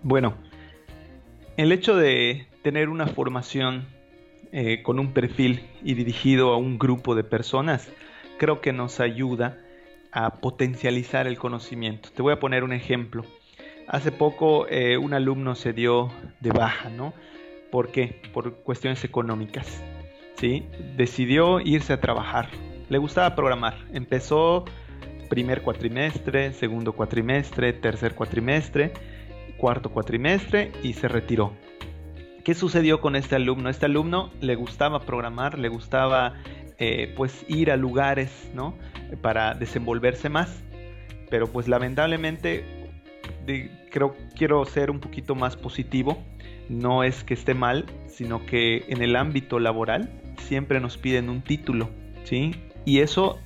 Bueno, 0.01 0.37
el 1.57 1.71
hecho 1.71 1.95
de 1.95 2.47
tener 2.61 2.89
una 2.89 3.07
formación 3.07 3.85
eh, 4.51 4.81
con 4.83 4.99
un 4.99 5.13
perfil 5.13 5.61
y 5.83 5.93
dirigido 5.93 6.53
a 6.53 6.57
un 6.57 6.77
grupo 6.77 7.15
de 7.15 7.23
personas, 7.23 7.89
creo 8.37 8.61
que 8.61 8.73
nos 8.73 8.99
ayuda 8.99 9.57
a 10.11 10.35
potencializar 10.35 11.27
el 11.27 11.37
conocimiento. 11.37 12.09
Te 12.13 12.21
voy 12.21 12.33
a 12.33 12.39
poner 12.39 12.63
un 12.63 12.73
ejemplo. 12.73 13.25
Hace 13.87 14.11
poco 14.11 14.67
eh, 14.67 14.97
un 14.97 15.13
alumno 15.13 15.55
se 15.55 15.73
dio 15.73 16.09
de 16.39 16.51
baja, 16.51 16.89
¿no? 16.89 17.13
¿Por 17.71 17.91
qué? 17.91 18.21
Por 18.33 18.55
cuestiones 18.63 19.03
económicas. 19.03 19.83
¿sí? 20.37 20.65
Decidió 20.95 21.59
irse 21.59 21.93
a 21.93 22.01
trabajar. 22.01 22.49
Le 22.89 22.97
gustaba 22.97 23.35
programar. 23.35 23.77
Empezó 23.93 24.65
primer 25.29 25.61
cuatrimestre, 25.61 26.53
segundo 26.53 26.93
cuatrimestre, 26.93 27.73
tercer 27.73 28.15
cuatrimestre, 28.15 28.93
cuarto 29.57 29.91
cuatrimestre 29.91 30.71
y 30.83 30.93
se 30.93 31.07
retiró. 31.07 31.53
¿Qué 32.43 32.53
sucedió 32.53 33.01
con 33.01 33.15
este 33.15 33.35
alumno? 33.35 33.69
Este 33.69 33.87
alumno 33.87 34.31
le 34.39 34.55
gustaba 34.55 34.99
programar, 34.99 35.57
le 35.57 35.67
gustaba 35.67 36.33
eh, 36.77 37.13
pues 37.15 37.43
ir 37.47 37.71
a 37.71 37.77
lugares, 37.77 38.51
¿no? 38.53 38.77
Para 39.21 39.55
desenvolverse 39.55 40.29
más, 40.29 40.61
pero 41.29 41.47
pues 41.47 41.67
lamentablemente 41.67 42.63
creo 43.91 44.15
quiero 44.35 44.63
ser 44.65 44.91
un 44.91 44.99
poquito 44.99 45.35
más 45.35 45.55
positivo. 45.55 46.23
No 46.69 47.03
es 47.03 47.23
que 47.23 47.33
esté 47.33 47.53
mal, 47.53 47.85
sino 48.07 48.45
que 48.45 48.85
en 48.89 49.01
el 49.01 49.15
ámbito 49.15 49.59
laboral 49.59 50.09
siempre 50.37 50.79
nos 50.79 50.97
piden 50.97 51.29
un 51.29 51.41
título, 51.41 51.89
¿sí? 52.23 52.55
Y 52.85 52.99
eso 52.99 53.39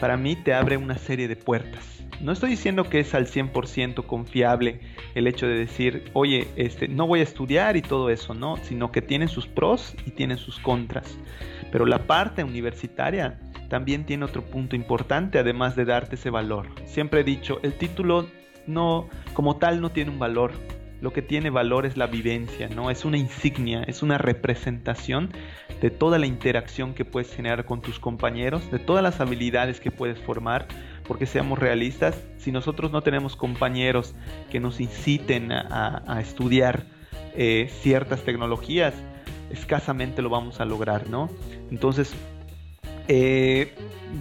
para 0.00 0.16
mí 0.16 0.36
te 0.36 0.54
abre 0.54 0.76
una 0.76 0.96
serie 0.98 1.28
de 1.28 1.36
puertas. 1.36 1.97
No 2.20 2.32
estoy 2.32 2.50
diciendo 2.50 2.84
que 2.84 3.00
es 3.00 3.14
al 3.14 3.26
100% 3.26 4.04
confiable 4.04 4.80
el 5.14 5.26
hecho 5.26 5.46
de 5.46 5.54
decir, 5.54 6.10
oye, 6.14 6.48
este, 6.56 6.88
no 6.88 7.06
voy 7.06 7.20
a 7.20 7.22
estudiar 7.22 7.76
y 7.76 7.82
todo 7.82 8.10
eso, 8.10 8.34
no, 8.34 8.56
sino 8.58 8.90
que 8.90 9.02
tiene 9.02 9.28
sus 9.28 9.46
pros 9.46 9.94
y 10.04 10.10
tiene 10.10 10.36
sus 10.36 10.58
contras. 10.58 11.16
Pero 11.70 11.86
la 11.86 12.06
parte 12.06 12.42
universitaria 12.42 13.38
también 13.68 14.04
tiene 14.04 14.24
otro 14.24 14.42
punto 14.42 14.74
importante, 14.74 15.38
además 15.38 15.76
de 15.76 15.84
darte 15.84 16.16
ese 16.16 16.30
valor. 16.30 16.66
Siempre 16.86 17.20
he 17.20 17.24
dicho, 17.24 17.60
el 17.62 17.74
título 17.74 18.26
no, 18.66 19.08
como 19.32 19.56
tal, 19.56 19.80
no 19.80 19.90
tiene 19.90 20.10
un 20.10 20.18
valor, 20.18 20.52
lo 21.00 21.12
que 21.12 21.22
tiene 21.22 21.50
valor 21.50 21.86
es 21.86 21.96
la 21.96 22.06
vivencia, 22.06 22.68
¿no? 22.68 22.90
Es 22.90 23.04
una 23.04 23.18
insignia, 23.18 23.84
es 23.84 24.02
una 24.02 24.18
representación 24.18 25.30
de 25.80 25.90
toda 25.90 26.18
la 26.18 26.26
interacción 26.26 26.94
que 26.94 27.04
puedes 27.04 27.32
generar 27.34 27.64
con 27.64 27.80
tus 27.80 28.00
compañeros, 28.00 28.68
de 28.70 28.78
todas 28.78 29.02
las 29.02 29.20
habilidades 29.20 29.80
que 29.80 29.92
puedes 29.92 30.18
formar, 30.18 30.66
porque 31.08 31.26
seamos 31.26 31.58
realistas, 31.58 32.22
si 32.36 32.52
nosotros 32.52 32.92
no 32.92 33.00
tenemos 33.00 33.34
compañeros 33.34 34.14
que 34.50 34.60
nos 34.60 34.78
inciten 34.80 35.50
a, 35.50 36.20
estudiar 36.20 36.84
eh, 37.34 37.70
ciertas 37.80 38.22
tecnologías, 38.22 38.94
escasamente 39.50 40.20
lo 40.20 40.28
vamos 40.28 40.60
a 40.60 40.66
lograr, 40.66 41.08
¿no? 41.08 41.30
Entonces, 41.70 42.14
eh, 43.08 43.72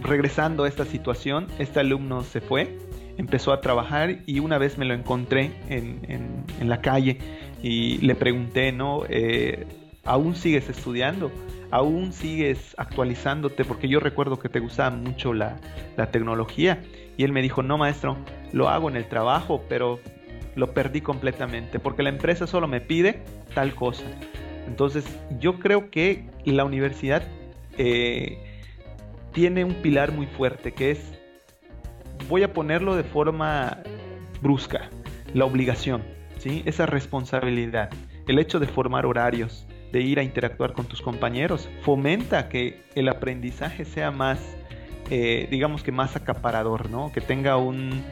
regresando 0.01 0.63
a 0.63 0.69
esta 0.69 0.85
situación, 0.85 1.47
este 1.59 1.81
alumno 1.81 2.23
se 2.23 2.39
fue, 2.39 2.77
empezó 3.17 3.51
a 3.51 3.59
trabajar 3.59 4.19
y 4.25 4.39
una 4.39 4.57
vez 4.57 4.77
me 4.77 4.85
lo 4.85 4.93
encontré 4.93 5.51
en, 5.67 6.45
la 6.61 6.81
calle 6.81 7.17
y 7.61 7.97
le 7.97 8.15
pregunté, 8.15 8.71
¿no? 8.71 9.03
Eh, 9.09 9.67
¿Aún 10.05 10.35
sigues 10.35 10.69
estudiando? 10.69 11.31
¿Aún 11.71 12.13
sigues 12.13 12.75
actualizándote? 12.77 13.65
Porque 13.65 13.87
yo 13.87 13.99
recuerdo 13.99 14.39
que 14.39 14.49
te 14.49 14.59
gustaba 14.59 14.95
mucho 14.95 15.33
la, 15.33 15.59
tecnología. 16.11 16.81
Y 17.17 17.23
él 17.23 17.31
me 17.31 17.41
dijo, 17.41 17.63
no 17.63 17.77
maestro, 17.77 18.17
lo 18.53 18.69
hago 18.69 18.89
en 18.89 18.95
el 18.95 19.07
trabajo, 19.07 19.63
pero 19.67 19.99
lo 20.55 20.73
perdí 20.73 21.01
completamente, 21.01 21.79
porque 21.79 22.03
la 22.03 22.09
empresa 22.09 22.47
solo 22.47 22.67
me 22.67 22.81
pide 22.81 23.21
tal 23.53 23.75
cosa. 23.75 24.03
Entonces, 24.67 25.05
yo 25.39 25.59
creo 25.59 25.89
que 25.89 26.29
la 26.45 26.65
universidad 26.65 27.23
eh, 27.77 28.37
tiene 29.33 29.63
un 29.63 29.75
pilar 29.75 30.11
muy 30.11 30.25
fuerte, 30.25 30.73
que 30.73 30.91
es 30.91 31.17
voy 32.27 32.43
a 32.43 32.53
ponerlo 32.53 32.95
de 32.95 33.03
forma 33.03 33.79
brusca, 34.41 34.89
la 35.33 35.45
obligación, 35.45 36.03
¿sí? 36.39 36.63
esa 36.65 36.85
responsabilidad, 36.85 37.89
el 38.27 38.39
hecho 38.39 38.59
de 38.59 38.67
formar 38.67 39.05
horarios, 39.05 39.66
de 39.91 40.01
ir 40.01 40.19
a 40.19 40.23
interactuar 40.23 40.73
con 40.73 40.85
tus 40.85 41.01
compañeros, 41.01 41.69
fomenta 41.81 42.49
que 42.49 42.81
el 42.95 43.09
aprendizaje 43.09 43.85
sea 43.85 44.11
más, 44.11 44.39
eh, 45.09 45.47
digamos 45.49 45.83
que 45.83 45.91
más 45.91 46.15
acaparador, 46.15 46.89
¿no? 46.89 47.11
que 47.11 47.21
tenga 47.21 47.57
un, 47.57 48.03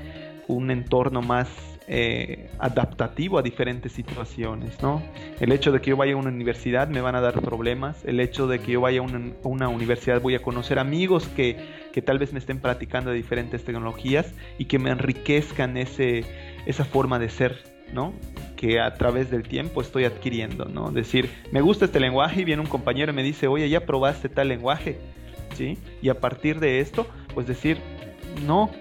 un 0.48 0.72
entorno 0.72 1.22
más 1.22 1.50
eh, 1.88 2.50
adaptativo 2.58 3.38
a 3.38 3.44
diferentes 3.44 3.92
situaciones, 3.92 4.82
¿no? 4.82 5.04
El 5.40 5.52
hecho 5.52 5.72
de 5.72 5.82
que 5.82 5.92
yo 5.92 5.98
vaya 5.98 6.14
a 6.14 6.16
una 6.16 6.30
universidad 6.30 6.88
me 6.88 7.00
van 7.00 7.14
a 7.14 7.22
dar 7.22 7.40
problemas, 7.42 8.04
el 8.06 8.20
hecho 8.20 8.48
de 8.48 8.58
que 8.58 8.72
yo 8.72 8.82
vaya 8.82 9.02
a 9.02 9.04
una, 9.44 9.70
universidad 9.70 10.20
voy 10.20 10.34
a 10.34 10.42
conocer 10.42 10.80
amigos 10.80 11.28
que, 11.28 11.58
que, 11.94 12.02
tal 12.02 12.18
vez 12.18 12.34
me 12.34 12.40
estén 12.40 12.60
practicando 12.60 13.12
de 13.12 13.18
diferentes 13.18 13.64
tecnologías 13.64 14.34
y 14.58 14.66
que 14.66 14.80
me 14.80 14.90
enriquezcan 14.90 15.78
ese, 15.78 16.26
esa 16.66 16.86
forma 16.86 17.20
de 17.20 17.30
ser, 17.30 17.62
¿no? 17.94 18.14
Que 18.56 18.80
a 18.80 18.94
través 18.94 19.30
del 19.30 19.44
tiempo 19.44 19.82
estoy 19.82 20.06
adquiriendo, 20.06 20.66
¿no? 20.66 20.92
Decir, 20.92 21.30
me 21.52 21.62
gusta 21.62 21.86
este 21.86 22.00
lenguaje 22.00 22.42
y 22.42 22.46
viene 22.46 22.62
un 22.62 22.68
compañero 22.68 23.12
y 23.12 23.16
me 23.16 23.24
dice, 23.24 23.48
oye, 23.48 23.70
ya 23.70 23.86
probaste 23.86 24.30
tal 24.30 24.48
lenguaje, 24.48 25.00
¿sí? 25.56 25.78
Y 26.02 26.10
a 26.10 26.20
partir 26.20 26.60
de 26.60 26.80
esto, 26.80 27.08
pues 27.34 27.48
decir, 27.48 27.78
no, 28.46 28.72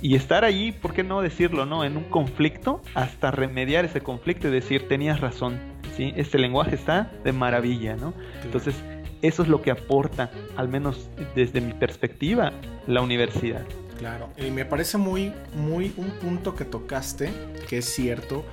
y 0.00 0.14
estar 0.14 0.44
ahí, 0.44 0.72
¿por 0.72 0.94
qué 0.94 1.02
no 1.02 1.20
decirlo, 1.20 1.66
no? 1.66 1.84
En 1.84 1.96
un 1.96 2.04
conflicto, 2.04 2.80
hasta 2.94 3.30
remediar 3.30 3.84
ese 3.84 4.00
conflicto 4.00 4.48
y 4.48 4.50
decir, 4.50 4.88
tenías 4.88 5.20
razón, 5.20 5.58
¿sí? 5.96 6.12
Este 6.16 6.38
lenguaje 6.38 6.74
está 6.74 7.12
de 7.24 7.32
maravilla, 7.32 7.96
¿no? 7.96 8.14
Entonces, 8.44 8.74
eso 9.20 9.42
es 9.42 9.48
lo 9.48 9.60
que 9.60 9.70
aporta, 9.70 10.30
al 10.56 10.68
menos 10.68 11.10
desde 11.34 11.60
mi 11.60 11.74
perspectiva, 11.74 12.52
la 12.86 13.02
universidad. 13.02 13.66
Claro, 13.98 14.30
y 14.38 14.50
me 14.50 14.64
parece 14.64 14.96
muy, 14.96 15.32
muy 15.54 15.92
un 15.96 16.10
punto 16.12 16.54
que 16.54 16.64
tocaste, 16.64 17.30
que 17.68 17.78
es 17.78 17.84
cierto. 17.86 18.44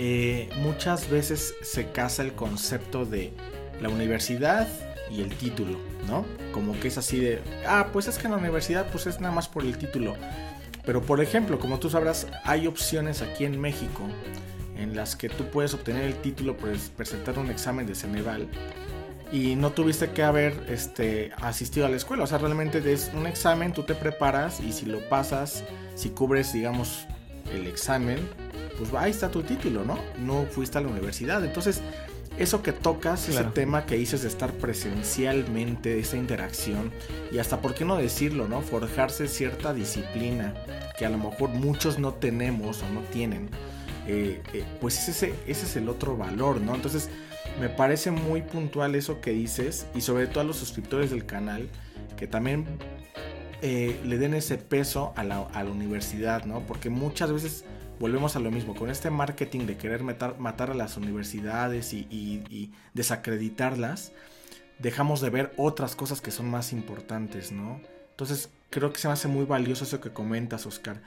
Eh, 0.00 0.48
muchas 0.58 1.10
veces 1.10 1.54
se 1.60 1.90
casa 1.90 2.22
el 2.22 2.32
concepto 2.32 3.04
de 3.04 3.32
la 3.82 3.88
universidad 3.88 4.68
y 5.10 5.22
el 5.22 5.34
título, 5.34 5.76
¿no? 6.06 6.24
Como 6.52 6.78
que 6.78 6.86
es 6.86 6.98
así 6.98 7.18
de, 7.18 7.40
ah, 7.66 7.88
pues 7.92 8.06
es 8.06 8.16
que 8.16 8.26
en 8.26 8.32
la 8.32 8.38
universidad 8.38 8.86
pues 8.92 9.08
es 9.08 9.20
nada 9.20 9.34
más 9.34 9.48
por 9.48 9.64
el 9.64 9.76
título. 9.76 10.14
Pero 10.86 11.02
por 11.02 11.20
ejemplo, 11.20 11.58
como 11.58 11.80
tú 11.80 11.90
sabrás, 11.90 12.28
hay 12.44 12.68
opciones 12.68 13.22
aquí 13.22 13.44
en 13.44 13.60
México 13.60 14.04
en 14.76 14.94
las 14.94 15.16
que 15.16 15.28
tú 15.28 15.44
puedes 15.46 15.74
obtener 15.74 16.04
el 16.04 16.14
título 16.14 16.56
por 16.56 16.70
presentar 16.96 17.36
un 17.36 17.50
examen 17.50 17.84
de 17.84 17.96
Ceneval 17.96 18.48
y 19.32 19.56
no 19.56 19.72
tuviste 19.72 20.10
que 20.10 20.22
haber 20.22 20.54
este, 20.68 21.32
asistido 21.38 21.86
a 21.86 21.88
la 21.88 21.96
escuela. 21.96 22.22
O 22.22 22.26
sea, 22.26 22.38
realmente 22.38 22.78
es 22.92 23.10
un 23.14 23.26
examen, 23.26 23.72
tú 23.72 23.82
te 23.82 23.94
preparas 23.94 24.60
y 24.60 24.72
si 24.72 24.86
lo 24.86 25.00
pasas, 25.08 25.64
si 25.96 26.10
cubres, 26.10 26.52
digamos, 26.52 27.06
el 27.52 27.66
examen, 27.66 28.18
pues 28.78 28.92
ahí 28.94 29.10
está 29.10 29.30
tu 29.30 29.42
título, 29.42 29.84
¿no? 29.84 29.98
No 30.18 30.46
fuiste 30.46 30.78
a 30.78 30.80
la 30.80 30.88
universidad. 30.88 31.44
Entonces, 31.44 31.82
eso 32.38 32.62
que 32.62 32.72
tocas, 32.72 33.28
ese 33.28 33.42
tema 33.44 33.84
que 33.84 33.96
dices 33.96 34.22
de 34.22 34.28
estar 34.28 34.52
presencialmente, 34.52 35.98
esa 35.98 36.16
interacción, 36.16 36.92
y 37.32 37.38
hasta, 37.38 37.60
¿por 37.60 37.74
qué 37.74 37.84
no 37.84 37.96
decirlo, 37.96 38.46
no? 38.46 38.62
Forjarse 38.62 39.26
cierta 39.26 39.74
disciplina 39.74 40.54
que 40.96 41.04
a 41.04 41.10
lo 41.10 41.18
mejor 41.18 41.50
muchos 41.50 41.98
no 41.98 42.14
tenemos 42.14 42.82
o 42.82 42.88
no 42.90 43.00
tienen. 43.10 43.50
Eh, 44.06 44.40
eh, 44.54 44.64
pues 44.80 45.08
ese, 45.08 45.34
ese 45.46 45.66
es 45.66 45.76
el 45.76 45.88
otro 45.88 46.16
valor, 46.16 46.60
¿no? 46.60 46.76
Entonces, 46.76 47.10
me 47.60 47.68
parece 47.68 48.12
muy 48.12 48.42
puntual 48.42 48.94
eso 48.94 49.20
que 49.20 49.32
dices, 49.32 49.86
y 49.94 50.00
sobre 50.00 50.28
todo 50.28 50.42
a 50.42 50.44
los 50.44 50.56
suscriptores 50.56 51.10
del 51.10 51.26
canal, 51.26 51.68
que 52.16 52.28
también 52.28 52.66
eh, 53.62 53.98
le 54.04 54.16
den 54.16 54.34
ese 54.34 54.58
peso 54.58 55.12
a 55.16 55.24
la, 55.24 55.38
a 55.38 55.64
la 55.64 55.70
universidad, 55.70 56.44
¿no? 56.44 56.60
Porque 56.60 56.88
muchas 56.88 57.32
veces 57.32 57.64
volvemos 57.98 58.36
a 58.36 58.40
lo 58.40 58.50
mismo, 58.50 58.74
con 58.74 58.90
este 58.90 59.10
marketing 59.10 59.66
de 59.66 59.76
querer 59.76 60.02
matar, 60.02 60.70
a 60.70 60.74
las 60.74 60.96
universidades 60.96 61.92
y, 61.92 62.72
desacreditarlas, 62.94 64.12
dejamos 64.78 65.20
de 65.20 65.30
ver 65.30 65.52
otras 65.56 65.96
cosas 65.96 66.20
que 66.20 66.30
son 66.30 66.50
más 66.50 66.72
importantes, 66.72 67.52
¿no? 67.52 67.80
Entonces 68.10 68.50
creo 68.70 68.92
que 68.92 68.98
se 68.98 69.08
me 69.08 69.14
hace 69.14 69.28
muy 69.28 69.44
valioso 69.44 69.84
eso 69.84 70.00
que 70.00 70.10
comentas, 70.10 70.66
Oscar. 70.66 71.00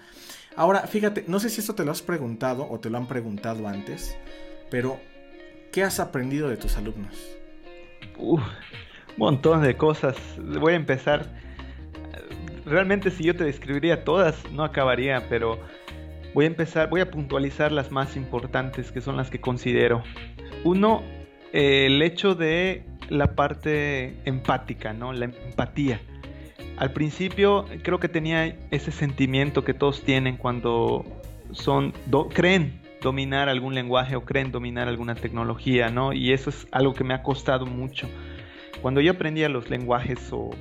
Ahora, 0.56 0.82
fíjate, 0.88 1.26
no 1.28 1.40
sé 1.40 1.50
si 1.50 1.62
esto 1.62 1.76
te 1.76 1.86
lo 1.86 1.92
has 1.92 2.02
preguntado 2.02 2.68
o 2.70 2.80
te 2.80 2.90
lo 2.90 2.98
han 2.98 3.08
preguntado 3.08 3.68
antes, 3.68 4.18
pero 4.70 5.00
¿qué 5.72 5.84
has 5.84 6.00
aprendido 6.00 6.50
de 6.50 6.58
tus 6.58 6.76
alumnos? 6.78 7.16
un 8.18 8.42
montón 9.18 9.64
de 9.64 9.76
cosas. 9.76 10.16
Voy 10.38 10.74
a 10.74 10.76
empezar. 10.76 11.26
Realmente 12.66 13.10
si 13.10 13.24
yo 13.24 13.36
te 13.36 13.44
describiría 13.44 14.04
todas, 14.04 14.36
no 14.52 14.64
acabaría, 14.64 15.28
pero 15.28 15.60
Voy 16.34 16.46
a 16.46 16.48
empezar, 16.48 16.90
voy 16.90 17.02
a 17.02 17.12
puntualizar 17.12 17.72
las 17.72 17.92
más 17.92 18.16
importantes, 18.16 18.92
que 18.92 19.02
son 19.02 19.18
las 19.18 19.30
que 19.30 19.42
considero. 19.42 20.04
Uno, 20.64 21.04
el 21.52 22.02
hecho 22.02 22.36
de 22.36 22.84
la 23.10 23.36
parte 23.36 24.16
empática, 24.26 24.94
¿no? 24.94 25.12
La 25.12 25.26
empatía. 25.26 26.00
Al 26.78 26.94
principio 26.94 27.66
creo 27.84 28.00
que 28.00 28.08
tenía 28.08 28.58
ese 28.72 28.92
sentimiento 28.92 29.64
que 29.64 29.74
todos 29.74 30.04
tienen 30.04 30.38
cuando 30.38 31.06
son 31.52 31.94
creen 32.34 32.82
dominar 33.02 33.50
algún 33.50 33.76
lenguaje 33.76 34.16
o 34.16 34.24
creen 34.24 34.52
dominar 34.52 34.88
alguna 34.88 35.16
tecnología, 35.16 35.90
¿no? 35.90 36.14
Y 36.14 36.32
eso 36.32 36.50
es 36.50 36.68
algo 36.72 36.94
que 36.94 37.04
me 37.04 37.14
ha 37.14 37.24
costado 37.24 37.66
mucho. 37.66 38.08
Cuando 38.82 39.02
yo 39.02 39.12
aprendía 39.12 39.50
los 39.50 39.70
lenguajes 39.70 40.30
o 40.32 40.52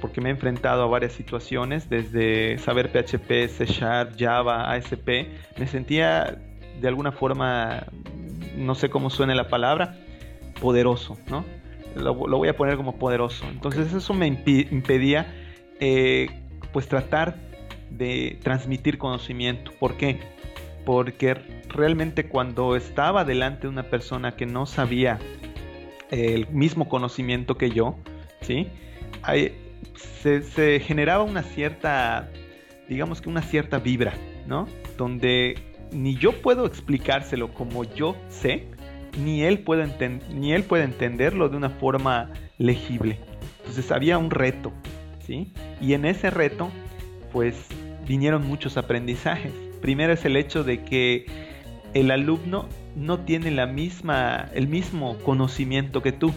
porque 0.00 0.20
me 0.20 0.28
he 0.28 0.32
enfrentado 0.32 0.82
a 0.82 0.86
varias 0.86 1.12
situaciones, 1.12 1.88
desde 1.88 2.58
saber 2.58 2.90
PHP, 2.90 3.48
C 3.48 3.66
Sharp, 3.66 4.12
Java, 4.18 4.70
ASP, 4.72 5.08
me 5.58 5.66
sentía 5.66 6.38
de 6.80 6.88
alguna 6.88 7.12
forma, 7.12 7.86
no 8.56 8.74
sé 8.74 8.88
cómo 8.88 9.10
suene 9.10 9.34
la 9.34 9.48
palabra, 9.48 9.96
poderoso, 10.60 11.18
¿no? 11.28 11.44
Lo, 11.96 12.14
voy 12.14 12.48
a 12.48 12.56
poner 12.56 12.76
como 12.76 12.96
poderoso. 12.96 13.44
Entonces 13.48 13.92
eso 13.92 14.14
me 14.14 14.26
impedía, 14.26 15.34
eh, 15.80 16.28
pues 16.72 16.86
tratar 16.86 17.36
de 17.90 18.38
transmitir 18.42 18.98
conocimiento. 18.98 19.72
¿Por 19.80 19.96
qué? 19.96 20.20
Porque 20.84 21.34
realmente 21.68 22.28
cuando 22.28 22.76
estaba 22.76 23.24
delante 23.24 23.62
de 23.62 23.68
una 23.68 23.84
persona 23.84 24.36
que 24.36 24.46
no 24.46 24.66
sabía 24.66 25.18
el 26.10 26.48
mismo 26.48 26.88
conocimiento 26.88 27.56
que 27.56 27.70
yo, 27.70 27.96
¿sí? 28.40 28.68
Se, 30.22 30.42
se, 30.42 30.80
generaba 30.80 31.24
una 31.24 31.42
cierta, 31.42 32.28
digamos 32.88 33.20
que 33.20 33.28
una 33.28 33.42
cierta 33.42 33.78
vibra, 33.78 34.14
¿no? 34.46 34.66
Donde 34.96 35.56
ni 35.92 36.16
yo 36.16 36.32
puedo 36.42 36.66
explicárselo 36.66 37.52
como 37.54 37.84
yo 37.84 38.16
sé, 38.28 38.66
ni 39.22 39.42
él 39.42 39.60
puede, 39.60 39.88
ni 40.32 40.52
él 40.52 40.64
puede 40.64 40.84
entenderlo 40.84 41.48
de 41.48 41.56
una 41.56 41.70
forma 41.70 42.30
legible. 42.58 43.18
Entonces 43.58 43.90
había 43.90 44.18
un 44.18 44.30
reto, 44.30 44.72
¿sí? 45.26 45.52
Y 45.80 45.94
en 45.94 46.04
ese 46.04 46.30
reto, 46.30 46.70
pues 47.32 47.54
vinieron 48.06 48.46
muchos 48.46 48.76
aprendizajes. 48.76 49.52
Primero 49.80 50.12
es 50.12 50.24
el 50.24 50.36
hecho 50.36 50.64
de 50.64 50.82
que 50.82 51.26
el 51.94 52.10
alumno 52.10 52.68
no 52.96 53.20
tiene 53.20 53.50
la 53.50 53.66
misma, 53.66 54.48
el 54.54 54.68
mismo 54.68 55.18
conocimiento 55.18 56.02
que 56.02 56.12
tú. 56.12 56.32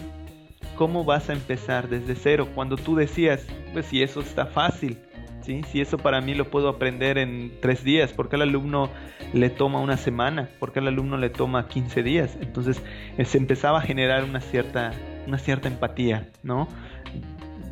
¿Cómo 0.82 1.04
vas 1.04 1.30
a 1.30 1.32
empezar 1.32 1.88
desde 1.88 2.16
cero? 2.16 2.48
Cuando 2.56 2.74
tú 2.74 2.96
decías, 2.96 3.46
pues 3.72 3.86
si 3.86 4.02
eso 4.02 4.20
está 4.20 4.46
fácil, 4.46 4.98
¿sí? 5.40 5.62
Si 5.70 5.80
eso 5.80 5.96
para 5.96 6.20
mí 6.20 6.34
lo 6.34 6.50
puedo 6.50 6.68
aprender 6.68 7.18
en 7.18 7.52
tres 7.60 7.84
días, 7.84 8.12
¿por 8.12 8.28
qué 8.28 8.34
al 8.34 8.42
alumno 8.42 8.90
le 9.32 9.48
toma 9.48 9.78
una 9.78 9.96
semana? 9.96 10.48
¿Por 10.58 10.72
qué 10.72 10.80
al 10.80 10.88
alumno 10.88 11.18
le 11.18 11.30
toma 11.30 11.68
15 11.68 12.02
días? 12.02 12.36
Entonces 12.40 12.82
eh, 13.16 13.24
se 13.24 13.38
empezaba 13.38 13.78
a 13.78 13.82
generar 13.82 14.24
una 14.24 14.40
cierta, 14.40 14.90
una 15.28 15.38
cierta 15.38 15.68
empatía, 15.68 16.28
¿no? 16.42 16.66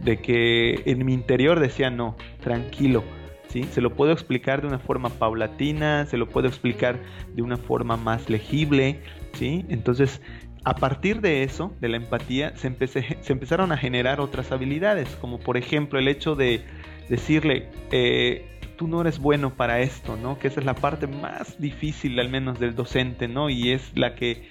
De 0.04 0.20
que 0.20 0.80
en 0.86 1.04
mi 1.04 1.12
interior 1.12 1.58
decía, 1.58 1.90
no, 1.90 2.16
tranquilo, 2.38 3.02
¿sí? 3.48 3.64
Se 3.72 3.80
lo 3.80 3.92
puedo 3.92 4.12
explicar 4.12 4.60
de 4.60 4.68
una 4.68 4.78
forma 4.78 5.08
paulatina, 5.08 6.06
se 6.06 6.16
lo 6.16 6.28
puedo 6.28 6.46
explicar 6.46 7.00
de 7.34 7.42
una 7.42 7.56
forma 7.56 7.96
más 7.96 8.30
legible, 8.30 9.00
¿sí? 9.32 9.64
Entonces, 9.68 10.22
a 10.64 10.74
partir 10.74 11.20
de 11.20 11.42
eso, 11.42 11.74
de 11.80 11.88
la 11.88 11.96
empatía, 11.96 12.54
se, 12.56 12.66
empezaron 12.66 13.72
a 13.72 13.76
generar 13.76 14.20
otras 14.20 14.52
habilidades, 14.52 15.08
como 15.20 15.38
por 15.38 15.56
ejemplo 15.56 15.98
el 15.98 16.08
hecho 16.08 16.34
de 16.34 16.62
decirle, 17.08 17.68
eh, 17.90 18.46
tú 18.76 18.88
no 18.88 19.00
eres 19.00 19.18
bueno 19.18 19.54
para 19.54 19.80
esto, 19.80 20.16
¿no? 20.16 20.38
Que 20.38 20.48
esa 20.48 20.60
es 20.60 20.66
la 20.66 20.74
parte 20.74 21.06
más 21.06 21.60
difícil, 21.60 22.18
al 22.18 22.28
menos 22.28 22.58
del 22.58 22.74
docente, 22.74 23.28
¿no? 23.28 23.50
Y 23.50 23.72
es 23.72 23.96
la 23.96 24.14
que 24.14 24.48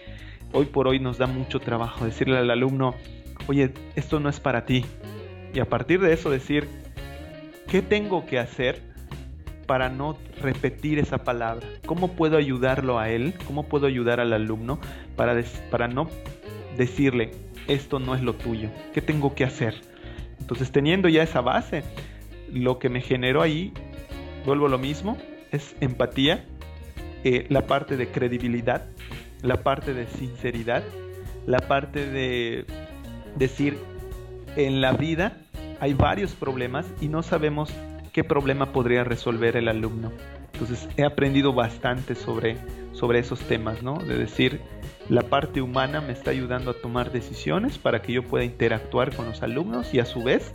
hoy 0.52 0.66
por 0.66 0.88
hoy 0.88 1.00
nos 1.00 1.18
da 1.18 1.28
mucho 1.28 1.60
trabajo, 1.60 2.06
decirle 2.06 2.38
al 2.38 2.52
alumno, 2.52 2.96
oye, 3.48 3.72
esto 3.96 4.20
no 4.20 4.30
es 4.30 4.40
para 4.40 4.66
ti. 4.66 4.86
Y 5.54 5.60
a 5.60 5.66
partir 5.66 6.00
de 6.00 6.14
eso 6.14 6.30
decir, 6.30 6.68
¿qué 7.68 7.82
tengo 7.82 8.26
que 8.26 8.40
hacer 8.40 8.89
para 9.70 9.88
no 9.88 10.18
repetir 10.42 10.98
esa 10.98 11.20
palabra? 11.20 11.68
¿Cómo 11.86 12.14
puedo 12.14 12.38
ayudarlo 12.38 12.98
a 12.98 13.12
él? 13.12 13.36
¿Cómo 13.46 13.68
puedo 13.68 13.86
ayudar 13.86 14.20
al 14.20 14.34
alumno 14.34 14.80
para, 15.16 15.40
para 15.70 15.88
no 15.88 16.10
decirle, 16.76 17.30
esto 17.68 18.00
no 18.00 18.16
es 18.16 18.24
lo 18.24 18.34
tuyo? 18.34 18.72
¿Qué 18.96 19.04
tengo 19.04 19.36
que 19.36 19.44
hacer? 19.44 19.76
Entonces, 20.40 20.72
teniendo 20.72 21.08
ya 21.08 21.22
esa 21.22 21.42
base, 21.42 21.84
lo 22.52 22.80
que 22.80 22.90
me 22.90 23.00
generó 23.00 23.44
ahí, 23.44 23.72
vuelvo 24.44 24.66
a 24.66 24.70
lo 24.70 24.80
mismo, 24.80 25.20
es 25.52 25.76
empatía, 25.82 26.44
eh, 27.24 27.46
la 27.50 27.68
parte 27.68 27.96
de 27.96 28.08
credibilidad, 28.08 28.88
la 29.44 29.58
parte 29.58 29.94
de 29.94 30.08
sinceridad, 30.08 30.82
la 31.46 31.60
parte 31.60 32.10
de 32.10 32.66
decir, 33.36 33.78
en 34.56 34.82
la 34.82 34.94
vida 34.94 35.38
hay 35.80 35.94
varios 35.94 36.32
problemas 36.32 36.88
y 37.02 37.08
no 37.08 37.22
sabemos 37.22 37.72
qué 38.12 38.24
problema 38.24 38.72
podría 38.72 39.04
resolver 39.04 39.58
el 39.58 39.68
alumno. 39.68 40.12
Entonces 40.54 40.90
he 40.98 41.06
aprendido 41.06 41.54
bastante 41.54 42.16
sobre, 42.16 42.58
sobre 42.92 43.20
esos 43.20 43.40
temas, 43.42 43.82
¿no? 43.82 43.98
De 43.98 44.18
decir, 44.18 44.62
la 45.08 45.22
parte 45.22 45.62
humana 45.62 46.02
me 46.02 46.14
está 46.14 46.32
ayudando 46.32 46.72
a 46.72 46.74
tomar 46.74 47.12
decisiones 47.12 47.78
para 47.78 48.02
que 48.02 48.14
yo 48.14 48.24
pueda 48.24 48.44
interactuar 48.44 49.16
con 49.16 49.26
los 49.26 49.42
alumnos 49.42 49.94
y 49.94 50.00
a 50.00 50.06
su 50.06 50.24
vez 50.24 50.52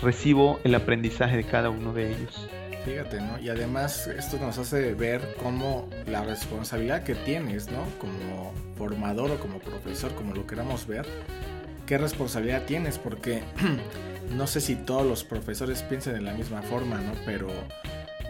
recibo 0.00 0.60
el 0.64 0.74
aprendizaje 0.74 1.36
de 1.36 1.44
cada 1.44 1.70
uno 1.70 1.92
de 1.92 2.12
ellos. 2.12 2.48
Fíjate, 2.84 3.20
¿no? 3.20 3.38
Y 3.38 3.48
además 3.48 4.08
esto 4.08 4.38
nos 4.38 4.58
hace 4.58 4.94
ver 4.94 5.36
cómo 5.40 5.88
la 6.06 6.24
responsabilidad 6.24 7.04
que 7.04 7.14
tienes, 7.14 7.70
¿no? 7.70 7.84
Como 7.98 8.52
formador 8.76 9.30
o 9.30 9.36
como 9.38 9.60
profesor, 9.60 10.12
como 10.14 10.34
lo 10.34 10.46
queramos 10.46 10.86
ver, 10.86 11.06
qué 11.86 11.96
responsabilidad 11.96 12.64
tienes, 12.66 12.98
porque 12.98 13.42
no 14.36 14.46
sé 14.46 14.60
si 14.60 14.76
todos 14.76 15.06
los 15.06 15.24
profesores 15.24 15.82
piensen 15.82 16.14
de 16.14 16.20
la 16.20 16.34
misma 16.34 16.62
forma, 16.62 16.98
¿no? 16.98 17.12
Pero 17.24 17.48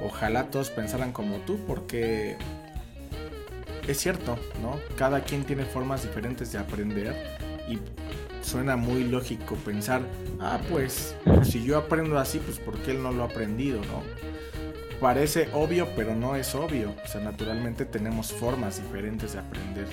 ojalá 0.03 0.51
todos 0.51 0.71
pensaran 0.71 1.13
como 1.13 1.37
tú, 1.39 1.59
porque 1.67 2.37
es 3.87 3.99
cierto, 3.99 4.39
¿no? 4.61 4.79
Cada 4.97 5.23
quien 5.23 5.45
tiene 5.45 5.65
formas 5.65 6.03
diferentes 6.03 6.53
de 6.53 6.59
aprender 6.59 7.15
y 7.69 7.79
suena 8.45 8.77
muy 8.77 9.05
lógico 9.05 9.55
pensar, 9.57 10.03
ah, 10.41 10.61
pues 10.71 11.15
si 11.45 11.65
yo 11.65 11.79
aprendo 11.79 12.19
así, 12.19 12.39
pues 12.39 12.59
¿por 12.59 12.77
qué 12.79 12.93
él 12.93 13.03
no 13.03 13.13
lo 13.13 13.23
ha 13.23 13.27
aprendido, 13.27 13.81
no? 13.81 14.03
Parece 15.01 15.49
obvio, 15.53 15.89
pero 15.97 16.15
no 16.15 16.37
es 16.37 16.55
obvio. 16.55 16.95
O 17.05 17.09
sea, 17.09 17.21
naturalmente 17.21 17.85
tenemos 17.85 18.33
formas 18.33 18.81
diferentes 18.81 19.33
de 19.33 19.41
aprender. 19.41 19.87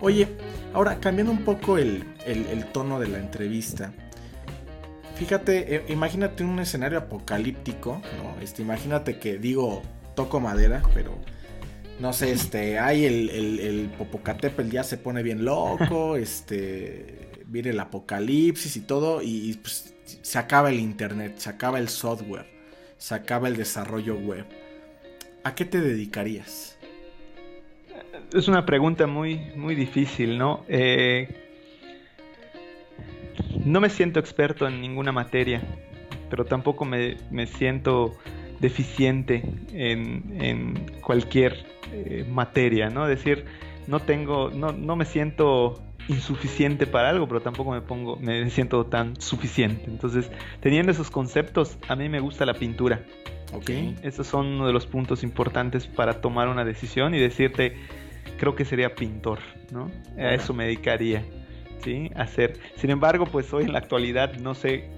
Oye, 0.00 0.28
ahora 0.72 0.98
cambiando 0.98 1.30
un 1.30 1.44
poco 1.44 1.76
el, 1.76 2.04
tono 2.72 2.98
de 2.98 3.08
la 3.08 3.18
entrevista. 3.18 3.92
Fíjate, 5.16 5.76
eh, 5.76 5.84
imagínate 5.88 6.44
un 6.44 6.58
escenario 6.58 6.98
apocalíptico, 6.98 8.02
¿no? 8.18 8.40
Este, 8.42 8.62
imagínate 8.62 9.18
que 9.18 9.38
digo, 9.38 9.82
toco 10.16 10.40
madera, 10.40 10.82
pero 10.92 11.18
no 12.00 12.12
sé, 12.12 12.32
este, 12.32 12.78
hay 12.80 13.04
el, 13.04 13.30
el, 13.30 13.60
el 13.60 13.88
Popocatépetl 13.90 14.70
ya 14.70 14.82
se 14.82 14.96
pone 14.96 15.22
bien 15.22 15.44
loco, 15.44 16.16
este, 16.16 17.30
viene 17.46 17.70
el 17.70 17.80
apocalipsis 17.80 18.76
y 18.76 18.80
todo, 18.80 19.22
y 19.22 19.58
pues, 19.62 19.94
se 20.04 20.38
acaba 20.38 20.70
el 20.70 20.80
internet, 20.80 21.34
se 21.38 21.48
acaba 21.48 21.78
el 21.78 21.88
software, 21.88 22.46
se 22.98 23.14
acaba 23.14 23.48
el 23.48 23.56
desarrollo 23.56 24.16
web. 24.16 24.44
¿A 25.44 25.54
qué 25.54 25.64
te 25.64 25.80
dedicarías? 25.80 26.76
Es 28.32 28.48
una 28.48 28.66
pregunta 28.66 29.06
muy, 29.06 29.52
muy 29.54 29.74
difícil, 29.74 30.38
¿no? 30.38 30.64
Eh, 30.68 31.43
no 33.64 33.80
me 33.80 33.90
siento 33.90 34.20
experto 34.20 34.66
en 34.66 34.80
ninguna 34.80 35.12
materia, 35.12 35.62
pero 36.30 36.44
tampoco 36.44 36.84
me, 36.84 37.16
siento 37.46 38.14
deficiente 38.60 39.42
en, 39.72 40.86
cualquier 41.00 41.66
eh, 41.92 42.26
materia, 42.28 42.90
¿no? 42.90 43.08
Es 43.08 43.18
decir, 43.18 43.44
no 43.86 44.00
tengo, 44.00 44.50
no, 44.50 44.72
no 44.72 44.96
me 44.96 45.04
siento 45.04 45.82
insuficiente 46.08 46.86
para 46.86 47.10
algo, 47.10 47.26
pero 47.26 47.40
tampoco 47.40 47.70
me 47.70 47.80
pongo, 47.80 48.16
me 48.16 48.48
siento 48.50 48.86
tan 48.86 49.20
suficiente. 49.20 49.84
Entonces, 49.86 50.30
teniendo 50.60 50.92
esos 50.92 51.10
conceptos, 51.10 51.78
a 51.88 51.96
mí 51.96 52.08
me 52.08 52.20
gusta 52.20 52.44
la 52.44 52.54
pintura. 52.54 53.02
Ok. 53.52 53.70
Esos 54.02 54.26
son 54.26 54.46
uno 54.46 54.66
de 54.66 54.72
los 54.72 54.86
puntos 54.86 55.22
importantes 55.22 55.86
para 55.86 56.20
tomar 56.20 56.48
una 56.48 56.64
decisión 56.64 57.14
y 57.14 57.20
decirte, 57.20 57.76
creo 58.38 58.54
que 58.54 58.64
sería 58.64 58.94
pintor, 58.94 59.38
¿no? 59.70 59.90
A 60.18 60.34
eso 60.34 60.52
me 60.52 60.64
dedicaría, 60.64 61.24
Sin 62.76 62.90
embargo, 62.90 63.26
pues 63.26 63.52
hoy 63.52 63.64
en 63.64 63.72
la 63.72 63.78
actualidad 63.78 64.34
no 64.34 64.54
sé 64.54 64.88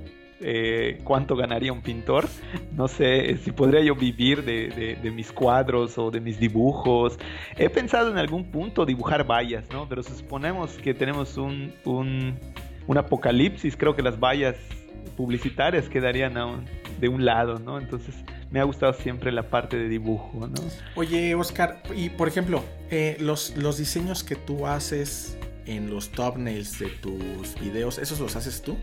eh, 0.40 1.00
cuánto 1.02 1.34
ganaría 1.34 1.72
un 1.72 1.80
pintor. 1.80 2.28
No 2.72 2.88
sé 2.88 3.38
si 3.38 3.52
podría 3.52 3.80
yo 3.80 3.94
vivir 3.94 4.44
de, 4.44 4.98
mis 5.14 5.32
cuadros 5.32 5.96
o 5.98 6.10
de 6.10 6.20
mis 6.20 6.38
dibujos. 6.38 7.18
He 7.56 7.70
pensado 7.70 8.10
en 8.10 8.18
algún 8.18 8.50
punto 8.50 8.84
dibujar 8.84 9.26
vallas, 9.26 9.64
¿no? 9.70 9.88
Pero 9.88 10.02
suponemos 10.02 10.72
que 10.74 10.92
tenemos 10.92 11.36
un, 11.38 11.72
un, 11.84 12.98
apocalipsis, 12.98 13.76
creo 13.76 13.96
que 13.96 14.02
las 14.02 14.20
vallas 14.20 14.56
publicitarias 15.16 15.88
quedarían 15.88 16.34
de 17.00 17.08
un 17.08 17.24
lado, 17.24 17.58
¿no? 17.58 17.78
Entonces 17.78 18.14
me 18.50 18.60
ha 18.60 18.64
gustado 18.64 18.92
siempre 18.92 19.32
la 19.32 19.44
parte 19.44 19.78
de 19.78 19.88
dibujo, 19.88 20.46
¿no? 20.46 20.54
Oye, 20.96 21.34
Oscar, 21.34 21.82
y 21.94 22.10
por 22.10 22.28
ejemplo, 22.28 22.62
eh, 22.90 23.16
los, 23.20 23.56
los 23.56 23.78
diseños 23.78 24.22
que 24.22 24.36
tú 24.36 24.66
haces 24.66 25.38
en 25.66 25.90
los 25.90 26.10
thumbnails 26.10 26.78
de 26.78 26.88
tus 26.88 27.58
videos, 27.60 27.98
¿esos 27.98 28.20
los 28.20 28.36
haces 28.36 28.62
tú? 28.62 28.76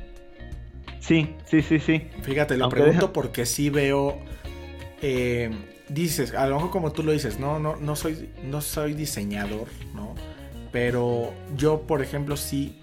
Sí, 1.00 1.36
sí, 1.46 1.62
sí, 1.62 1.80
sí. 1.80 2.08
Fíjate, 2.22 2.58
lo 2.58 2.70
pregunto 2.70 3.12
porque 3.12 3.46
sí 3.46 3.70
veo. 3.70 4.20
Eh, 5.02 5.52
dices, 5.90 6.34
a 6.34 6.48
lo 6.48 6.56
mejor 6.56 6.72
como 6.72 6.92
tú 6.94 7.04
lo 7.04 7.12
dices, 7.12 7.40
no, 7.40 7.60
no, 7.60 7.76
no 7.76 7.96
soy, 7.96 8.30
no 8.44 8.62
soy 8.62 8.94
diseñador, 8.94 9.68
¿no? 9.94 10.16
Pero 10.72 11.34
yo, 11.58 11.82
por 11.82 12.02
ejemplo, 12.02 12.38
sí 12.38 12.82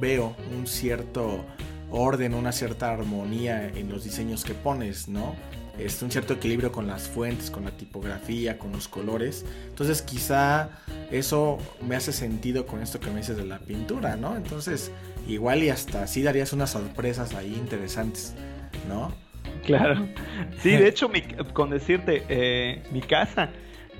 veo 0.00 0.36
un 0.56 0.66
cierto 0.66 1.44
orden, 1.90 2.34
una 2.34 2.50
cierta 2.50 2.90
armonía 2.90 3.68
en 3.68 3.90
los 3.90 4.02
diseños 4.02 4.44
que 4.44 4.54
pones, 4.54 5.08
¿no? 5.08 5.36
Es 5.78 6.00
un 6.02 6.10
cierto 6.10 6.34
equilibrio 6.34 6.72
con 6.72 6.86
las 6.86 7.08
fuentes, 7.08 7.50
con 7.50 7.64
la 7.64 7.70
tipografía, 7.70 8.58
con 8.58 8.72
los 8.72 8.88
colores. 8.88 9.44
Entonces 9.68 10.02
quizá 10.02 10.70
eso 11.10 11.58
me 11.86 11.96
hace 11.96 12.12
sentido 12.12 12.66
con 12.66 12.82
esto 12.82 12.98
que 13.00 13.10
me 13.10 13.18
dices 13.18 13.36
de 13.36 13.44
la 13.44 13.58
pintura, 13.58 14.16
¿no? 14.16 14.36
Entonces 14.36 14.90
igual 15.28 15.62
y 15.62 15.70
hasta 15.70 16.06
sí 16.06 16.22
darías 16.22 16.52
unas 16.52 16.70
sorpresas 16.70 17.34
ahí 17.34 17.54
interesantes, 17.54 18.34
¿no? 18.88 19.12
Claro. 19.64 20.06
Sí, 20.62 20.70
de 20.70 20.88
hecho, 20.88 21.10
con 21.52 21.70
decirte, 21.70 22.24
eh, 22.28 22.82
mi 22.90 23.00
casa, 23.00 23.50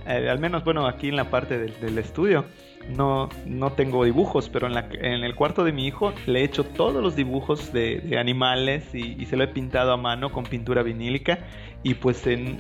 eh, 0.07 0.29
al 0.29 0.39
menos, 0.39 0.65
bueno, 0.65 0.87
aquí 0.87 1.09
en 1.09 1.17
la 1.17 1.31
parte 1.31 1.59
del, 1.59 1.99
estudio, 1.99 2.47
no, 2.95 3.29
no 3.47 3.73
tengo 3.73 4.05
dibujos, 4.05 4.49
pero 4.49 4.67
en, 4.67 4.75
la, 4.75 4.89
en, 4.93 5.25
el 5.25 5.35
cuarto 5.35 5.65
de 5.65 5.73
mi 5.73 5.87
hijo 5.87 6.13
le 6.27 6.41
he 6.41 6.45
hecho 6.45 6.65
todos 6.65 7.03
los 7.03 7.17
dibujos 7.17 7.73
de, 7.73 8.17
animales 8.19 8.95
y, 8.95 9.21
y, 9.21 9.27
se 9.27 9.37
lo 9.37 9.45
he 9.45 9.49
pintado 9.49 9.93
a 9.93 9.97
mano 9.97 10.31
con 10.31 10.45
pintura 10.45 10.83
vinílica 10.83 11.41
y 11.83 11.95
pues 11.95 12.27
en, 12.27 12.59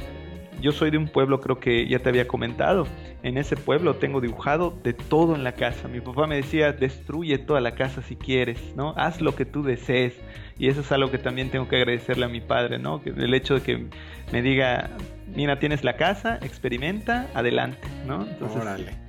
yo 0.60 0.72
soy 0.72 0.90
de 0.90 0.98
un 0.98 1.08
pueblo, 1.08 1.40
creo 1.40 1.60
que 1.60 1.86
ya 1.86 1.98
te 1.98 2.08
había 2.08 2.26
comentado. 2.26 2.86
En 3.22 3.38
ese 3.38 3.56
pueblo 3.56 3.96
tengo 3.96 4.20
dibujado 4.20 4.70
de 4.82 4.92
todo 4.94 5.34
en 5.34 5.44
la 5.44 5.52
casa. 5.52 5.88
Mi 5.88 6.00
papá 6.00 6.26
me 6.26 6.36
decía, 6.36 6.72
destruye 6.72 7.38
toda 7.38 7.60
la 7.60 7.74
casa 7.74 8.02
si 8.02 8.16
quieres, 8.16 8.74
¿no? 8.74 8.94
Haz 8.96 9.20
lo 9.20 9.34
que 9.34 9.44
tú 9.44 9.62
desees. 9.62 10.14
Y 10.58 10.68
eso 10.68 10.80
es 10.80 10.90
algo 10.92 11.10
que 11.10 11.18
también 11.18 11.50
tengo 11.50 11.68
que 11.68 11.76
agradecerle 11.76 12.24
a 12.24 12.28
mi 12.28 12.40
padre, 12.40 12.78
¿no? 12.78 13.02
El 13.04 13.34
hecho 13.34 13.54
de 13.54 13.60
que 13.62 13.86
me 14.32 14.42
diga, 14.42 14.90
mira, 15.34 15.58
tienes 15.58 15.84
la 15.84 15.96
casa, 15.96 16.38
experimenta, 16.42 17.28
adelante, 17.34 17.86
¿no? 18.06 18.22
Entonces. 18.26 19.05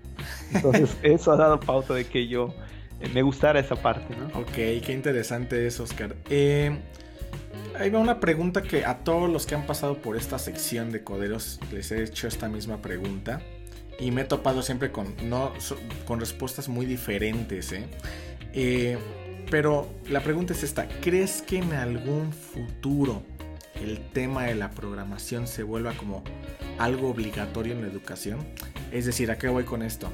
Entonces 0.53 0.97
eso 1.03 1.31
ha 1.31 1.37
dado 1.37 1.59
pauta 1.59 1.93
de 1.93 2.05
que 2.05 2.27
yo 2.27 2.53
eh, 2.99 3.09
me 3.13 3.21
gustara 3.21 3.59
esa 3.59 3.75
parte, 3.75 4.15
¿no? 4.15 4.39
Ok, 4.39 4.53
qué 4.53 4.93
interesante 4.93 5.67
es, 5.67 5.79
Oscar. 5.79 6.15
Eh, 6.29 6.77
Ahí 7.79 7.91
va 7.91 7.99
una 7.99 8.19
pregunta 8.19 8.63
que 8.63 8.85
a 8.85 9.03
todos 9.03 9.29
los 9.29 9.45
que 9.45 9.53
han 9.53 9.67
pasado 9.67 9.97
por 9.97 10.17
esta 10.17 10.39
sección 10.39 10.91
de 10.91 11.03
coderos 11.03 11.59
les 11.71 11.91
he 11.91 12.03
hecho 12.03 12.27
esta 12.27 12.49
misma 12.49 12.81
pregunta. 12.81 13.41
Y 13.99 14.11
me 14.11 14.21
he 14.21 14.25
topado 14.25 14.61
siempre 14.63 14.91
con, 14.91 15.15
no, 15.23 15.53
con 16.07 16.19
respuestas 16.19 16.69
muy 16.69 16.85
diferentes. 16.85 17.71
¿eh? 17.71 17.85
Eh, 18.53 18.97
pero 19.51 19.87
la 20.09 20.21
pregunta 20.21 20.53
es 20.53 20.63
esta. 20.63 20.87
¿Crees 21.01 21.43
que 21.43 21.57
en 21.57 21.73
algún 21.73 22.31
futuro 22.31 23.21
el 23.79 23.99
tema 24.09 24.45
de 24.45 24.55
la 24.55 24.71
programación 24.71 25.45
se 25.45 25.61
vuelva 25.61 25.93
como 25.93 26.23
algo 26.79 27.09
obligatorio 27.09 27.73
en 27.73 27.81
la 27.81 27.87
educación? 27.87 28.39
Es 28.91 29.05
decir, 29.05 29.31
¿a 29.31 29.37
qué 29.37 29.47
voy 29.47 29.63
con 29.63 29.81
esto? 29.81 30.09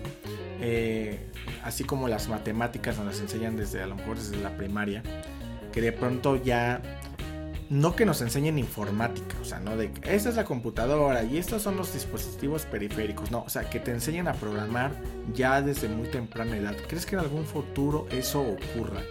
Eh, 0.61 1.19
así 1.63 1.83
como 1.83 2.07
las 2.07 2.29
matemáticas 2.29 2.97
nos 2.97 3.05
las 3.05 3.19
enseñan 3.19 3.55
desde 3.55 3.81
a 3.81 3.87
lo 3.87 3.95
mejor 3.95 4.17
desde 4.17 4.37
la 4.37 4.55
primaria, 4.55 5.03
que 5.71 5.81
de 5.81 5.91
pronto 5.91 6.41
ya 6.41 6.81
no 7.69 7.95
que 7.95 8.05
nos 8.05 8.21
enseñen 8.21 8.59
informática, 8.59 9.35
o 9.41 9.45
sea, 9.45 9.59
no 9.59 9.75
de 9.75 9.91
esta 10.03 10.29
es 10.29 10.35
la 10.35 10.43
computadora 10.43 11.23
y 11.23 11.37
estos 11.37 11.61
son 11.61 11.75
los 11.75 11.93
dispositivos 11.93 12.65
periféricos, 12.65 13.31
no, 13.31 13.43
o 13.43 13.49
sea, 13.49 13.69
que 13.69 13.79
te 13.79 13.91
enseñen 13.91 14.27
a 14.27 14.33
programar 14.33 14.91
ya 15.33 15.61
desde 15.61 15.87
muy 15.87 16.07
temprana 16.07 16.55
edad. 16.55 16.75
¿Crees 16.87 17.05
que 17.05 17.15
en 17.15 17.21
algún 17.21 17.45
futuro 17.45 18.07
eso 18.11 18.41
ocurra? 18.41 19.01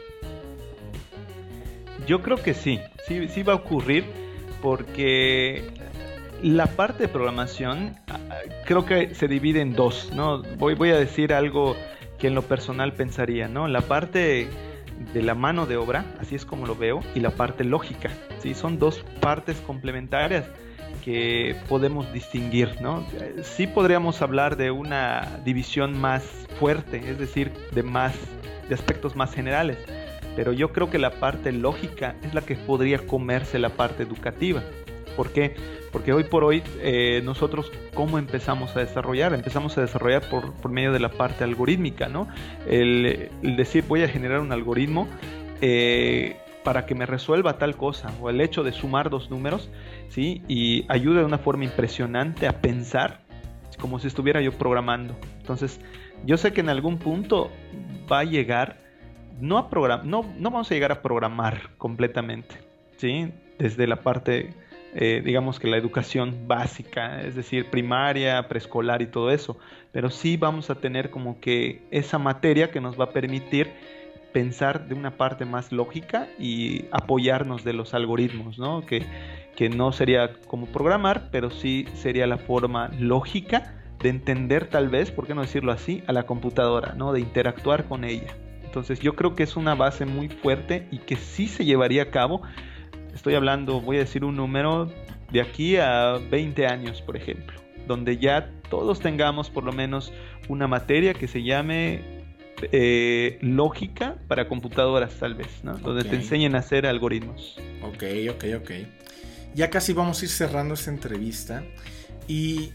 Yo 2.07 2.23
creo 2.23 2.37
que 2.37 2.55
sí, 2.55 2.81
sí, 3.07 3.29
sí 3.29 3.43
va 3.43 3.55
a 3.55 3.57
ocurrir 3.57 4.05
porque 4.61 5.73
la 6.43 6.67
parte 6.67 7.05
de 7.05 7.09
programación 7.09 7.97
ah, 8.09 8.19
creo 8.65 8.85
que 8.85 9.15
se 9.15 9.29
divide 9.29 9.61
en 9.61 9.75
dos, 9.75 10.11
¿no? 10.15 10.43
Voy, 10.59 10.75
voy 10.75 10.91
a 10.91 10.97
decir 10.97 11.33
algo 11.33 11.77
que 12.19 12.29
en 12.29 12.35
lo 12.35 12.43
personal 12.43 12.93
pensaría, 12.93 13.49
¿no? 13.49 13.69
La 13.69 13.83
parte 13.83 14.49
de 15.13 15.23
la 15.23 15.35
mano 15.35 15.67
de 15.67 15.77
obra, 15.77 16.05
así 16.21 16.35
es 16.35 16.45
como 16.45 16.67
lo 16.67 16.77
veo, 16.77 17.01
y 17.15 17.21
la 17.21 17.31
parte 17.31 17.65
lógica. 17.65 18.11
¿sí? 18.39 18.55
Son 18.55 18.79
dos 18.79 19.05
partes 19.21 19.57
complementarias 19.59 20.45
que 21.05 21.57
podemos 21.69 22.13
distinguir. 22.13 22.81
¿no? 22.81 23.07
Sí 23.43 23.67
podríamos 23.67 24.23
hablar 24.23 24.57
de 24.57 24.71
una 24.71 25.41
división 25.45 25.99
más 25.99 26.23
fuerte, 26.59 26.99
es 27.11 27.19
decir, 27.19 27.53
de, 27.73 27.83
más, 27.83 28.15
de 28.69 28.75
aspectos 28.75 29.17
más 29.17 29.35
generales, 29.35 29.79
pero 30.37 30.53
yo 30.53 30.73
creo 30.73 30.89
que 30.91 30.99
la 30.99 31.11
parte 31.11 31.53
lógica 31.53 32.15
es 32.23 32.35
la 32.35 32.43
que 32.43 32.55
podría 32.55 32.99
comerse 32.99 33.59
la 33.59 33.71
parte 33.71 34.03
educativa. 34.03 34.63
¿Por 35.17 35.33
qué? 35.33 35.55
Porque 35.93 36.13
hoy 36.13 36.25
por 36.25 36.45
hoy 36.45 36.63
eh, 36.81 37.21
nosotros 37.25 37.71
cómo 37.95 38.19
empezamos 38.19 38.77
a 38.77 38.81
desarrollar, 38.81 39.35
empezamos 39.35 39.77
a 39.79 39.83
desarrollar 39.83 40.29
por, 40.29 40.55
por 40.55 40.71
medio 40.71 40.93
de 40.93 41.01
la 41.01 41.11
parte 41.11 41.45
algorítmica, 41.45 42.09
¿no? 42.09 42.29
El, 42.67 43.31
decir 43.43 43.85
voy 43.87 44.03
a 44.03 44.09
generar 44.09 44.41
un 44.41 44.53
algoritmo 44.53 45.09
eh, 45.61 46.37
para 46.65 46.87
que 46.87 46.95
me 46.95 47.07
resuelva 47.07 47.59
tal 47.59 47.77
cosa, 47.77 48.11
o 48.21 48.31
el 48.31 48.41
hecho 48.41 48.63
de 48.63 48.73
sumar 48.73 49.11
dos 49.11 49.31
números, 49.31 49.71
¿sí? 50.09 50.43
Y 50.49 50.87
ayude 50.89 51.19
de 51.21 51.25
una 51.25 51.39
forma 51.39 51.65
impresionante 51.65 52.47
a 52.47 52.61
pensar 52.61 53.21
como 53.81 53.99
si 53.99 54.07
estuviera 54.07 54.41
yo 54.41 54.53
programando. 54.53 55.17
Entonces, 55.41 55.81
yo 56.25 56.37
sé 56.37 56.53
que 56.53 56.61
en 56.61 56.69
algún 56.69 56.99
punto 56.99 57.51
va 58.11 58.21
a 58.21 58.25
llegar, 58.25 58.79
no 59.41 59.59
a 59.59 59.69
programar, 59.69 60.07
no, 60.07 60.25
no 60.39 60.51
vamos 60.51 60.71
a 60.71 60.75
llegar 60.75 60.93
a 60.93 61.03
programar 61.03 61.71
completamente, 61.79 62.55
¿sí? 62.97 63.33
Desde 63.59 63.87
la 63.87 63.97
parte 63.97 64.55
eh, 64.95 65.23
digamos 65.25 65.59
que 65.59 65.69
la 65.69 65.77
educación 65.77 66.47
básica, 66.47 67.23
es 67.23 67.35
decir, 67.35 67.71
primaria, 67.71 68.47
preescolar 68.49 69.01
y 69.03 69.07
todo 69.07 69.31
eso, 69.31 69.57
pero 69.91 70.11
sí 70.11 70.37
vamos 70.37 70.71
a 70.71 70.75
tener 70.75 71.11
como 71.11 71.41
que 71.41 71.83
esa 71.91 72.19
materia 72.19 72.71
que 72.71 72.81
nos 72.81 72.99
va 72.99 73.05
a 73.05 73.11
permitir 73.11 73.71
pensar 74.33 74.89
de 74.89 74.95
una 74.95 75.17
parte 75.17 75.45
más 75.45 75.73
lógica 75.73 76.27
y 76.39 76.87
apoyarnos 76.91 77.65
de 77.65 77.75
los 77.75 77.95
algoritmos, 77.95 78.59
¿no? 78.59 78.85
Que, 78.85 79.05
que 79.57 79.69
no 79.69 79.93
sería 79.93 80.33
como 80.47 80.67
programar, 80.67 81.29
pero 81.31 81.51
sí 81.51 81.87
sería 81.95 82.27
la 82.27 82.39
forma 82.39 82.91
lógica 82.99 83.75
de 84.01 84.09
entender 84.09 84.67
tal 84.67 84.89
vez, 84.89 85.11
¿por 85.11 85.27
qué 85.27 85.35
no 85.35 85.43
decirlo 85.43 85.73
así?, 85.73 86.03
a 86.07 86.13
la 86.13 86.25
computadora, 86.25 86.95
¿no? 86.97 87.13
De 87.13 87.21
interactuar 87.21 87.85
con 87.85 88.05
ella. 88.05 88.35
Entonces 88.65 89.01
yo 89.01 89.15
creo 89.15 89.35
que 89.35 89.43
es 89.43 89.57
una 89.57 89.75
base 89.75 90.07
muy 90.07 90.29
fuerte 90.29 90.89
y 90.91 90.99
que 90.99 91.17
sí 91.17 91.47
se 91.47 91.65
llevaría 91.65 92.05
a 92.05 92.11
cabo, 92.11 92.43
estoy 93.15 93.35
hablando, 93.35 93.81
voy 93.81 93.97
a 93.97 94.01
decir 94.01 94.25
un 94.25 94.37
número, 94.37 94.91
de 95.31 95.41
aquí 95.41 95.77
a 95.77 96.19
20 96.31 96.67
años, 96.67 97.01
por 97.03 97.17
ejemplo, 97.17 97.61
donde 97.87 98.19
ya 98.19 98.51
todos 98.69 99.01
tengamos 99.01 99.51
por 99.51 99.65
lo 99.65 99.73
menos 99.73 100.13
una 100.49 100.67
materia 100.67 101.15
que 101.15 101.27
se 101.29 101.43
llame 101.43 102.23
eh, 102.71 103.39
lógica 103.41 104.17
para 104.29 104.49
computadoras, 104.49 105.15
tal 105.15 105.35
vez, 105.35 105.65
¿no? 105.65 105.75
Donde 105.79 106.05
te 106.05 106.15
enseñen 106.15 106.55
a 106.55 106.59
hacer 106.59 106.87
algoritmos. 106.87 107.59
Ok, 107.83 108.05
ok, 108.31 108.45
ok. 108.59 108.71
Ya 109.55 109.71
casi 109.71 109.93
vamos 109.93 110.21
a 110.21 110.25
ir 110.25 110.31
cerrando 110.31 110.75
esta 110.75 110.91
entrevista. 110.91 111.65
¿Y 112.29 112.73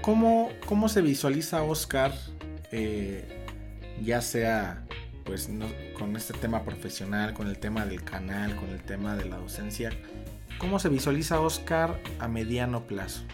cómo, 0.00 0.50
cómo 0.66 0.88
se 0.88 1.00
visualiza 1.00 1.62
Oscar, 1.62 2.12
eh, 2.70 3.24
ya 4.02 4.20
sea 4.20 4.84
pues 5.24 5.50
con 5.98 6.16
este 6.16 6.34
tema 6.34 6.64
profesional, 6.64 7.32
con 7.32 7.48
el 7.48 7.58
tema 7.58 7.86
del 7.86 8.02
canal, 8.04 8.54
con 8.56 8.70
el 8.70 8.80
tema 8.80 9.16
de 9.16 9.24
la 9.24 9.36
docencia, 9.36 9.90
¿cómo 10.58 10.78
se 10.78 10.88
visualiza 10.88 11.40
Oscar 11.40 11.98
a 12.18 12.28
mediano 12.28 12.82
plazo? 12.86 13.24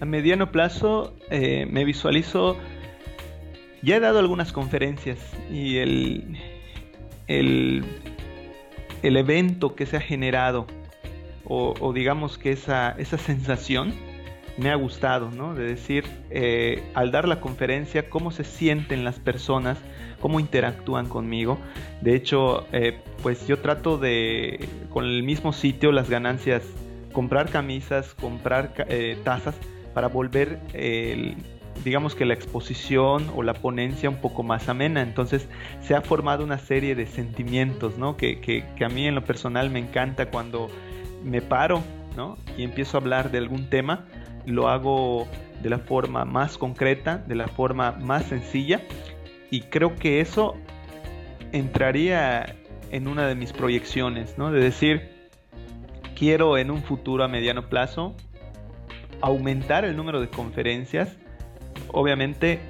A 0.00 0.04
mediano 0.04 0.50
plazo 0.52 1.14
eh, 1.30 1.66
me 1.70 1.84
visualizo, 1.84 2.56
ya 3.82 3.96
he 3.96 4.00
dado 4.00 4.18
algunas 4.18 4.52
conferencias 4.52 5.18
y 5.50 5.78
el, 5.78 6.36
el, 7.28 7.84
el 9.02 9.16
evento 9.16 9.74
que 9.74 9.86
se 9.86 9.96
ha 9.96 10.00
generado, 10.00 10.66
o, 11.44 11.74
o 11.80 11.92
digamos 11.92 12.38
que 12.38 12.50
esa, 12.50 12.90
esa 12.98 13.18
sensación, 13.18 13.94
me 14.58 14.70
ha 14.70 14.74
gustado, 14.74 15.30
¿no? 15.30 15.54
De 15.54 15.64
decir, 15.64 16.04
eh, 16.30 16.82
al 16.94 17.10
dar 17.10 17.28
la 17.28 17.40
conferencia, 17.40 18.08
cómo 18.08 18.30
se 18.30 18.44
sienten 18.44 19.04
las 19.04 19.18
personas, 19.18 19.78
cómo 20.20 20.40
interactúan 20.40 21.08
conmigo. 21.08 21.58
De 22.00 22.14
hecho, 22.14 22.66
eh, 22.72 22.98
pues 23.22 23.46
yo 23.46 23.58
trato 23.58 23.98
de, 23.98 24.68
con 24.90 25.04
el 25.04 25.22
mismo 25.22 25.52
sitio, 25.52 25.92
las 25.92 26.08
ganancias, 26.08 26.62
comprar 27.12 27.50
camisas, 27.50 28.14
comprar 28.14 28.72
eh, 28.88 29.18
tazas, 29.24 29.54
para 29.94 30.08
volver, 30.08 30.60
digamos 31.82 32.14
que 32.14 32.26
la 32.26 32.34
exposición 32.34 33.30
o 33.34 33.42
la 33.42 33.54
ponencia 33.54 34.10
un 34.10 34.16
poco 34.16 34.42
más 34.42 34.68
amena. 34.68 35.00
Entonces, 35.00 35.48
se 35.80 35.94
ha 35.94 36.02
formado 36.02 36.44
una 36.44 36.58
serie 36.58 36.94
de 36.94 37.06
sentimientos, 37.06 37.96
¿no? 37.96 38.14
Que, 38.18 38.38
que, 38.42 38.62
que 38.76 38.84
a 38.84 38.90
mí 38.90 39.06
en 39.06 39.14
lo 39.14 39.24
personal 39.24 39.70
me 39.70 39.78
encanta 39.78 40.26
cuando 40.26 40.68
me 41.24 41.40
paro, 41.40 41.82
¿no? 42.14 42.36
Y 42.58 42.62
empiezo 42.62 42.98
a 42.98 43.00
hablar 43.00 43.30
de 43.30 43.38
algún 43.38 43.70
tema 43.70 44.04
lo 44.46 44.68
hago 44.68 45.26
de 45.62 45.70
la 45.70 45.78
forma 45.78 46.24
más 46.24 46.58
concreta, 46.58 47.18
de 47.18 47.34
la 47.34 47.48
forma 47.48 47.92
más 47.92 48.24
sencilla 48.26 48.80
y 49.50 49.62
creo 49.62 49.94
que 49.94 50.20
eso 50.20 50.56
entraría 51.52 52.56
en 52.90 53.08
una 53.08 53.26
de 53.26 53.34
mis 53.34 53.52
proyecciones, 53.52 54.38
¿no? 54.38 54.52
De 54.52 54.60
decir, 54.60 55.10
quiero 56.16 56.58
en 56.58 56.70
un 56.70 56.82
futuro 56.82 57.24
a 57.24 57.28
mediano 57.28 57.68
plazo 57.68 58.16
aumentar 59.20 59.84
el 59.84 59.96
número 59.96 60.20
de 60.20 60.28
conferencias, 60.28 61.16
obviamente 61.88 62.60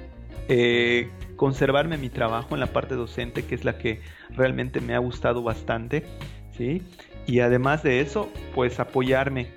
eh, 0.47 1.09
conservarme 1.35 1.97
mi 1.97 2.09
trabajo 2.09 2.55
en 2.55 2.59
la 2.59 2.67
parte 2.67 2.95
docente, 2.95 3.45
que 3.45 3.55
es 3.55 3.65
la 3.65 3.77
que 3.77 4.01
realmente 4.29 4.81
me 4.81 4.95
ha 4.95 4.99
gustado 4.99 5.43
bastante, 5.43 6.03
¿sí? 6.51 6.81
Y 7.25 7.41
además 7.41 7.83
de 7.83 7.99
eso, 7.99 8.29
pues 8.55 8.79
apoyarme 8.79 9.47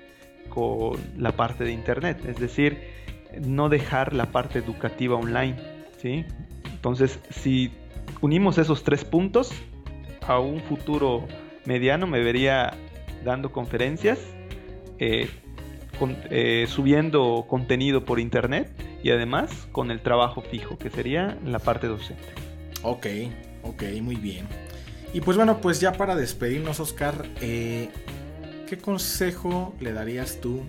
con 0.53 0.99
la 1.17 1.31
parte 1.31 1.63
de 1.63 1.71
internet, 1.71 2.23
es 2.27 2.37
decir, 2.37 2.79
no 3.41 3.69
dejar 3.69 4.13
la 4.13 4.27
parte 4.27 4.59
educativa 4.59 5.15
online, 5.15 5.55
¿sí? 5.97 6.25
Entonces, 6.71 7.19
si 7.29 7.71
unimos 8.21 8.57
esos 8.57 8.83
tres 8.83 9.03
puntos, 9.03 9.51
a 10.27 10.39
un 10.39 10.61
futuro 10.61 11.25
mediano 11.65 12.07
me 12.07 12.21
vería 12.21 12.73
dando 13.23 13.51
conferencias 13.51 14.19
eh, 14.99 15.29
eh, 16.29 16.65
subiendo 16.67 17.45
contenido 17.47 18.05
por 18.05 18.19
internet 18.19 18.71
y 19.03 19.11
además 19.11 19.67
con 19.71 19.91
el 19.91 20.01
trabajo 20.01 20.41
fijo, 20.41 20.77
que 20.77 20.89
sería 20.89 21.37
la 21.45 21.59
parte 21.59 21.87
docente. 21.87 22.23
Ok, 22.83 23.07
ok, 23.63 23.83
muy 24.01 24.15
bien. 24.15 24.47
Y 25.13 25.21
pues 25.21 25.37
bueno, 25.37 25.59
pues 25.59 25.79
ya 25.79 25.91
para 25.91 26.15
despedirnos, 26.15 26.79
Oscar, 26.79 27.25
eh, 27.41 27.89
¿qué 28.71 28.77
consejo 28.77 29.75
le 29.81 29.91
darías 29.91 30.39
tú 30.39 30.61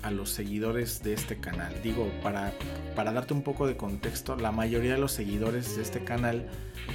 a 0.00 0.10
los 0.10 0.30
seguidores 0.30 1.02
de 1.02 1.12
este 1.12 1.36
canal? 1.36 1.74
Digo, 1.82 2.10
para, 2.22 2.50
para 2.96 3.12
darte 3.12 3.34
un 3.34 3.42
poco 3.42 3.66
de 3.66 3.76
contexto, 3.76 4.36
la 4.36 4.52
mayoría 4.52 4.92
de 4.92 4.98
los 4.98 5.12
seguidores 5.12 5.76
de 5.76 5.82
este 5.82 6.02
canal 6.02 6.48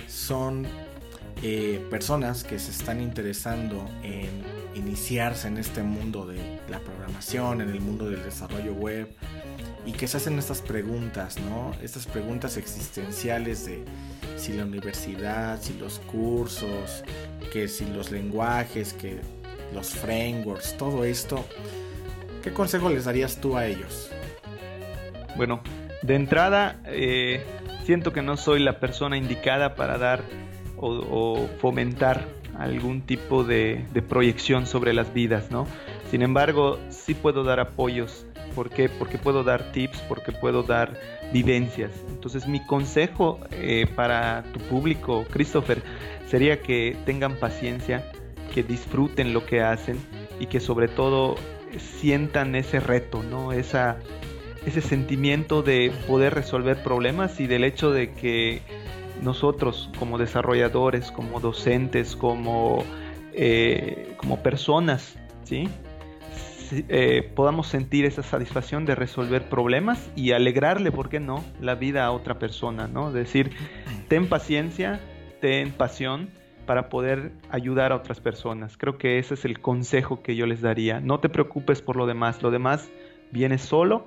son 0.08 0.66
eh, 1.44 1.86
personas 1.92 2.44
que 2.44 2.58
se 2.58 2.72
están 2.72 3.02
interesando 3.02 3.88
en 4.02 4.32
iniciarse 4.74 5.48
en 5.48 5.60
este 5.60 5.84
mundo 5.84 6.26
de 6.26 6.60
la 6.72 6.80
programación, 6.80 7.62
en 7.62 7.70
el 7.70 7.80
mundo 7.80 8.10
del 8.10 8.24
desarrollo 8.24 8.74
web 8.74 9.16
y 9.86 9.92
que 9.92 10.08
se 10.08 10.18
hacen 10.18 10.40
estas 10.40 10.64
preguntas, 10.64 11.38
¿no? 11.40 11.72
Estas 11.84 12.08
preguntas 12.08 12.58
existenciales 12.58 13.68
de 13.68 13.86
si 14.38 14.54
la 14.54 14.66
universidad, 14.66 15.62
si 15.62 15.76
los 15.76 16.00
cursos, 16.00 17.04
que 17.54 17.68
si 17.68 17.86
los 17.86 18.10
lenguajes, 18.10 18.94
que 18.94 19.22
los 19.74 19.90
frameworks, 19.90 20.78
todo 20.78 21.04
esto. 21.04 21.46
¿Qué 22.44 22.54
consejo 22.54 22.90
les 22.90 23.06
darías 23.06 23.40
tú 23.42 23.58
a 23.58 23.66
ellos? 23.66 24.10
Bueno, 25.36 25.62
de 26.02 26.16
entrada, 26.16 26.80
eh, 26.86 27.44
siento 27.86 28.14
que 28.14 28.22
no 28.22 28.38
soy 28.38 28.60
la 28.60 28.80
persona 28.80 29.18
indicada 29.18 29.76
para 29.76 29.98
dar 29.98 30.22
o, 30.78 31.48
fomentar 31.60 32.26
algún 32.58 33.02
tipo 33.02 33.44
de, 33.44 33.86
proyección 34.08 34.66
sobre 34.66 34.94
las 34.94 35.14
vidas, 35.14 35.52
¿no? 35.52 35.68
Sin 36.10 36.22
embargo, 36.22 36.80
sí 36.90 37.14
puedo 37.14 37.44
dar 37.44 37.60
apoyos. 37.60 38.26
¿Por 38.56 38.70
qué? 38.70 38.90
Porque 38.90 39.18
puedo 39.18 39.44
dar 39.44 39.72
tips, 39.72 40.00
porque 40.08 40.32
puedo 40.32 40.64
dar 40.64 41.00
vivencias. 41.32 41.92
Entonces 42.10 42.48
mi 42.48 42.66
consejo 42.66 43.40
eh, 43.52 43.86
para 43.96 44.44
tu 44.54 44.60
público, 44.62 45.26
Christopher, 45.30 45.84
sería 46.28 46.62
que 46.62 46.98
tengan 47.06 47.36
paciencia, 47.36 48.12
que 48.48 48.64
disfruten 48.64 49.34
lo 49.34 49.46
que 49.46 49.62
hacen 49.62 49.98
y 50.40 50.48
que 50.48 50.60
sobre 50.60 50.88
todo 50.88 51.36
sientan 51.78 52.56
ese 52.56 52.80
reto, 52.80 53.24
¿no? 53.24 53.52
Esa, 53.52 53.98
ese 54.66 54.82
sentimiento 54.82 55.62
de 55.62 55.92
poder 56.08 56.34
resolver 56.34 56.82
problemas 56.84 57.40
y 57.40 57.48
del 57.48 57.64
hecho 57.64 57.92
de 57.92 58.14
que 58.14 58.62
nosotros 59.22 59.90
como 60.00 60.18
desarrolladores, 60.18 61.12
como 61.12 61.40
docentes, 61.40 62.16
como, 62.16 62.84
eh, 63.34 64.16
como 64.18 64.42
personas, 64.42 65.18
¿sí? 65.44 65.70
Eh, 66.72 67.32
podamos 67.34 67.68
sentir 67.68 68.06
esa 68.06 68.24
satisfacción 68.24 68.86
de 68.86 68.94
resolver 68.94 69.48
problemas 69.48 70.10
y 70.18 70.34
alegrarle, 70.34 70.92
¿por 70.92 71.08
qué 71.08 71.22
no?, 71.22 71.44
la 71.62 71.76
vida 71.76 72.06
a 72.06 72.12
otra 72.12 72.40
persona, 72.40 72.88
¿no? 72.88 73.14
Decir, 73.14 73.52
ten 74.10 74.28
paciencia, 74.28 75.00
ten 75.40 75.72
pasión 75.72 76.30
para 76.68 76.90
poder 76.90 77.32
ayudar 77.50 77.92
a 77.92 77.96
otras 77.96 78.20
personas. 78.20 78.78
Creo 78.78 79.00
que 79.00 79.18
ese 79.18 79.34
es 79.34 79.46
el 79.46 79.60
consejo 79.60 80.22
que 80.22 80.36
yo 80.36 80.46
les 80.46 80.62
daría. 80.62 81.00
No 81.00 81.20
te 81.20 81.30
preocupes 81.30 81.82
por 81.82 81.96
lo 81.96 82.06
demás, 82.06 82.44
lo 82.44 82.52
demás 82.52 82.92
viene 83.32 83.58
solo 83.58 84.06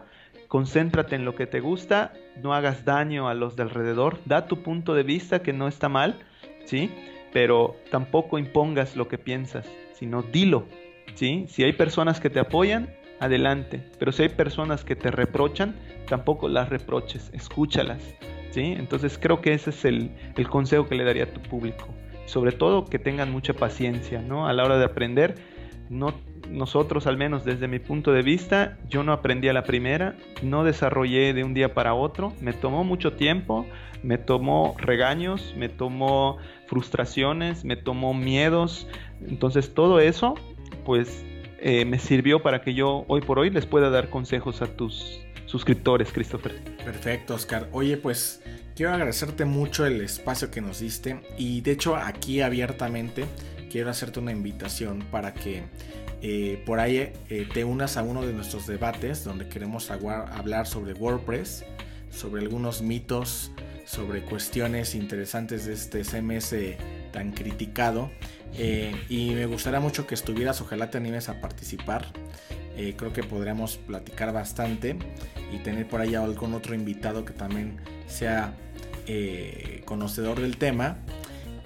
concéntrate 0.51 1.15
en 1.15 1.25
lo 1.25 1.37
que 1.37 1.47
te 1.47 1.61
gusta, 1.61 2.13
no 2.43 2.53
hagas 2.55 2.85
daño 2.85 3.29
a 3.29 3.35
los 3.35 3.55
de 3.55 3.63
alrededor, 3.63 4.19
da 4.25 4.49
tu 4.49 4.65
punto 4.65 4.95
de 4.95 5.05
vista 5.05 5.43
que 5.43 5.53
no 5.53 5.69
está 5.69 5.89
mal, 5.89 6.19
¿sí? 6.65 6.91
Pero 7.33 7.77
tampoco 7.93 8.37
impongas 8.37 8.97
lo 8.97 9.07
que 9.07 9.17
piensas, 9.17 9.65
sino 9.93 10.23
dilo, 10.23 10.67
¿sí? 11.15 11.47
Si 11.49 11.63
hay 11.63 11.73
personas 11.73 12.19
que 12.19 12.31
te 12.31 12.41
apoyan, 12.41 12.91
adelante, 13.21 13.81
pero 14.01 14.11
si 14.11 14.25
hay 14.25 14.29
personas 14.31 14.83
que 14.85 14.97
te 14.97 15.13
reprochan, 15.13 15.77
tampoco 16.09 16.49
las 16.49 16.69
reproches, 16.69 17.31
escúchalas, 17.33 18.03
¿sí? 18.51 18.75
Entonces 18.77 19.19
creo 19.23 19.41
que 19.41 19.55
ese 19.55 19.71
es 19.71 19.85
el, 19.85 20.11
el 20.37 20.49
consejo 20.49 20.89
que 20.89 20.97
le 20.97 21.05
daría 21.05 21.25
a 21.25 21.33
tu 21.33 21.41
público. 21.43 21.87
Sobre 22.31 22.53
todo 22.53 22.85
que 22.85 23.01
tengan 23.01 23.33
mucha 23.33 23.55
paciencia, 23.55 24.23
¿no? 24.23 24.47
A 24.47 24.53
la 24.53 24.65
hora 24.65 24.79
de 24.79 24.85
aprender, 24.85 25.35
no 25.89 26.15
nosotros, 26.49 27.07
al 27.07 27.17
menos 27.17 27.45
desde 27.45 27.69
mi 27.69 27.79
punto 27.79 28.13
de 28.13 28.23
vista, 28.23 28.79
yo 28.89 29.03
no 29.03 29.13
aprendí 29.13 29.49
a 29.49 29.53
la 29.53 29.65
primera, 29.65 30.17
no 30.43 30.65
desarrollé 30.65 31.33
de 31.33 31.45
un 31.45 31.55
día 31.55 31.75
para 31.75 31.95
otro, 31.95 32.33
me 32.41 32.53
tomó 32.53 32.85
mucho 32.85 33.13
tiempo, 33.13 33.67
me 34.03 34.19
tomó 34.19 34.75
regaños, 34.79 35.55
me 35.57 35.69
tomó 35.69 36.39
frustraciones, 36.67 37.65
me 37.65 37.77
tomó 37.77 38.15
miedos, 38.15 38.87
entonces 39.27 39.75
todo 39.75 40.01
eso, 40.01 40.35
pues 40.85 41.25
eh, 41.59 41.85
me 41.85 41.99
sirvió 41.99 42.43
para 42.43 42.63
que 42.63 42.75
yo 42.75 43.05
hoy 43.09 43.21
por 43.21 43.39
hoy 43.39 43.51
les 43.51 43.67
pueda 43.67 43.91
dar 43.91 44.09
consejos 44.09 44.63
a 44.63 44.67
tus 44.67 45.21
suscriptores, 45.47 46.13
Christopher. 46.13 46.55
Perfecto, 46.85 47.35
Oscar. 47.35 47.69
Oye, 47.73 47.97
pues 47.97 48.43
quiero 48.75 48.93
agradecerte 48.93 49.45
mucho 49.45 49.87
el 49.87 50.01
espacio 50.01 50.51
que 50.51 50.61
nos 50.61 50.81
diste 50.81 51.21
y 51.39 51.61
de 51.61 51.73
hecho 51.73 51.97
aquí 51.97 52.41
abiertamente 52.41 53.25
quiero 53.71 53.91
hacerte 53.91 54.21
una 54.21 54.33
invitación 54.33 55.05
para 55.11 55.35
que 55.35 55.63
eh, 56.23 56.63
por 56.67 56.81
ahí 56.81 56.99
eh, 56.99 57.49
te 57.53 57.65
unas 57.65 57.97
a 57.97 58.03
uno 58.03 58.27
de 58.27 58.33
nuestros 58.33 58.67
debates 58.67 59.25
donde 59.25 59.49
queremos 59.49 59.91
hablar 59.91 60.67
sobre 60.67 60.93
WordPress, 60.93 61.65
sobre 62.11 62.43
algunos 62.43 62.83
mitos, 62.83 63.53
sobre 63.87 64.23
cuestiones 64.23 64.95
interesantes 64.95 65.65
de 65.65 65.73
este 65.73 66.03
CMS 66.05 66.55
tan 67.13 67.33
criticado. 67.33 68.11
Eh, 68.55 68.95
y 69.09 69.31
me 69.31 69.47
gustaría 69.47 69.81
mucho 69.81 70.07
que 70.07 70.15
estuvieras, 70.15 70.61
ojalá 70.61 70.91
te 70.91 70.99
animes 70.99 71.29
a 71.29 71.41
participar. 71.41 72.07
Creo 72.97 73.13
que 73.13 73.23
podríamos 73.23 73.77
platicar 73.77 74.33
bastante 74.33 74.97
y 75.53 75.59
tener 75.59 75.87
por 75.87 76.01
ahí 76.01 76.15
algún 76.15 76.55
otro 76.55 76.75
invitado 76.75 77.25
que 77.25 77.33
también 77.33 77.79
sea 78.07 78.55
conocedor 79.85 80.41
del 80.41 80.57
tema 80.57 80.99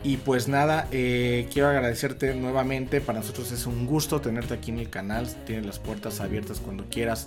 y 0.04 0.18
pues 0.18 0.48
nada, 0.48 0.86
eh, 0.92 1.48
quiero 1.50 1.70
agradecerte 1.70 2.34
nuevamente. 2.34 3.00
Para 3.00 3.20
nosotros 3.20 3.50
es 3.52 3.66
un 3.66 3.86
gusto 3.86 4.20
tenerte 4.20 4.52
aquí 4.52 4.70
en 4.70 4.78
el 4.78 4.90
canal. 4.90 5.26
Tienes 5.46 5.64
las 5.64 5.78
puertas 5.78 6.20
abiertas 6.20 6.60
cuando 6.60 6.84
quieras 6.90 7.24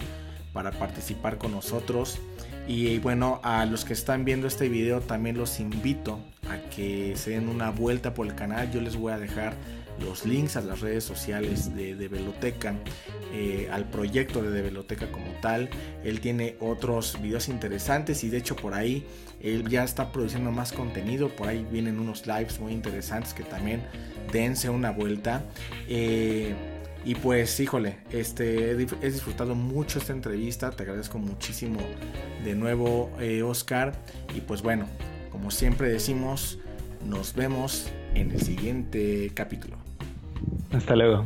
para 0.53 0.69
participar 0.69 1.39
con 1.39 1.53
nosotros. 1.53 2.19
Y 2.67 2.99
bueno, 2.99 3.41
a 3.43 3.65
los 3.65 3.83
que 3.83 3.93
están 3.93 4.25
viendo 4.25 4.45
este 4.45 4.69
video 4.69 5.01
también 5.01 5.39
los 5.39 5.59
invito 5.59 6.19
a 6.47 6.69
que 6.69 7.15
se 7.15 7.31
den 7.31 7.49
una 7.49 7.71
vuelta 7.71 8.13
por 8.13 8.27
el 8.27 8.35
canal. 8.35 8.71
Yo 8.71 8.79
les 8.79 8.95
voy 8.95 9.11
a 9.11 9.17
dejar 9.17 9.55
los 9.99 10.25
links 10.25 10.55
a 10.55 10.61
las 10.61 10.81
redes 10.81 11.03
sociales 11.03 11.75
de, 11.75 11.95
de 11.95 12.07
Veloteca, 12.07 12.75
eh, 13.33 13.69
al 13.71 13.89
proyecto 13.89 14.41
de, 14.41 14.51
de 14.51 14.61
Veloteca 14.61 15.11
como 15.11 15.31
tal. 15.41 15.69
Él 16.03 16.19
tiene 16.19 16.55
otros 16.59 17.19
videos 17.21 17.49
interesantes 17.49 18.23
y 18.23 18.29
de 18.29 18.37
hecho 18.37 18.55
por 18.55 18.73
ahí 18.73 19.05
él 19.41 19.67
ya 19.69 19.83
está 19.83 20.11
produciendo 20.11 20.51
más 20.51 20.71
contenido. 20.71 21.29
Por 21.29 21.47
ahí 21.47 21.65
vienen 21.71 21.99
unos 21.99 22.25
lives 22.27 22.59
muy 22.59 22.73
interesantes 22.73 23.33
que 23.33 23.43
también 23.43 23.81
dense 24.31 24.69
una 24.69 24.91
vuelta. 24.91 25.43
Eh, 25.87 26.55
y 27.05 27.15
pues, 27.15 27.59
híjole, 27.59 27.99
este, 28.11 28.71
he 28.71 28.75
disfrutado 28.75 29.55
mucho 29.55 29.99
esta 29.99 30.11
entrevista. 30.13 30.71
Te 30.71 30.83
agradezco 30.83 31.19
muchísimo 31.19 31.79
de 32.43 32.55
nuevo, 32.55 33.11
eh, 33.19 33.43
Oscar. 33.43 33.93
Y 34.35 34.41
pues 34.41 34.61
bueno, 34.61 34.87
como 35.31 35.51
siempre 35.51 35.89
decimos, 35.89 36.59
nos 37.05 37.33
vemos 37.33 37.89
en 38.13 38.31
el 38.31 38.41
siguiente 38.41 39.31
capítulo. 39.33 39.86
Hasta 40.71 40.95
luego. 40.95 41.23